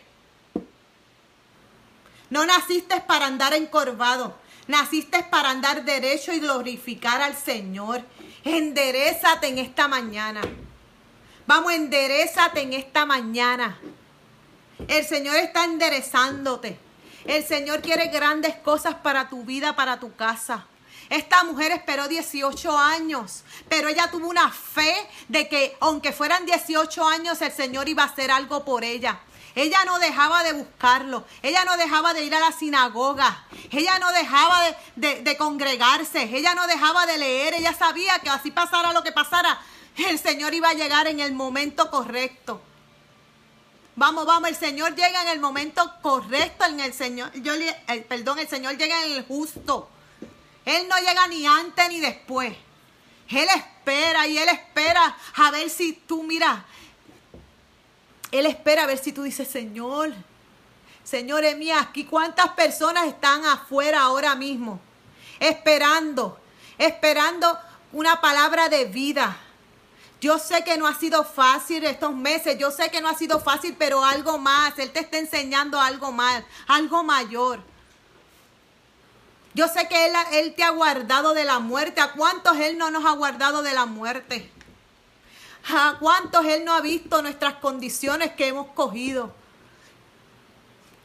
No 2.29 2.45
naciste 2.45 3.01
para 3.01 3.25
andar 3.25 3.53
encorvado. 3.53 4.37
Naciste 4.67 5.23
para 5.23 5.49
andar 5.49 5.83
derecho 5.83 6.31
y 6.33 6.39
glorificar 6.39 7.21
al 7.21 7.35
Señor. 7.35 8.03
Enderezate 8.43 9.47
en 9.47 9.57
esta 9.57 9.87
mañana. 9.87 10.41
Vamos, 11.47 11.73
enderezate 11.73 12.61
en 12.61 12.73
esta 12.73 13.05
mañana. 13.05 13.79
El 14.87 15.05
Señor 15.05 15.35
está 15.35 15.65
enderezándote. 15.65 16.77
El 17.25 17.43
Señor 17.43 17.81
quiere 17.81 18.07
grandes 18.07 18.55
cosas 18.55 18.95
para 18.95 19.29
tu 19.29 19.43
vida, 19.43 19.75
para 19.75 19.99
tu 19.99 20.15
casa. 20.15 20.67
Esta 21.11 21.43
mujer 21.43 21.73
esperó 21.73 22.07
18 22.07 22.77
años, 22.77 23.43
pero 23.67 23.89
ella 23.89 24.09
tuvo 24.09 24.29
una 24.29 24.49
fe 24.49 24.95
de 25.27 25.49
que 25.49 25.75
aunque 25.81 26.13
fueran 26.13 26.45
18 26.45 27.05
años, 27.05 27.41
el 27.41 27.51
Señor 27.51 27.89
iba 27.89 28.03
a 28.03 28.05
hacer 28.05 28.31
algo 28.31 28.63
por 28.63 28.85
ella. 28.85 29.19
Ella 29.53 29.83
no 29.83 29.99
dejaba 29.99 30.41
de 30.45 30.53
buscarlo. 30.53 31.25
Ella 31.43 31.65
no 31.65 31.75
dejaba 31.75 32.13
de 32.13 32.23
ir 32.23 32.33
a 32.33 32.39
la 32.39 32.53
sinagoga. 32.53 33.45
Ella 33.71 33.99
no 33.99 34.09
dejaba 34.13 34.61
de, 34.95 35.35
congregarse. 35.35 36.33
Ella 36.33 36.55
no 36.55 36.65
dejaba 36.65 37.05
de 37.05 37.17
leer. 37.17 37.55
Ella 37.55 37.73
sabía 37.73 38.19
que 38.19 38.29
así 38.29 38.49
pasara 38.49 38.93
lo 38.93 39.03
que 39.03 39.11
pasara, 39.11 39.59
el 39.97 40.17
Señor 40.17 40.53
iba 40.53 40.69
a 40.69 40.75
llegar 40.75 41.07
en 41.07 41.19
el 41.19 41.33
momento 41.33 41.91
correcto. 41.91 42.61
Vamos, 43.97 44.25
vamos, 44.25 44.47
el 44.47 44.55
Señor 44.55 44.95
llega 44.95 45.23
en 45.23 45.27
el 45.27 45.41
momento 45.41 45.93
correcto, 46.01 46.63
en 46.63 46.79
el 46.79 46.93
Señor, 46.93 47.33
yo, 47.33 47.51
perdón, 48.07 48.39
el 48.39 48.47
Señor 48.47 48.77
llega 48.77 49.05
en 49.05 49.11
el 49.11 49.25
justo. 49.25 49.89
Él 50.65 50.87
no 50.87 50.97
llega 50.97 51.27
ni 51.27 51.45
antes 51.45 51.89
ni 51.89 51.99
después. 51.99 52.55
Él 53.29 53.47
espera 53.55 54.27
y 54.27 54.37
Él 54.37 54.49
espera 54.49 55.15
a 55.35 55.51
ver 55.51 55.69
si 55.69 55.93
tú, 55.93 56.23
mira, 56.23 56.65
él 58.31 58.45
espera 58.45 58.83
a 58.83 58.87
ver 58.87 58.97
si 58.97 59.11
tú 59.11 59.23
dices, 59.23 59.47
Señor, 59.47 60.13
Señor, 61.03 61.43
mía, 61.57 61.81
aquí 61.81 62.05
cuántas 62.05 62.49
personas 62.49 63.07
están 63.07 63.45
afuera 63.45 64.01
ahora 64.01 64.35
mismo. 64.35 64.79
esperando, 65.39 66.39
esperando 66.77 67.57
una 67.91 68.21
palabra 68.21 68.69
de 68.69 68.85
vida. 68.85 69.35
Yo 70.21 70.37
sé 70.37 70.63
que 70.63 70.77
no 70.77 70.85
ha 70.85 70.93
sido 70.93 71.23
fácil 71.23 71.83
estos 71.83 72.13
meses, 72.13 72.59
yo 72.59 72.69
sé 72.69 72.91
que 72.91 73.01
no 73.01 73.09
ha 73.09 73.15
sido 73.15 73.39
fácil, 73.39 73.75
pero 73.77 74.05
algo 74.05 74.37
más, 74.37 74.77
Él 74.77 74.91
te 74.91 74.99
está 74.99 75.17
enseñando 75.17 75.81
algo 75.81 76.11
más, 76.11 76.43
algo 76.67 77.03
mayor. 77.03 77.59
Yo 79.53 79.67
sé 79.67 79.87
que 79.87 80.05
él, 80.39 80.53
te 80.55 80.63
ha 80.63 80.69
guardado 80.69 81.33
de 81.33 81.43
la 81.43 81.59
muerte. 81.59 81.99
¿A 81.99 82.13
cuántos 82.13 82.57
Él 82.57 82.77
no 82.77 82.89
nos 82.89 83.05
ha 83.05 83.11
guardado 83.11 83.61
de 83.61 83.73
la 83.73 83.85
muerte? 83.85 84.49
¿A 85.69 85.97
cuántos 85.99 86.45
Él 86.45 86.63
no 86.63 86.73
ha 86.73 86.81
visto 86.81 87.21
nuestras 87.21 87.55
condiciones 87.55 88.31
que 88.33 88.47
hemos 88.47 88.67
cogido? 88.67 89.33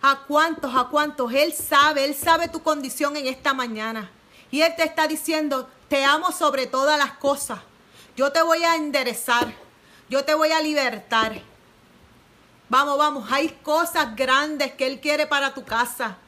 ¿A 0.01 0.21
cuántos? 0.29 0.75
¿A 0.77 0.85
cuántos? 0.85 1.33
Él 1.33 1.53
sabe, 1.53 2.05
Él 2.05 2.15
sabe 2.15 2.49
tu 2.49 2.63
condición 2.63 3.17
en 3.17 3.27
esta 3.27 3.53
mañana. 3.53 4.11
Y 4.53 4.63
Él 4.63 4.75
te 4.77 4.85
está 4.85 5.09
diciendo, 5.09 5.69
te 5.89 6.05
amo 6.05 6.31
sobre 6.31 6.69
todas 6.69 6.99
las 6.99 7.13
cosas. 7.13 7.59
Yo 8.17 8.31
te 8.31 8.43
voy 8.43 8.63
a 8.63 8.77
enderezar. 8.77 9.53
Yo 10.09 10.25
te 10.25 10.35
voy 10.35 10.53
a 10.53 10.63
libertar. 10.63 11.43
Vamos, 12.69 12.97
vamos, 12.97 13.31
hay 13.33 13.49
cosas 13.63 14.15
grandes 14.15 14.73
que 14.73 14.87
Él 14.87 15.01
quiere 15.01 15.27
para 15.27 15.53
tu 15.53 15.65
casa. 15.65 16.19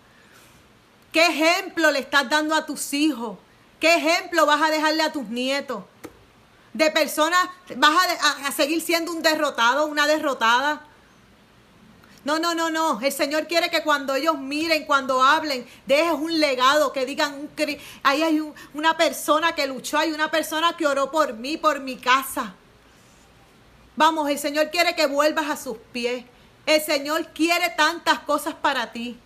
¿Qué 1.13 1.27
ejemplo 1.27 1.91
le 1.91 2.01
estás 2.01 2.29
dando 2.29 2.55
a 2.55 2.67
tus 2.67 2.93
hijos? 2.93 3.39
¿Qué 3.81 3.95
ejemplo 3.95 4.45
vas 4.45 4.61
a 4.61 4.71
dejarle 4.71 5.03
a 5.03 5.13
tus 5.13 5.27
nietos? 5.29 5.85
De 6.73 6.91
personas, 6.91 7.49
vas 7.77 7.97
a, 8.45 8.53
seguir 8.53 8.81
siendo 8.83 9.13
un 9.13 9.23
derrotado, 9.23 9.87
una 9.87 10.07
derrotada. 10.07 10.83
No, 12.25 12.39
no, 12.39 12.55
no, 12.55 12.71
no. 12.71 13.01
El 13.01 13.13
Señor 13.13 13.47
quiere 13.47 13.71
que 13.71 13.83
cuando 13.83 14.15
ellos 14.15 14.39
miren, 14.39 14.85
cuando 14.85 15.23
hablen, 15.23 15.67
dejes 15.87 16.13
un 16.13 16.39
legado, 16.39 16.93
que 16.93 17.07
digan, 17.07 17.49
ahí 18.03 18.23
hay 18.23 18.43
una 18.75 18.97
persona 18.97 19.55
que 19.55 19.67
luchó, 19.67 19.99
hay 19.99 20.13
una 20.13 20.31
persona 20.31 20.77
que 20.77 20.87
oró 20.87 21.11
por 21.11 21.33
mí, 21.35 21.57
por 21.57 21.81
mi 21.81 21.97
casa. 21.97 22.55
Vamos, 23.97 24.29
el 24.29 24.39
Señor 24.39 24.71
quiere 24.71 24.95
que 24.95 25.07
vuelvas 25.07 25.49
a 25.49 25.57
sus 25.57 25.79
pies. 25.91 26.25
El 26.67 26.83
Señor 26.83 27.29
quiere 27.29 27.71
tantas 27.71 28.21
cosas 28.21 28.55
para 28.55 28.93
ti. 28.93 29.19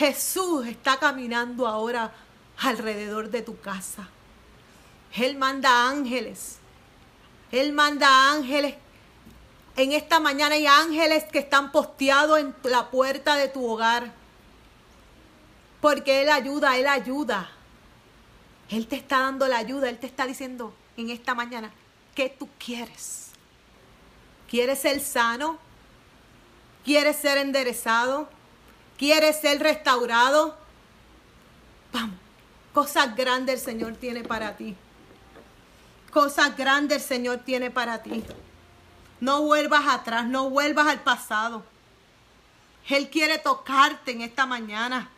Jesús 0.00 0.66
está 0.66 0.98
caminando 0.98 1.66
ahora 1.66 2.10
alrededor 2.56 3.30
de 3.30 3.42
tu 3.42 3.60
casa. 3.60 4.08
Él 5.14 5.36
manda 5.36 5.88
ángeles. 5.88 6.56
Él 7.52 7.72
manda 7.72 8.32
ángeles 8.32 8.74
en 9.76 9.92
esta 9.92 10.20
mañana 10.20 10.56
hay 10.56 10.66
ángeles 10.66 11.24
que 11.24 11.38
están 11.38 11.72
posteados 11.72 12.38
en 12.38 12.54
la 12.64 12.90
puerta 12.90 13.36
de 13.36 13.48
tu 13.48 13.66
hogar. 13.66 14.12
Porque 15.80 16.22
Él 16.22 16.28
ayuda, 16.28 16.76
Él 16.76 16.86
ayuda. 16.86 17.50
Él 18.68 18.86
te 18.86 18.96
está 18.96 19.20
dando 19.20 19.48
la 19.48 19.56
ayuda, 19.58 19.88
Él 19.88 19.98
te 19.98 20.06
está 20.06 20.26
diciendo 20.26 20.74
en 20.96 21.10
esta 21.10 21.34
mañana, 21.34 21.72
¿qué 22.14 22.28
tú 22.28 22.48
quieres? 22.58 23.30
¿Quieres 24.48 24.80
ser 24.80 25.00
sano? 25.00 25.58
¿Quieres 26.84 27.16
ser 27.16 27.38
enderezado? 27.38 28.28
¿Quieres 29.00 29.40
ser 29.40 29.58
restaurado? 29.60 30.54
Vamos, 31.90 32.18
cosas 32.74 33.16
grandes 33.16 33.60
el 33.60 33.64
Señor 33.64 33.96
tiene 33.96 34.24
para 34.24 34.58
ti. 34.58 34.76
Cosas 36.12 36.54
grandes 36.54 36.98
el 36.98 37.08
Señor 37.08 37.38
tiene 37.38 37.70
para 37.70 38.02
ti. 38.02 38.22
No 39.20 39.40
vuelvas 39.40 39.88
atrás, 39.88 40.26
no 40.26 40.50
vuelvas 40.50 40.86
al 40.86 41.00
pasado. 41.00 41.64
Él 42.90 43.08
quiere 43.08 43.38
tocarte 43.38 44.10
en 44.10 44.20
esta 44.20 44.44
mañana. 44.44 45.08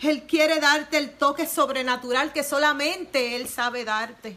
Él 0.00 0.22
quiere 0.22 0.60
darte 0.60 0.96
el 0.96 1.10
toque 1.18 1.48
sobrenatural 1.48 2.32
que 2.32 2.44
solamente 2.44 3.34
Él 3.34 3.48
sabe 3.48 3.84
darte. 3.84 4.36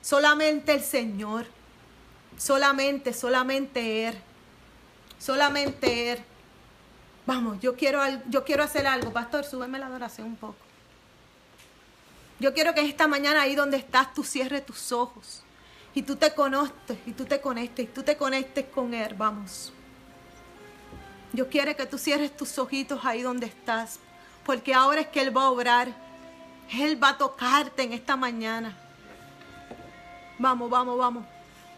Solamente 0.00 0.72
el 0.72 0.82
Señor. 0.82 1.44
Solamente, 2.38 3.12
solamente 3.12 4.08
Él. 4.08 4.18
Solamente 5.18 6.12
Él. 6.12 6.24
Vamos, 7.26 7.58
yo 7.60 7.74
quiero, 7.74 8.00
yo 8.28 8.44
quiero 8.44 8.62
hacer 8.62 8.86
algo. 8.86 9.12
Pastor, 9.12 9.44
súbeme 9.44 9.78
la 9.78 9.86
adoración 9.86 10.28
un 10.28 10.36
poco. 10.36 10.56
Yo 12.38 12.54
quiero 12.54 12.72
que 12.72 12.82
esta 12.82 13.08
mañana 13.08 13.42
ahí 13.42 13.54
donde 13.54 13.78
estás 13.78 14.14
tú 14.14 14.22
cierres 14.22 14.64
tus 14.64 14.92
ojos 14.92 15.42
y 15.94 16.02
tú 16.02 16.16
te 16.16 16.34
conoces 16.34 16.98
y 17.06 17.12
tú 17.12 17.24
te 17.24 17.40
conectes 17.40 17.86
y 17.86 17.88
tú 17.88 18.02
te 18.02 18.16
conectes 18.16 18.66
con 18.66 18.94
Él, 18.94 19.14
vamos. 19.14 19.72
Yo 21.32 21.48
quiero 21.48 21.74
que 21.74 21.86
tú 21.86 21.98
cierres 21.98 22.36
tus 22.36 22.58
ojitos 22.58 23.04
ahí 23.04 23.22
donde 23.22 23.46
estás, 23.46 23.98
porque 24.44 24.72
ahora 24.72 25.00
es 25.00 25.08
que 25.08 25.20
Él 25.20 25.36
va 25.36 25.44
a 25.44 25.50
obrar. 25.50 25.88
Él 26.72 27.02
va 27.02 27.10
a 27.10 27.18
tocarte 27.18 27.82
en 27.82 27.92
esta 27.92 28.16
mañana. 28.16 28.76
Vamos, 30.38 30.68
vamos, 30.68 30.98
vamos. 30.98 31.24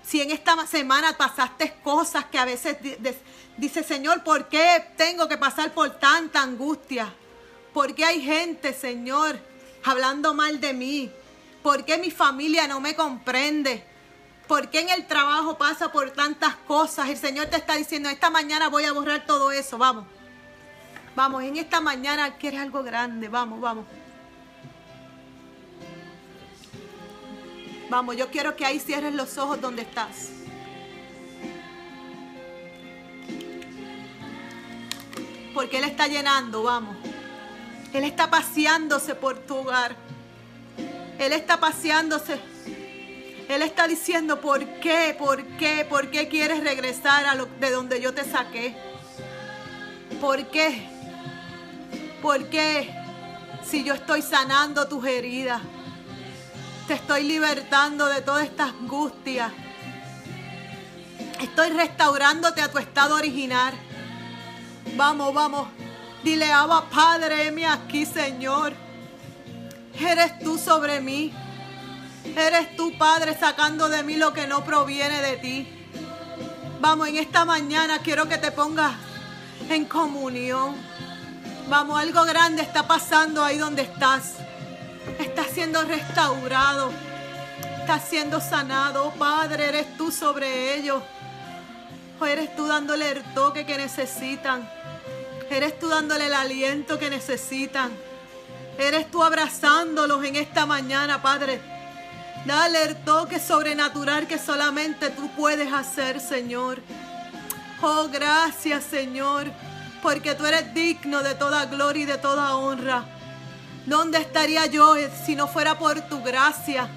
Si 0.09 0.23
en 0.23 0.31
esta 0.31 0.67
semana 0.67 1.19
pasaste 1.19 1.75
cosas 1.85 2.25
que 2.25 2.39
a 2.39 2.47
veces 2.47 2.79
dice 3.59 3.83
Señor, 3.83 4.25
¿por 4.25 4.49
qué 4.49 4.83
tengo 4.97 5.29
que 5.29 5.37
pasar 5.37 5.75
por 5.75 5.99
tanta 5.99 6.41
angustia? 6.41 7.13
¿Por 7.75 7.95
qué 7.95 8.07
hay 8.07 8.23
gente, 8.23 8.73
Señor, 8.73 9.39
hablando 9.85 10.33
mal 10.33 10.63
de 10.63 10.73
mí? 10.73 11.13
¿Por 11.63 11.85
qué 11.85 11.99
mi 11.99 12.11
familia 12.11 12.67
no 12.67 12.81
me 12.81 12.95
comprende? 12.95 13.85
¿Por 14.47 14.71
qué 14.71 14.81
en 14.81 14.89
el 14.89 15.07
trabajo 15.07 15.59
pasa 15.59 15.93
por 15.93 16.11
tantas 16.13 16.57
cosas? 16.67 17.11
El 17.11 17.19
Señor 17.19 17.49
te 17.49 17.57
está 17.57 17.75
diciendo, 17.75 18.09
esta 18.09 18.31
mañana 18.31 18.71
voy 18.71 18.85
a 18.85 18.93
borrar 18.95 19.27
todo 19.27 19.53
eso, 19.53 19.77
vamos. 19.77 20.07
Vamos, 21.15 21.43
en 21.43 21.59
esta 21.59 21.83
mañana 21.83 22.39
quieres 22.39 22.61
algo 22.61 22.83
grande, 22.83 23.29
vamos, 23.29 23.61
vamos. 23.61 23.85
Vamos, 27.89 28.17
yo 28.17 28.31
quiero 28.31 28.57
que 28.57 28.67
ahí 28.67 28.79
cierres 28.79 29.15
los 29.15 29.39
ojos 29.39 29.61
donde 29.61 29.83
estás. 29.83 30.31
Porque 35.55 35.79
Él 35.79 35.85
está 35.85 36.07
llenando, 36.07 36.63
vamos. 36.63 36.97
Él 37.93 38.05
está 38.05 38.31
paseándose 38.31 39.15
por 39.15 39.39
tu 39.39 39.57
hogar. 39.57 39.97
Él 41.19 41.33
está 41.33 41.59
paseándose 41.59 42.39
él 43.49 43.63
está 43.63 43.89
diciendo, 43.89 44.43
¿por 44.43 44.63
qué? 44.81 45.17
¿Por 45.19 45.43
qué? 45.57 45.87
¿Por 45.89 46.11
qué 46.11 46.29
quieres 46.29 46.63
regresar 46.63 47.25
a 47.25 47.35
lo, 47.35 47.47
de 47.47 47.71
donde 47.71 47.99
yo 47.99 48.13
te 48.13 48.25
saqué? 48.25 48.77
¿Por 50.21 50.51
qué? 50.51 50.87
¿Por 52.21 52.51
qué? 52.51 52.95
Si 53.65 53.85
yo 53.85 53.95
estoy 53.95 54.21
sanando 54.21 54.87
tus 54.87 55.07
heridas, 55.07 55.63
te 56.89 56.95
estoy 56.95 57.25
libertando 57.25 58.07
de 58.07 58.23
toda 58.23 58.43
esta 58.43 58.65
angustia. 58.65 59.53
Estoy 61.39 61.69
restaurándote 61.69 62.63
a 62.63 62.73
tu 62.73 62.79
estado 62.79 63.15
original. 63.15 63.75
Vamos, 64.97 65.35
vamos. 65.35 65.69
Dile, 66.25 66.51
Abba 66.51 66.89
Padre, 66.89 67.47
heme 67.47 67.67
aquí, 67.67 68.07
Señor. 68.07 68.73
Eres 70.01 70.39
tú 70.39 70.57
sobre 70.57 71.03
mí. 71.03 71.31
Eres 72.35 72.75
tú, 72.75 72.97
Padre, 72.97 73.37
sacando 73.39 73.91
de 73.91 74.03
mí 74.03 74.17
lo 74.17 74.33
que 74.33 74.47
no 74.47 74.65
proviene 74.65 75.21
de 75.21 75.37
ti. 75.37 75.69
Vamos, 76.81 77.09
en 77.09 77.17
esta 77.19 77.45
mañana 77.45 77.99
quiero 77.99 78.27
que 78.27 78.39
te 78.39 78.51
pongas 78.51 78.95
en 79.69 79.85
comunión. 79.85 80.75
Vamos, 81.69 82.01
algo 82.01 82.25
grande 82.25 82.63
está 82.63 82.89
pasando 82.89 83.45
ahí 83.45 83.59
donde 83.59 83.83
estás. 83.83 84.48
Estás 85.19 85.49
siendo 85.53 85.83
restaurado. 85.83 86.91
Estás 87.81 88.05
siendo 88.09 88.41
sanado. 88.41 89.13
Padre, 89.19 89.69
eres 89.69 89.97
tú 89.97 90.11
sobre 90.11 90.75
ellos. 90.75 91.03
O 92.21 92.27
eres 92.27 92.55
tú 92.57 92.67
dándole 92.67 93.11
el 93.11 93.23
toque 93.35 93.65
que 93.65 93.79
necesitan. 93.79 94.69
Eres 95.51 95.79
tú 95.79 95.89
dándole 95.89 96.27
el 96.27 96.35
aliento 96.35 96.99
que 96.99 97.11
necesitan. 97.11 97.91
Eres 98.79 99.11
tú 99.11 99.23
abrazándolos 99.23 100.25
en 100.25 100.37
esta 100.37 100.67
mañana, 100.67 101.21
Padre 101.21 101.61
Dale 102.45 102.83
el 102.85 102.97
toque 102.97 103.41
sobrenatural 103.41 104.27
que 104.27 104.39
solamente 104.39 105.11
tú 105.11 105.29
puedes 105.37 105.73
hacer, 105.73 106.21
Señor. 106.21 106.79
Oh, 107.83 108.09
gracias, 108.11 108.85
Señor, 108.85 109.47
porque 110.03 110.35
tú 110.35 110.47
eres 110.47 110.73
digno 110.73 111.23
de 111.23 111.35
toda 111.35 111.67
gloria 111.67 112.03
y 112.05 112.07
de 112.07 112.19
toda 112.19 112.57
honra. 112.57 113.05
¿Dónde 113.89 114.19
estaría 114.19 114.67
yo 114.67 114.97
si 115.25 115.35
no 115.35 115.49
fuera 115.49 115.79
por 115.79 115.99
tu 116.03 116.23
gracia? 116.23 116.91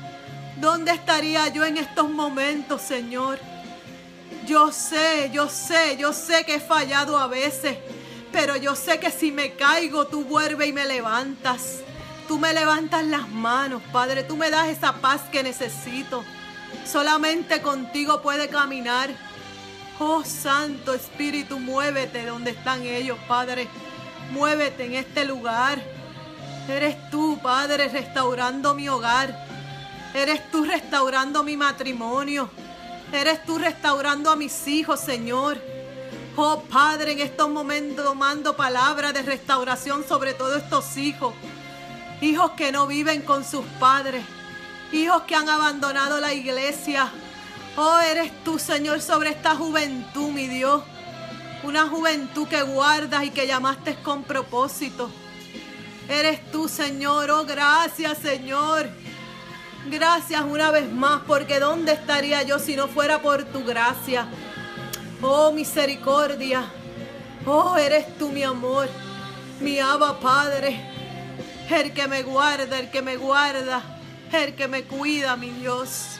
¿Dónde 0.57 0.91
estaría 0.91 1.47
yo 1.47 1.63
en 1.63 1.77
estos 1.77 2.09
momentos, 2.09 2.81
Señor? 2.81 3.39
Yo 4.45 4.73
sé, 4.73 5.29
yo 5.31 5.47
sé, 5.47 5.95
yo 5.97 6.11
sé 6.11 6.43
que 6.43 6.55
he 6.55 6.59
fallado 6.59 7.17
a 7.17 7.27
veces, 7.27 7.77
pero 8.33 8.57
yo 8.57 8.75
sé 8.75 8.99
que 8.99 9.09
si 9.09 9.31
me 9.31 9.53
caigo, 9.53 10.07
tú 10.07 10.25
vuelves 10.25 10.67
y 10.67 10.73
me 10.73 10.85
levantas. 10.85 11.79
Tú 12.27 12.37
me 12.37 12.51
levantas 12.51 13.05
las 13.05 13.29
manos, 13.29 13.81
Padre. 13.93 14.23
Tú 14.23 14.35
me 14.35 14.49
das 14.49 14.67
esa 14.67 14.91
paz 14.95 15.21
que 15.31 15.43
necesito. 15.43 16.25
Solamente 16.85 17.61
contigo 17.61 18.21
puede 18.21 18.49
caminar. 18.49 19.09
Oh 19.97 20.25
Santo 20.25 20.93
Espíritu, 20.93 21.57
muévete 21.57 22.25
donde 22.25 22.51
están 22.51 22.81
ellos, 22.81 23.17
Padre. 23.29 23.69
Muévete 24.31 24.87
en 24.87 24.95
este 24.95 25.23
lugar. 25.23 25.81
Eres 26.67 27.09
tú, 27.09 27.39
Padre, 27.41 27.87
restaurando 27.87 28.73
mi 28.73 28.87
hogar. 28.87 29.35
Eres 30.13 30.49
tú 30.51 30.63
restaurando 30.63 31.43
mi 31.43 31.57
matrimonio. 31.57 32.49
Eres 33.11 33.43
tú 33.45 33.57
restaurando 33.57 34.29
a 34.29 34.35
mis 34.35 34.67
hijos, 34.67 34.99
Señor. 34.99 35.57
Oh 36.35 36.61
Padre, 36.61 37.11
en 37.11 37.19
estos 37.19 37.49
momentos 37.49 38.15
mando 38.15 38.55
palabras 38.55 39.13
de 39.13 39.21
restauración 39.21 40.05
sobre 40.07 40.33
todos 40.33 40.63
estos 40.63 40.95
hijos. 40.97 41.33
Hijos 42.21 42.51
que 42.51 42.71
no 42.71 42.87
viven 42.87 43.21
con 43.23 43.43
sus 43.43 43.65
padres. 43.79 44.23
Hijos 44.93 45.23
que 45.23 45.35
han 45.35 45.49
abandonado 45.49 46.19
la 46.19 46.33
iglesia. 46.33 47.11
Oh, 47.75 47.99
eres 47.99 48.31
tú, 48.43 48.59
Señor, 48.59 49.01
sobre 49.01 49.31
esta 49.31 49.55
juventud, 49.55 50.29
mi 50.29 50.47
Dios. 50.47 50.83
Una 51.63 51.87
juventud 51.87 52.47
que 52.47 52.61
guardas 52.61 53.23
y 53.23 53.31
que 53.31 53.47
llamaste 53.47 53.95
con 53.95 54.23
propósito. 54.23 55.09
Eres 56.11 56.51
tú, 56.51 56.67
Señor. 56.67 57.31
Oh, 57.31 57.45
gracias, 57.45 58.17
Señor. 58.17 58.89
Gracias 59.89 60.41
una 60.41 60.69
vez 60.69 60.91
más, 60.91 61.21
porque 61.25 61.57
¿dónde 61.57 61.93
estaría 61.93 62.43
yo 62.43 62.59
si 62.59 62.75
no 62.75 62.89
fuera 62.89 63.21
por 63.21 63.45
tu 63.45 63.63
gracia? 63.63 64.27
Oh, 65.21 65.53
misericordia. 65.53 66.65
Oh, 67.45 67.77
eres 67.77 68.17
tú 68.17 68.27
mi 68.27 68.43
amor, 68.43 68.89
mi 69.61 69.79
Abba 69.79 70.19
Padre. 70.19 70.81
El 71.69 71.93
que 71.93 72.05
me 72.09 72.23
guarda, 72.23 72.77
el 72.77 72.91
que 72.91 73.01
me 73.01 73.15
guarda, 73.15 73.81
el 74.33 74.53
que 74.53 74.67
me 74.67 74.83
cuida, 74.83 75.37
mi 75.37 75.51
Dios. 75.51 76.17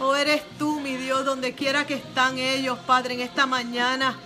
Oh, 0.00 0.14
eres 0.14 0.42
tú, 0.56 0.78
mi 0.78 0.96
Dios, 0.96 1.24
donde 1.24 1.52
quiera 1.52 1.84
que 1.84 1.94
están 1.94 2.38
ellos, 2.38 2.78
Padre, 2.86 3.14
en 3.14 3.20
esta 3.22 3.44
mañana. 3.44 4.16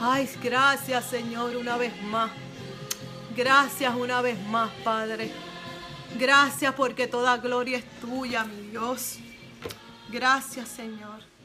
Ay, 0.00 0.30
gracias, 0.40 1.06
Señor, 1.06 1.56
una 1.56 1.76
vez 1.76 2.00
más. 2.04 2.45
Gracias 3.36 3.94
una 3.94 4.22
vez 4.22 4.42
más, 4.46 4.70
Padre. 4.82 5.30
Gracias 6.18 6.72
porque 6.74 7.06
toda 7.06 7.36
gloria 7.36 7.76
es 7.76 8.00
tuya, 8.00 8.44
mi 8.44 8.68
Dios. 8.70 9.18
Gracias, 10.10 10.68
Señor. 10.68 11.35